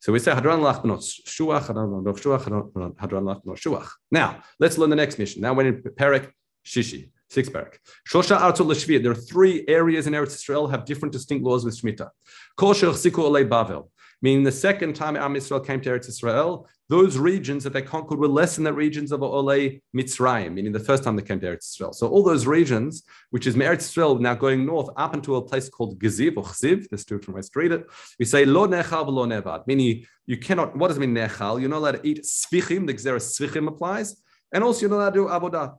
So 0.00 0.12
we 0.12 0.18
say 0.18 0.32
hadran 0.32 0.60
lach 0.60 0.84
not 0.84 1.00
shuach, 1.00 1.66
hadran 1.66 3.24
lach 3.24 3.44
not 3.44 3.56
shuach. 3.56 3.88
Now 4.10 4.42
let's 4.60 4.78
learn 4.78 4.90
the 4.90 4.96
next 4.96 5.18
mission. 5.18 5.42
Now 5.42 5.54
we're 5.54 5.66
in 5.66 5.82
Perik 5.82 6.30
Shishi. 6.64 7.10
Six 7.32 7.48
parak. 7.48 7.78
Shosha 8.06 8.38
Leshviyah. 8.38 9.02
There 9.02 9.12
are 9.12 9.14
three 9.14 9.64
areas 9.66 10.06
in 10.06 10.12
Eretz 10.12 10.34
Israel 10.34 10.68
have 10.68 10.84
different 10.84 11.12
distinct 11.12 11.42
laws 11.46 11.64
with 11.64 11.74
Shemitah. 11.80 12.10
Kol 12.58 12.74
Siku 12.74 13.22
Olei 13.24 13.48
Bavel. 13.48 13.88
Meaning 14.20 14.44
the 14.44 14.52
second 14.52 14.94
time 14.94 15.16
Am 15.16 15.34
Israel 15.34 15.58
came 15.60 15.80
to 15.80 15.88
Eretz 15.88 16.10
Israel, 16.10 16.68
those 16.90 17.16
regions 17.16 17.64
that 17.64 17.72
they 17.72 17.80
conquered 17.80 18.18
were 18.18 18.28
less 18.28 18.56
than 18.56 18.64
the 18.64 18.72
regions 18.74 19.12
of 19.12 19.20
Olei 19.20 19.80
Mitzrayim, 19.96 20.52
meaning 20.52 20.72
the 20.72 20.78
first 20.78 21.04
time 21.04 21.16
they 21.16 21.22
came 21.22 21.40
to 21.40 21.46
Eretz 21.46 21.70
Israel. 21.72 21.94
So 21.94 22.06
all 22.06 22.22
those 22.22 22.46
regions, 22.46 23.02
which 23.30 23.46
is 23.46 23.56
Eretz 23.56 23.80
Israel, 23.80 24.18
now 24.18 24.34
going 24.34 24.66
north 24.66 24.90
up 24.98 25.14
into 25.14 25.36
a 25.36 25.42
place 25.42 25.70
called 25.70 25.98
Geziv 25.98 26.36
or 26.36 26.44
Chziv, 26.44 26.86
the 26.90 26.98
student 26.98 27.24
from 27.24 27.34
West 27.34 27.56
read 27.56 27.72
it, 27.72 27.86
we 28.18 28.26
say 28.26 28.44
Lo 28.44 28.68
Nechal 28.68 29.06
Lo 29.06 29.24
Nevad, 29.26 29.66
meaning 29.66 30.04
you 30.26 30.36
cannot, 30.36 30.76
what 30.76 30.88
does 30.88 30.98
it 30.98 31.00
mean 31.00 31.14
Nechal? 31.14 31.58
You're 31.58 31.70
not 31.70 31.78
allowed 31.78 32.02
to 32.02 32.06
eat 32.06 32.24
Svichim, 32.24 32.86
the 32.86 32.92
Gzera 32.92 33.16
Svichim 33.16 33.68
applies, 33.68 34.22
and 34.52 34.62
also 34.62 34.82
you're 34.82 34.90
not 34.90 34.96
allowed 34.96 35.14
to 35.14 35.20
do 35.22 35.26
Avodah. 35.28 35.78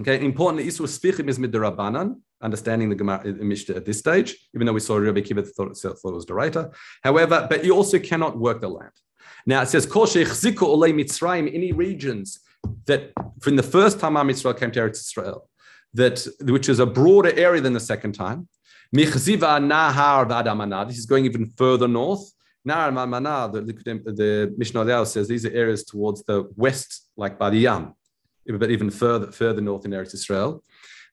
Okay, 0.00 0.24
important 0.24 0.66
Isur 0.66 0.86
Spichim 0.86 1.28
is 1.28 1.38
midrabanan, 1.38 2.20
understanding 2.40 2.88
the 2.88 2.94
Gemara 2.94 3.20
uh, 3.22 3.44
Mishnah 3.44 3.76
at 3.76 3.84
this 3.84 3.98
stage, 3.98 4.34
even 4.54 4.66
though 4.66 4.72
we 4.72 4.80
saw 4.80 4.96
Rabbi 4.96 5.20
Kiva 5.20 5.42
thought, 5.42 5.76
thought 5.76 6.08
it 6.08 6.14
was 6.14 6.24
Doraita. 6.24 6.72
However, 7.04 7.46
but 7.50 7.66
you 7.66 7.74
also 7.74 7.98
cannot 7.98 8.38
work 8.38 8.62
the 8.62 8.68
land. 8.68 8.92
Now 9.44 9.60
it 9.60 9.68
says, 9.68 9.84
Kol 9.84 10.06
Olei 10.06 10.94
Mitzrayim, 10.94 11.54
any 11.54 11.72
regions 11.72 12.40
that 12.86 13.12
from 13.40 13.56
the 13.56 13.62
first 13.62 14.00
time 14.00 14.16
Am 14.16 14.30
Israel 14.30 14.54
came 14.54 14.70
to 14.70 14.80
Eretz 14.80 15.00
Israel, 15.00 15.50
that 15.92 16.26
which 16.44 16.70
is 16.70 16.78
a 16.78 16.86
broader 16.86 17.38
area 17.38 17.60
than 17.60 17.74
the 17.74 17.80
second 17.80 18.12
time. 18.12 18.48
Michziva 18.96 19.60
Nahar 19.60 20.26
Vadamana. 20.26 20.88
This 20.88 20.96
is 20.96 21.04
going 21.04 21.26
even 21.26 21.46
further 21.58 21.86
north. 21.86 22.32
Nahar 22.66 22.90
Mamana, 22.90 23.52
the, 23.52 23.60
the 24.12 24.54
Mishnah 24.56 25.04
says 25.04 25.28
these 25.28 25.44
are 25.44 25.52
areas 25.52 25.84
towards 25.84 26.22
the 26.24 26.48
west, 26.56 27.10
like 27.18 27.38
by 27.38 27.50
the 27.50 27.58
Yam 27.58 27.94
but 28.46 28.70
even 28.70 28.90
further, 28.90 29.30
further 29.32 29.60
north 29.60 29.84
in 29.84 29.90
Eretz 29.92 30.14
Israel. 30.14 30.62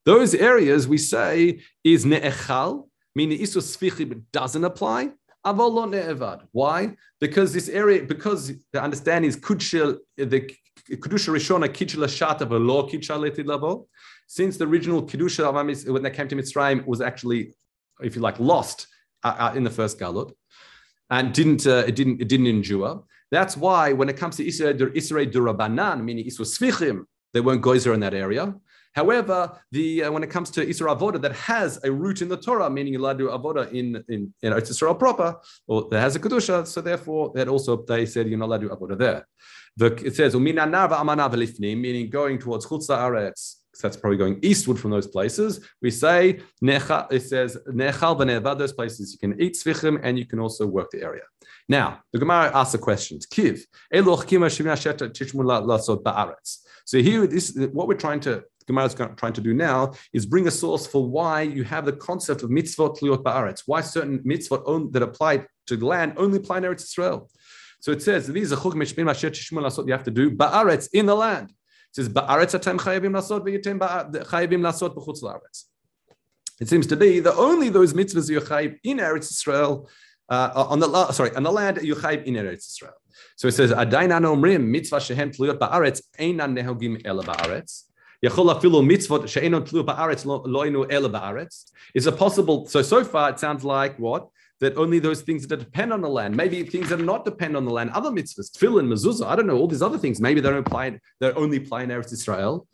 Those 0.06 0.34
areas 0.34 0.88
we 0.88 0.98
say 0.98 1.62
is 1.84 2.06
ne'echal, 2.06 2.88
meaning 3.16 3.40
Isu 3.40 3.62
Svichim 3.62 4.24
doesn't 4.32 4.63
apply. 4.63 5.12
Ne'evad. 5.46 6.42
Why? 6.52 6.96
Because 7.20 7.54
this 7.54 7.70
area, 7.70 8.04
because 8.04 8.52
the 8.74 8.82
understanding 8.82 9.30
is 9.30 9.38
Kudshil, 9.38 9.98
the 10.18 10.42
Kedusha 10.90 11.30
Rishona 11.30 11.68
Kitchel 11.68 12.04
Shata 12.06 12.48
Velo 12.48 12.88
Kitchel 12.88 13.46
Lavo. 13.46 13.88
Since 14.28 14.58
the 14.58 14.66
original 14.66 15.04
Kedusha 15.04 15.92
when 15.92 16.04
they 16.04 16.10
came 16.10 16.28
to 16.28 16.36
Mitzrayim 16.36 16.86
was 16.86 17.02
actually, 17.02 17.54
if 18.02 18.16
you 18.16 18.22
like, 18.22 18.40
lost 18.40 18.88
uh, 19.24 19.36
uh, 19.40 19.54
in 19.56 19.63
the 19.63 19.70
first 19.70 20.00
Galut 20.00 20.32
and 21.10 21.34
didn't 21.34 21.66
uh, 21.66 21.84
it 21.88 21.96
didn't 21.96 22.22
it 22.22 22.28
didn't 22.28 22.48
endure. 22.48 23.04
That's 23.32 23.58
why 23.58 23.94
when 23.94 24.10
it 24.10 24.18
comes 24.18 24.38
to 24.38 24.48
Israel 24.48 24.92
Israel 24.94 25.26
Durabanan, 25.26 26.04
meaning 26.04 26.26
Isra 26.26 26.46
Svichim, 26.46 27.06
they 27.34 27.42
weren't 27.42 27.62
goizer 27.62 27.94
in 27.94 28.00
that 28.02 28.13
area. 28.13 28.56
However, 28.94 29.60
the 29.72 30.06
uh, 30.06 30.12
when 30.12 30.24
it 30.24 30.32
comes 30.32 30.50
to 30.52 30.66
Isra 30.66 30.98
Avoda 30.98 31.22
that 31.22 31.34
has 31.34 31.80
a 31.84 31.92
root 31.92 32.24
in 32.24 32.30
the 32.30 32.38
Torah, 32.38 32.68
meaning 32.68 32.96
Iladu 32.96 33.30
Avoda 33.30 33.72
in 33.72 34.04
in, 34.10 34.34
in 34.42 34.54
Israel 34.54 34.96
proper, 34.96 35.36
or 35.68 35.88
that 35.90 36.00
has 36.00 36.16
a 36.16 36.20
kedusha, 36.20 36.66
so 36.66 36.82
therefore 36.82 37.32
that 37.36 37.48
also 37.48 37.78
they 37.84 38.08
said 38.08 38.28
you're 38.28 38.40
not 38.40 38.46
allowed 38.46 38.62
to 38.62 38.70
Avoda 38.70 38.98
there. 38.98 39.28
The, 39.76 39.94
it 40.08 40.16
says 40.16 40.34
Uminanava 40.34 40.98
Amanavalifni, 41.04 41.80
meaning 41.80 42.10
going 42.10 42.40
towards 42.40 42.66
Chutz 42.66 42.90
Aretz. 42.90 43.58
So 43.78 43.88
that's 43.88 43.98
probably 43.98 44.18
going 44.18 44.40
eastward 44.42 44.80
from 44.80 44.90
those 44.90 45.06
places. 45.06 45.63
We 45.84 45.92
say 45.92 46.40
it 46.63 47.22
says 47.22 47.58
nechal. 47.72 48.58
Those 48.58 48.74
places 48.74 49.13
you 49.13 49.20
can 49.20 49.40
eat 49.40 49.54
svichim 49.54 50.00
and 50.02 50.18
you 50.18 50.26
can 50.26 50.40
also 50.40 50.66
work 50.66 50.90
the 50.90 51.04
area. 51.04 51.22
Now 51.70 52.00
the 52.12 52.18
Gemara 52.18 52.50
asks 52.56 52.72
the 52.72 52.80
questions. 52.80 53.28
Kiv 53.28 53.62
eloch 53.94 54.26
kima 54.26 54.50
So 56.86 56.98
here, 56.98 57.28
this 57.28 57.56
what 57.72 57.88
we're 57.88 57.94
trying 57.94 58.20
to 58.22 58.44
Gemara 58.66 58.86
is 58.86 58.96
trying 58.96 59.34
to 59.34 59.42
do 59.42 59.54
now 59.54 59.94
is 60.12 60.26
bring 60.26 60.48
a 60.48 60.52
source 60.52 60.88
for 60.88 61.08
why 61.08 61.44
you 61.44 61.63
have 61.63 61.86
the 61.86 61.94
concept 61.94 62.42
of 62.42 62.50
mitzvot 62.50 63.00
liot 63.02 63.22
ba'aretz. 63.22 63.62
Why 63.68 63.82
certain 63.82 64.20
mitzvot 64.24 64.92
that 64.92 65.04
apply 65.04 65.46
to 65.68 65.78
the 65.78 65.86
land 65.86 66.13
only 66.18 66.40
apply 66.40 66.58
in 66.58 66.63
Eretz 66.63 66.84
Israel. 66.86 67.30
So 67.80 67.92
it 67.92 68.02
says 68.02 68.26
these 68.26 68.52
are 68.52 68.56
lasot 68.56 69.86
you 69.86 69.94
have 69.94 70.04
to 70.04 70.12
do 70.12 70.32
ba'aretz 70.32 70.90
in 70.94 71.06
the 71.06 71.16
land 71.16 71.54
says 71.98 72.10
ba'aretz 72.10 72.54
atem 72.58 72.78
chayavim 72.78 73.14
lasot 73.18 73.42
v'yitem 73.46 73.80
chayavim 74.32 74.62
lasot 74.68 74.94
b'chutz 74.96 75.24
la'aretz. 75.24 75.64
It 76.62 76.70
seems 76.70 76.86
to 76.88 76.96
be 76.96 77.20
that 77.22 77.34
only 77.34 77.70
those 77.70 77.94
mitzvahs 77.94 78.30
you 78.30 78.40
chayiv 78.40 78.78
in 78.84 78.98
Eretz 78.98 79.32
Israel 79.32 79.90
uh, 80.30 80.66
on 80.74 80.80
the 80.80 81.12
sorry 81.12 81.32
on 81.36 81.42
the 81.42 81.52
land 81.52 81.80
you 81.82 81.96
chayiv 81.96 82.24
in 82.26 82.36
Eretz 82.36 82.68
Israel. 82.74 82.94
So 83.36 83.48
it 83.48 83.54
says 83.54 83.72
adainan 83.72 84.26
omrim 84.32 84.68
mitzvah 84.68 85.02
shehem 85.02 85.32
tluyot 85.32 85.58
ba'aretz 85.58 86.04
einan 86.20 86.56
nehogim 86.58 87.02
ela 87.04 87.24
ba'aretz. 87.24 87.86
Yachol 88.24 88.54
afilu 88.54 88.86
mitzvot 88.92 89.28
she'enon 89.28 89.64
tlu 89.64 89.84
ba'aretz 89.84 90.24
lo 90.26 90.62
inu 90.70 90.86
ela 90.92 91.10
ba'aretz. 91.10 91.72
Is 91.96 92.06
it 92.06 92.16
possible? 92.16 92.68
So 92.68 92.84
so 92.84 93.04
far 93.04 93.32
it 93.32 93.40
sounds 93.40 93.64
like 93.64 93.98
what 93.98 94.30
that 94.60 94.76
only 94.76 95.00
those 95.00 95.22
things 95.22 95.46
that 95.48 95.58
depend 95.58 95.93
on 95.93 96.02
the 96.02 96.10
land, 96.10 96.36
maybe 96.36 96.63
things 96.63 96.89
that 96.89 97.00
not 97.00 97.24
depend 97.26 97.56
on 97.56 97.65
the 97.65 97.72
land, 97.72 97.91
other 97.91 98.10
mitzvahs, 98.10 98.52
tefillin, 98.52 98.88
mezuzah, 98.88 99.28
I 99.28 99.36
don't 99.36 99.48
know, 99.48 99.58
all 99.58 99.67
these 99.67 99.82
other 99.84 99.98
things, 99.98 100.20
maybe 100.20 100.41
they 100.41 100.50
don't 100.50 100.65
apply, 100.65 101.00
they're 101.20 101.38
only 101.38 101.58
apply 101.58 101.84
in 101.84 101.89
Eretz 101.89 102.12
Israel. 102.12 102.67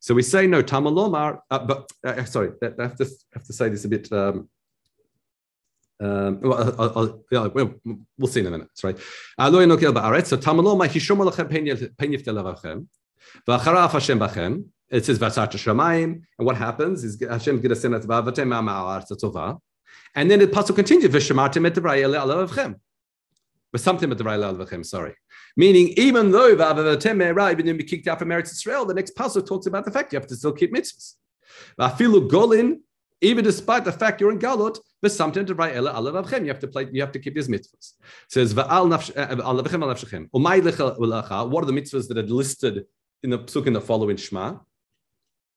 So 0.00 0.14
we 0.14 0.22
say 0.22 0.46
no, 0.46 0.62
tamalomar, 0.62 1.40
uh, 1.50 1.58
but 1.60 1.90
uh, 2.04 2.24
sorry, 2.24 2.50
I 2.62 2.82
have 2.82 2.96
to, 2.96 3.06
have 3.34 3.44
to 3.44 3.52
say 3.52 3.68
this 3.68 3.84
a 3.84 3.88
bit. 3.88 4.12
Um, 4.12 4.48
um, 6.00 6.40
well, 6.40 6.74
I'll, 6.78 6.98
I'll, 6.98 7.24
yeah, 7.30 7.46
we'll, 7.46 7.74
we'll 8.16 8.28
see 8.28 8.40
in 8.40 8.46
a 8.46 8.50
minute. 8.50 8.68
Right. 8.82 8.98
So 8.98 9.04
tamaloma 9.44 10.88
hishom 10.88 11.28
lachem 11.28 11.50
pen 11.50 11.66
yiftel 12.12 12.88
v'acharav 13.46 13.90
Hashem 13.90 14.18
bachem. 14.18 14.64
It 14.90 15.04
says 15.04 15.18
v'atzat 15.18 15.50
shamayim, 15.50 16.22
and 16.38 16.46
what 16.46 16.56
happens 16.56 17.04
is 17.04 17.20
Hashem 17.20 17.56
is 17.56 17.60
going 17.62 17.70
to 17.70 17.76
send 17.76 17.94
us 17.94 18.06
v'avatem 18.06 18.48
ma'aretz 18.48 19.10
tzova. 19.12 19.58
And 20.14 20.30
then 20.30 20.38
the 20.40 20.46
pasuk 20.46 20.76
continues, 20.76 21.10
"V'shemartem 21.10 21.66
et 21.66 21.74
alavchem." 21.74 22.76
But 23.70 23.80
something 23.80 24.10
at 24.10 24.18
the 24.18 24.24
alavchem. 24.24 24.84
Sorry, 24.84 25.14
meaning 25.56 25.88
even 25.96 26.30
though 26.30 26.56
v'avatem 26.56 27.16
me'era 27.18 27.50
even 27.52 27.76
be 27.76 27.84
kicked 27.84 28.08
out 28.08 28.18
from 28.18 28.28
Eretz 28.28 28.50
Israel, 28.52 28.84
the 28.86 28.94
next 28.94 29.14
pasuk 29.16 29.46
talks 29.46 29.66
about 29.66 29.84
the 29.84 29.90
fact 29.90 30.12
you 30.12 30.18
have 30.18 30.28
to 30.28 30.36
still 30.36 30.52
keep 30.52 30.74
mitzvahs. 30.74 31.14
V'afilu 31.78 32.28
golin, 32.28 32.80
even 33.20 33.44
despite 33.44 33.84
the 33.84 33.92
fact 33.92 34.20
you're 34.20 34.30
in 34.30 34.38
galot, 34.38 34.78
but 35.02 35.12
something 35.12 35.44
to 35.46 35.54
write 35.54 35.76
ela 35.76 35.92
alavchem. 35.92 36.42
You 36.42 36.48
have 36.48 36.60
to 36.60 36.68
play. 36.68 36.88
You 36.90 37.00
have 37.02 37.12
to 37.12 37.18
keep 37.18 37.34
these 37.34 37.48
mitzvahs. 37.48 37.92
It 37.92 38.28
says 38.28 38.54
v'al 38.54 38.92
eh, 38.92 39.26
alavchem 39.36 39.82
alavchem. 39.84 40.28
What 40.30 41.62
are 41.62 41.66
the 41.66 41.72
mitzvahs 41.72 42.08
that 42.08 42.18
are 42.18 42.22
listed 42.22 42.86
in 43.22 43.30
the 43.30 43.38
psuk 43.40 43.66
in 43.66 43.74
the 43.74 43.80
following 43.80 44.16
Shema? 44.16 44.58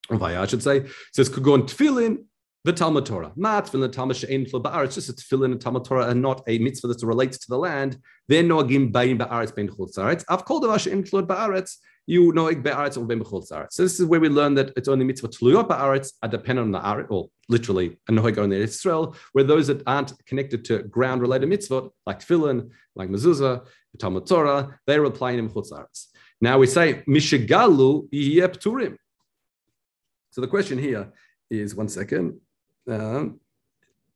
Vaya, 0.10 0.42
I 0.42 0.46
should 0.48 0.64
say. 0.64 0.88
Says 1.14 1.30
kugon 1.30 1.64
tefillin 1.64 2.26
the 2.64 2.74
Talmud 2.74 3.06
Torah. 3.06 3.32
Ma 3.36 3.62
tefillin 3.62 3.92
Talmud 3.92 4.16
tefillin 4.16 4.64
ba'aretz. 4.64 4.86
It's 4.86 4.96
just 4.96 5.10
a 5.10 5.14
tefillin 5.14 5.52
and 5.52 5.62
Talmud 5.62 5.84
Torah 5.84 6.08
and 6.08 6.22
not 6.22 6.44
a 6.48 6.60
mitzvah 6.60 6.88
that 6.88 7.02
relates 7.04 7.40
to 7.40 7.48
the 7.50 7.58
land. 7.58 7.98
Then 8.28 8.48
noagim 8.48 8.92
ba'im 8.92 9.18
ba'aretz 9.18 9.56
bein 9.56 9.68
chutz 9.68 9.98
aretz. 9.98 10.24
I've 10.30 10.46
called 10.46 10.64
the 10.64 10.68
tefillin 10.68 11.26
ba'aretz. 11.26 11.78
You 12.06 12.32
noig 12.34 12.64
ba'aretz 12.64 12.98
or 12.98 13.06
bein 13.06 13.20
b'chutz 13.20 13.52
aretz. 13.52 13.72
So 13.72 13.84
this 13.84 14.00
is 14.00 14.06
where 14.06 14.20
we 14.20 14.30
learn 14.30 14.54
that 14.56 14.74
it's 14.78 14.88
only 14.88 15.06
mitzvah 15.06 15.30
tluyot 15.30 15.68
ba'aretz 15.68 16.14
are 16.22 16.30
dependent 16.30 16.66
on 16.66 16.72
the 16.72 16.80
aretz, 16.80 17.10
or 17.10 17.30
literally 17.50 17.98
a 18.08 18.12
noig 18.12 18.42
on 18.42 18.50
the 18.50 18.58
Israel, 18.58 19.16
where 19.32 19.44
those 19.44 19.68
that 19.68 19.82
aren't 19.88 20.14
connected 20.26 20.64
to 20.66 20.84
ground-related 20.84 21.50
mitzvot, 21.50 21.90
like 22.06 22.20
tefillin, 22.20 22.70
like 22.96 23.10
mezuzah, 23.10 23.66
the 23.92 23.98
Talmud 23.98 24.28
Torah, 24.28 24.80
they're 24.86 25.04
applying 25.06 25.40
in 25.40 25.50
chutz 25.50 25.72
aretz. 25.72 26.08
Now 26.40 26.60
we 26.60 26.68
say 26.68 27.04
mishigalu 27.08 28.10
pturim. 28.12 28.98
So 30.30 30.42
the 30.42 30.48
question 30.48 30.78
here 30.78 31.12
is 31.50 31.76
one 31.76 31.90
second. 31.90 32.40
Um, 32.92 33.40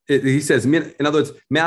it, 0.08 0.24
he 0.24 0.40
says, 0.40 0.66
in 0.66 0.94
other 1.00 1.20
words, 1.20 1.32
meaning. 1.50 1.66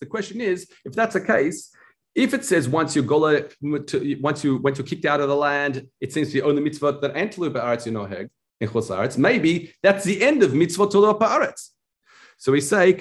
The 0.00 0.06
question 0.08 0.40
is, 0.40 0.68
if 0.84 0.94
that's 0.94 1.14
the 1.14 1.20
case, 1.20 1.70
if 2.16 2.34
it 2.34 2.44
says 2.44 2.68
once 2.68 2.96
you 2.96 3.02
go 3.02 3.40
once 3.60 4.42
you 4.42 4.56
once 4.56 4.78
you're 4.78 4.86
kicked 4.86 5.04
out 5.04 5.20
of 5.20 5.28
the 5.28 5.36
land, 5.36 5.86
it 6.00 6.12
seems 6.12 6.28
to 6.28 6.34
be 6.34 6.42
only 6.42 6.62
mitzvah 6.62 6.98
that 7.02 7.14
antlu 7.14 7.52
ba'aretz 7.52 7.86
you 7.86 7.92
know 7.92 8.06
heg 8.06 8.30
in 8.60 8.68
maybe 9.18 9.74
that's 9.82 10.04
the 10.04 10.22
end 10.22 10.42
of 10.42 10.54
mitzvah 10.54 10.88
to 10.88 10.98
ba'aretz. 10.98 11.70
So 12.38 12.52
we 12.52 12.60
say. 12.60 12.92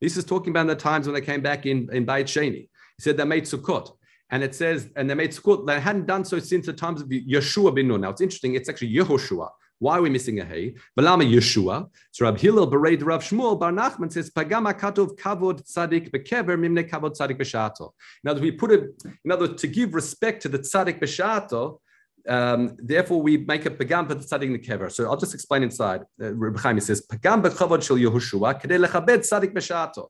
This 0.00 0.16
is 0.16 0.24
talking 0.24 0.50
about 0.50 0.66
the 0.66 0.76
times 0.76 1.06
when 1.06 1.14
they 1.14 1.20
came 1.20 1.40
back 1.40 1.66
in 1.66 1.88
in 1.92 2.04
Beit 2.04 2.26
Sheni. 2.26 2.68
He 2.98 3.02
said 3.02 3.16
they 3.16 3.24
made 3.24 3.44
Sukkot. 3.44 3.92
And 4.30 4.42
it 4.42 4.54
says, 4.54 4.90
and 4.96 5.08
they 5.08 5.14
made 5.14 5.30
Sukkot, 5.30 5.66
they 5.66 5.80
hadn't 5.80 6.06
done 6.06 6.24
so 6.24 6.38
since 6.38 6.66
the 6.66 6.72
times 6.72 7.00
of 7.00 7.08
Yeshua 7.08 7.74
bin 7.74 7.88
Nun. 7.88 8.00
Now 8.00 8.10
it's 8.10 8.20
interesting, 8.20 8.54
it's 8.54 8.68
actually 8.68 8.92
Yehoshua. 8.92 9.48
Why 9.80 9.98
are 9.98 10.02
we 10.02 10.08
missing 10.08 10.40
a 10.40 10.44
hey? 10.44 10.74
Balama 10.98 11.30
Yeshua. 11.30 11.90
So 12.12 12.24
Rab 12.24 12.38
Hillel 12.38 12.66
bereid 12.66 13.02
Rav 13.02 13.22
Shmuel 13.22 13.58
Bar 13.58 13.72
Nachman 13.72 14.10
says 14.10 14.30
Pagama 14.30 14.72
Katov 14.72 15.18
Kavod 15.18 15.62
Tzadik 15.62 16.10
Bekever 16.10 16.56
Mimne 16.56 16.88
Kavod 16.88 17.16
Tzadik 17.16 17.38
Beshato. 17.38 17.92
In 18.22 18.30
other 18.30 18.40
we 18.40 18.52
put 18.52 18.70
it. 18.70 19.02
In 19.24 19.32
other 19.32 19.48
words, 19.48 19.60
to 19.60 19.66
give 19.66 19.94
respect 19.94 20.42
to 20.42 20.48
the 20.48 20.60
Tzadik 20.60 21.00
Beshato. 21.00 21.80
Um, 22.26 22.76
therefore, 22.78 23.20
we 23.20 23.36
make 23.36 23.66
a 23.66 23.70
pagam 23.70 24.08
tzadik 24.08 24.44
in 24.44 24.52
the 24.54 24.58
kever. 24.58 24.90
So 24.90 25.04
I'll 25.10 25.18
just 25.18 25.34
explain 25.34 25.62
inside. 25.62 26.00
Uh, 26.18 26.32
Reb 26.32 26.58
Chaim 26.58 26.80
says 26.80 27.06
pagam 27.06 27.42
bekavod 27.42 27.82
shel 27.82 27.98
Yehoshua 27.98 28.62
kedei 28.62 28.82
lechabed 28.82 29.18
tzadik 29.18 29.52
beshato. 29.52 30.08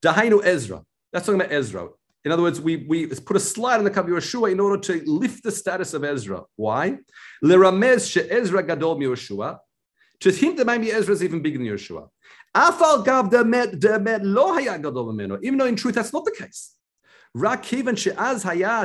Dahainu 0.00 0.42
Ezra. 0.42 0.82
That's 1.12 1.26
talking 1.26 1.40
about 1.40 1.52
Ezra. 1.52 1.88
In 2.26 2.32
other 2.32 2.42
words, 2.42 2.60
we, 2.60 2.84
we 2.88 3.06
put 3.06 3.36
a 3.36 3.40
slide 3.40 3.78
on 3.78 3.84
the 3.84 4.00
of 4.00 4.06
Yeshua 4.06 4.50
in 4.50 4.58
order 4.58 4.82
to 4.82 5.00
lift 5.08 5.44
the 5.44 5.52
status 5.52 5.94
of 5.94 6.02
Ezra. 6.02 6.42
Why? 6.56 6.98
Leramez 7.44 8.10
she 8.10 8.20
Ezra 8.20 8.64
gadol 8.64 8.98
Yeshua. 8.98 9.60
To 10.18 10.32
hint 10.32 10.56
that 10.56 10.66
maybe 10.66 10.90
Ezra 10.90 11.14
is 11.14 11.22
even 11.22 11.40
bigger 11.40 11.58
than 11.58 11.68
Yeshua. 11.68 12.08
Afal 12.52 13.04
gav 13.04 13.30
demet 13.30 13.78
demet 13.78 14.22
lo 14.24 14.52
haya 14.54 14.76
gadol 14.76 15.38
Even 15.40 15.56
though 15.56 15.66
in 15.66 15.76
truth 15.76 15.94
that's 15.94 16.12
not 16.12 16.24
the 16.24 16.32
case. 16.32 16.74
Rak 17.32 17.62
kiven 17.62 17.96
she'az 17.96 18.42
haya 18.42 18.84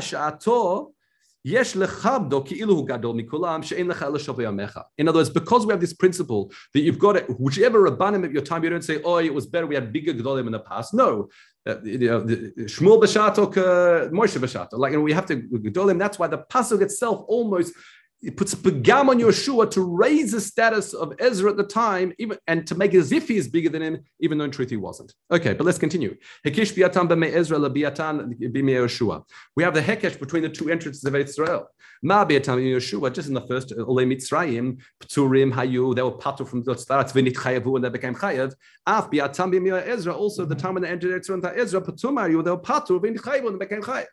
lecha 4.13 4.84
In 4.97 5.08
other 5.08 5.19
words, 5.19 5.30
because 5.32 5.65
we 5.65 5.71
have 5.71 5.82
this 5.82 5.93
principle 5.93 6.51
that 6.73 6.82
you've 6.82 6.99
got 6.99 7.15
it, 7.15 7.25
whichever 7.39 7.89
rabbanim 7.89 8.23
of 8.23 8.32
your 8.32 8.43
time, 8.43 8.63
you 8.63 8.69
don't 8.69 8.84
say, 8.84 9.01
oh, 9.04 9.17
it 9.17 9.34
was 9.34 9.47
better, 9.47 9.65
we 9.65 9.73
had 9.73 9.91
bigger 9.91 10.13
gadolim 10.13 10.45
in 10.45 10.51
the 10.51 10.60
past. 10.60 10.93
No, 10.93 11.30
uh, 11.67 11.82
you 11.84 12.00
know, 12.00 12.21
Shmuel 12.21 13.02
b'shato, 13.02 13.45
uh, 13.58 14.10
Moshe 14.10 14.39
b'shato. 14.39 14.74
Like, 14.74 14.91
you 14.91 14.97
know, 14.97 15.04
we 15.04 15.13
have 15.13 15.28
to 15.28 15.36
gadolim. 15.38 16.00
That's 16.00 16.17
why 16.17 16.28
the 16.28 16.39
pasuk 16.39 16.82
itself 16.82 17.24
almost 17.28 17.74
it 18.22 18.38
puts 18.38 18.54
a 18.54 18.58
pagam 18.58 19.10
on 19.10 19.20
Yeshua 19.20 19.70
to 19.72 19.82
raise 19.82 20.32
the 20.32 20.42
status 20.42 20.94
of 20.94 21.13
Ezra 21.19 21.50
at 21.52 21.58
the 21.58 21.63
time, 21.63 22.13
even 22.19 22.38
and 22.48 22.67
to 22.67 22.76
make 22.76 22.94
it 22.94 23.00
as 23.00 23.12
if 23.12 23.28
he 23.28 23.38
is 23.38 23.48
bigger 23.48 23.69
than 23.69 23.82
him, 23.82 24.04
even 24.19 24.38
though 24.38 24.46
in 24.46 24.52
truth 24.52 24.69
he 24.69 24.78
wasn't. 24.78 25.13
Okay, 25.32 25.54
but 25.54 25.65
let's 25.65 25.80
continue. 25.80 26.15
Hekesh 26.46 26.74
biatan 26.74 27.26
Ezra 27.34 27.58
biatan 27.58 28.40
Yeshua. 28.40 29.24
We 29.56 29.63
have 29.63 29.74
the 29.74 29.82
hekesh 29.82 30.19
between 30.19 30.44
the 30.44 30.50
two 30.50 30.69
entrances 30.69 31.04
of 31.04 31.15
Israel. 31.15 31.67
Ma 32.04 32.24
biatan 32.24 32.62
Yeshua, 32.62 33.12
just 33.12 33.28
in 33.28 33.34
the 33.34 33.48
first 33.48 33.72
uh, 33.72 33.84
Ole 33.84 34.04
Mitzrayim, 34.04 34.80
Pturim 35.02 35.52
Hayu, 35.54 35.96
they 35.96 36.04
were 36.04 36.12
patu 36.12 36.48
from 36.48 36.63
the 36.63 36.76
start, 36.76 37.08
Vinit 37.08 37.34
Chayavu, 37.34 37.76
and 37.76 37.86
they 37.86 37.90
became 37.90 38.13
Chayav. 38.13 38.54
Af 38.86 39.10
biatan 39.10 39.88
Ezra, 39.88 40.13
also 40.13 40.46
the 40.46 40.56
time 40.56 40.76
when 40.76 40.84
they 40.84 40.90
entered 40.90 41.19
Ezra, 41.19 41.54
Ezra 41.56 41.82
Ptum 41.82 42.44
they 42.44 42.52
were 42.52 42.58
patu, 42.58 43.02
Vinit 43.02 43.19
Chayavu, 43.19 43.48
and 43.48 43.60
they 43.60 43.65
became 43.65 43.82
Chayav. 43.82 44.06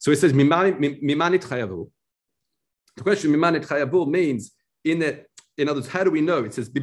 So 0.00 0.10
it 0.10 0.16
says 0.16 0.32
mimanit 0.32 1.44
chayavu. 1.44 1.88
The 2.96 3.02
question 3.02 3.32
mimanit 3.32 3.66
chayavu 3.66 4.08
means 4.08 4.52
in 4.84 4.98
the 4.98 5.24
in 5.58 5.68
other 5.68 5.80
words, 5.80 5.88
how 5.88 6.02
do 6.02 6.10
we 6.10 6.22
know? 6.22 6.38
It 6.44 6.54
says, 6.54 6.70
The 6.70 6.80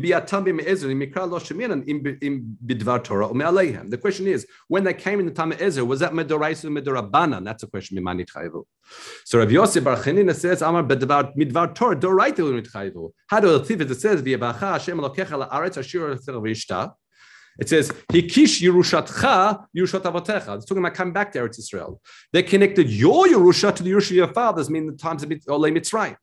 question 4.00 4.28
is, 4.28 4.48
when 4.68 4.84
they 4.84 4.94
came 4.94 5.20
in 5.20 5.26
the 5.26 5.32
time 5.32 5.52
of 5.52 5.60
Ezra, 5.62 5.84
was 5.84 6.00
that 6.02 6.14
Medoraisa 6.14 6.66
or 6.66 6.70
Medorabana? 6.70 7.44
That's 7.44 7.64
a 7.64 7.68
question. 7.68 7.98
So 9.26 9.40
Rav 9.40 9.52
Yosef 9.52 9.84
Bar 9.84 9.98
Chanina 9.98 10.36
says, 10.36 10.62
Amar 10.62 10.84
Bedvar 10.84 11.36
Midvar 11.36 11.74
Torah, 11.74 11.96
Doraita 11.96 12.62
Mitchayivu. 12.62 13.12
How 13.28 13.40
do 13.40 13.56
it 13.56 13.66
says, 13.96 14.22
V'yevacha 14.22 14.60
Hashem 14.60 15.00
Elokecha 15.00 15.50
la'aretz 15.50 15.78
ashir 15.78 16.16
v'ishta. 16.16 16.94
It 17.60 17.68
says, 17.68 17.92
Hikish 18.12 18.62
Yerushatcha, 18.62 19.66
Yerushat 19.76 20.02
Avotecha. 20.02 20.56
It's 20.56 20.66
talking 20.66 20.84
about 20.84 20.94
coming 20.94 21.14
back 21.14 21.34
there 21.34 21.48
to 21.48 21.50
Eretz 21.50 21.60
Israel. 21.60 22.02
They 22.32 22.44
connected 22.44 22.90
your 22.90 23.28
Yerusha 23.28 23.76
to 23.76 23.84
the 23.84 23.92
Yerusha 23.92 24.12
of 24.12 24.18
your 24.18 24.34
fathers, 24.34 24.70
meaning 24.70 24.92
the 24.92 24.98
times 24.98 25.24
of 25.24 25.30
Olei 25.30 25.72
Mitzrayim. 25.72 26.16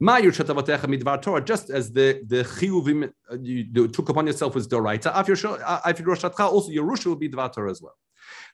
Ma 0.00 0.18
midvar 0.18 1.22
Torah, 1.22 1.40
just 1.40 1.70
as 1.70 1.92
the 1.92 2.20
the 2.26 2.42
chiyuvim 2.42 3.12
uh, 3.30 3.36
you 3.40 3.88
took 3.88 4.08
upon 4.08 4.26
yourself 4.26 4.54
was 4.54 4.66
doraita. 4.66 5.12
Af 5.14 5.26
Yerushatcha, 5.26 6.40
also 6.40 6.70
Yerusha 6.70 7.06
will 7.06 7.16
be 7.16 7.28
dvar 7.28 7.52
Torah 7.52 7.70
as 7.70 7.80
well. 7.80 7.94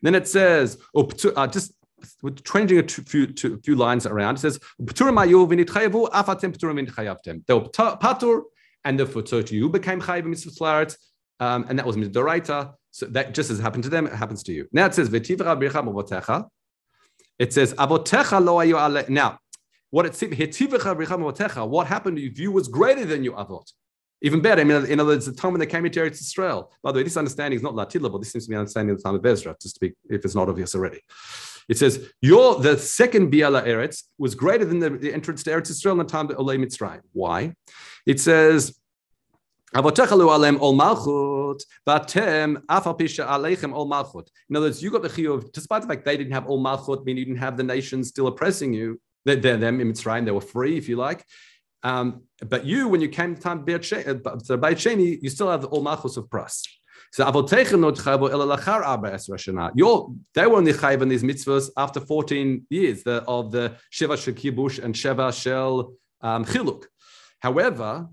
Then 0.02 0.14
it 0.14 0.28
says, 0.28 0.78
oh, 0.94 1.08
uh, 1.36 1.46
just 1.46 1.72
with 2.22 2.42
changing 2.44 2.78
a 2.78 2.82
few, 2.82 3.26
two, 3.26 3.60
few 3.64 3.74
lines 3.74 4.06
around. 4.06 4.36
It 4.36 4.40
says, 4.40 4.58
"Pturim 4.82 5.16
afatem 5.16 6.56
pturim 6.56 6.86
v'nitchayavtem." 6.86 7.46
They 7.46 7.54
were 7.54 7.68
patur, 7.68 8.42
and 8.84 8.98
therefore 8.98 9.22
to 9.22 9.54
you 9.54 9.68
became 9.68 10.00
chayiv 10.00 10.24
mitzvah 10.24 10.86
um, 11.40 11.66
and 11.68 11.78
that 11.78 11.86
was 11.86 11.96
midoraita. 11.96 12.74
So 12.92 13.06
that 13.06 13.34
just 13.34 13.50
as 13.50 13.58
happened 13.58 13.84
to 13.84 13.90
them, 13.90 14.06
it 14.06 14.12
happens 14.12 14.42
to 14.44 14.52
you. 14.52 14.68
Now 14.72 14.86
it 14.86 14.94
says, 14.94 15.08
"V'tivra 15.08 15.58
bircha 15.60 16.48
It 17.38 17.52
says, 17.52 17.74
"Avotecha 17.74 18.44
lo 18.44 18.56
ayu 18.56 18.76
ale. 18.78 19.04
Now 19.08 19.38
what 19.90 20.06
it 20.06 20.14
said, 20.14 20.32
what 21.68 21.86
happened 21.86 22.18
if 22.18 22.38
you 22.38 22.52
was 22.52 22.68
greater 22.68 23.04
than 23.04 23.24
your 23.24 23.34
avot? 23.34 23.72
Even 24.22 24.40
better, 24.40 24.60
I 24.60 24.64
mean, 24.64 24.84
in 24.84 25.00
other 25.00 25.10
words, 25.10 25.26
the 25.26 25.32
time 25.32 25.52
when 25.52 25.60
they 25.60 25.66
came 25.66 25.84
into 25.84 25.98
Eretz 25.98 26.20
Israel. 26.20 26.70
By 26.82 26.92
the 26.92 26.98
way, 26.98 27.04
this 27.04 27.16
understanding 27.16 27.56
is 27.56 27.62
not 27.62 27.72
latila, 27.72 28.12
but 28.12 28.18
this 28.18 28.32
seems 28.32 28.44
to 28.44 28.50
be 28.50 28.56
understanding 28.56 28.94
the 28.94 29.02
time 29.02 29.14
of 29.14 29.24
Ezra, 29.24 29.56
to 29.58 29.74
be, 29.80 29.92
if 30.10 30.24
it's 30.24 30.34
not 30.34 30.48
obvious 30.48 30.74
already. 30.74 31.00
It 31.68 31.78
says, 31.78 32.10
your 32.20 32.60
the 32.60 32.76
second 32.76 33.32
Biala 33.32 33.66
Eretz 33.66 34.04
was 34.18 34.34
greater 34.34 34.66
than 34.66 34.78
the, 34.78 34.90
the 34.90 35.12
entrance 35.12 35.42
to 35.44 35.50
Eretz 35.50 35.70
Israel 35.70 35.98
in 35.98 36.06
the 36.06 36.12
time 36.12 36.30
of 36.30 36.36
Olei 36.36 36.62
Mitzrayim. 36.62 37.00
Why? 37.12 37.54
It 38.06 38.20
says, 38.20 38.78
Avotecha 39.74 40.16
lo 40.16 40.28
alem 40.28 40.60
ol 40.60 40.74
malchut, 41.86 42.62
vatem 42.66 43.72
ol 43.72 43.90
malchut. 43.90 44.28
In 44.48 44.56
other 44.56 44.66
words, 44.66 44.82
you 44.82 44.90
got 44.90 45.02
the 45.02 45.08
chiyuv, 45.08 45.52
despite 45.52 45.82
the 45.82 45.88
fact 45.88 46.04
they 46.04 46.16
didn't 46.16 46.32
have 46.32 46.48
ol 46.48 46.62
malchut, 46.62 47.04
meaning 47.04 47.18
you 47.18 47.24
didn't 47.26 47.40
have 47.40 47.56
the 47.56 47.62
nation 47.62 48.04
still 48.04 48.26
oppressing 48.26 48.72
you, 48.72 49.00
they're, 49.24 49.36
they're 49.36 49.56
them 49.56 49.80
in 49.80 49.92
Mitzrayim, 49.92 50.24
they 50.24 50.30
were 50.30 50.40
free, 50.40 50.78
if 50.78 50.88
you 50.88 50.96
like. 50.96 51.24
Um, 51.82 52.22
but 52.46 52.64
you, 52.64 52.88
when 52.88 53.00
you 53.00 53.08
came 53.08 53.34
to 53.34 53.40
time 53.40 53.64
Beit 53.64 53.82
Sheni, 53.82 55.18
you 55.22 55.30
still 55.30 55.50
have 55.50 55.62
the 55.62 55.68
all 55.68 55.84
machos 55.84 56.16
of 56.16 56.28
pras. 56.28 56.62
So 57.12 57.24
avotecha 57.24 57.78
not 57.78 57.94
chayvo 57.94 58.30
el 58.30 58.46
lachar 58.46 58.82
arba 58.82 59.10
esra 59.10 59.70
Your 59.74 60.14
they 60.34 60.46
were 60.46 60.58
only 60.58 60.72
chayv 60.72 61.02
in 61.02 61.08
these 61.08 61.24
mitzvahs 61.24 61.70
after 61.76 62.00
14 62.00 62.66
years 62.70 63.02
the, 63.02 63.24
of 63.26 63.50
the 63.50 63.76
sheva 63.92 64.16
shel 64.16 64.34
kibush 64.34 64.82
and 64.82 64.94
sheva 64.94 65.32
shel 65.32 65.94
um, 66.20 66.44
chiluk. 66.44 66.84
However, 67.40 68.08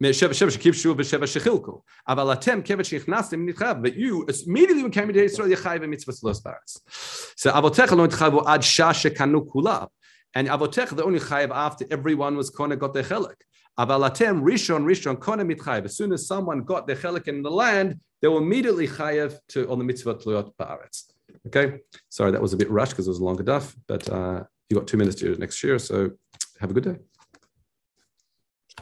but 0.00 0.14
you 3.96 4.26
immediately 4.46 4.82
when 4.82 4.92
came 4.92 5.12
to 5.12 5.24
Israel, 5.24 5.48
you 5.48 5.56
chayv 5.56 5.80
mitzvahs 5.80 6.22
los. 6.22 6.42
So 7.36 7.50
avotecha 7.50 7.92
lo 7.92 8.06
nitchavu 8.06 8.46
ad 8.46 8.62
shah 8.62 8.92
shekanu 8.92 9.46
kula. 9.48 9.88
And 10.34 10.48
Avotech, 10.48 10.94
the 10.94 11.02
only 11.02 11.18
chayiv 11.18 11.50
after 11.50 11.86
everyone 11.90 12.36
was 12.36 12.50
kona 12.50 12.76
got 12.76 12.92
their 12.92 13.04
chelik. 13.04 13.36
Avalatem 13.78 14.42
rishon 14.42 14.84
rishon 14.84 15.18
kona 15.18 15.46
mitchayiv. 15.46 15.86
As 15.86 15.96
soon 15.96 16.12
as 16.12 16.26
someone 16.26 16.62
got 16.62 16.86
their 16.86 16.96
chelik 16.96 17.26
in 17.26 17.42
the 17.42 17.50
land, 17.50 17.98
they 18.20 18.28
were 18.28 18.42
immediately 18.42 18.86
chayiv 18.86 19.38
to 19.48 19.66
on 19.70 19.78
the 19.78 19.84
mitzvah 19.84 20.16
tluyot 20.16 20.52
ba'aretz. 20.56 21.04
Okay, 21.46 21.78
sorry 22.10 22.32
that 22.32 22.42
was 22.42 22.52
a 22.52 22.56
bit 22.58 22.70
rushed 22.70 22.92
because 22.92 23.06
it 23.06 23.10
was 23.10 23.20
a 23.20 23.24
longer 23.24 23.44
daf, 23.44 23.74
but 23.86 24.06
uh, 24.10 24.42
you 24.68 24.76
got 24.76 24.86
two 24.86 24.98
minutes 24.98 25.16
to 25.16 25.24
do 25.24 25.32
it 25.32 25.38
next 25.38 25.64
year. 25.64 25.78
So 25.78 26.10
have 26.60 26.70
a 26.70 26.74
good 26.74 26.84
day. 26.84 26.96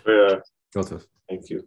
Yeah. 0.07 0.37
Thank 1.29 1.51
you. 1.51 1.65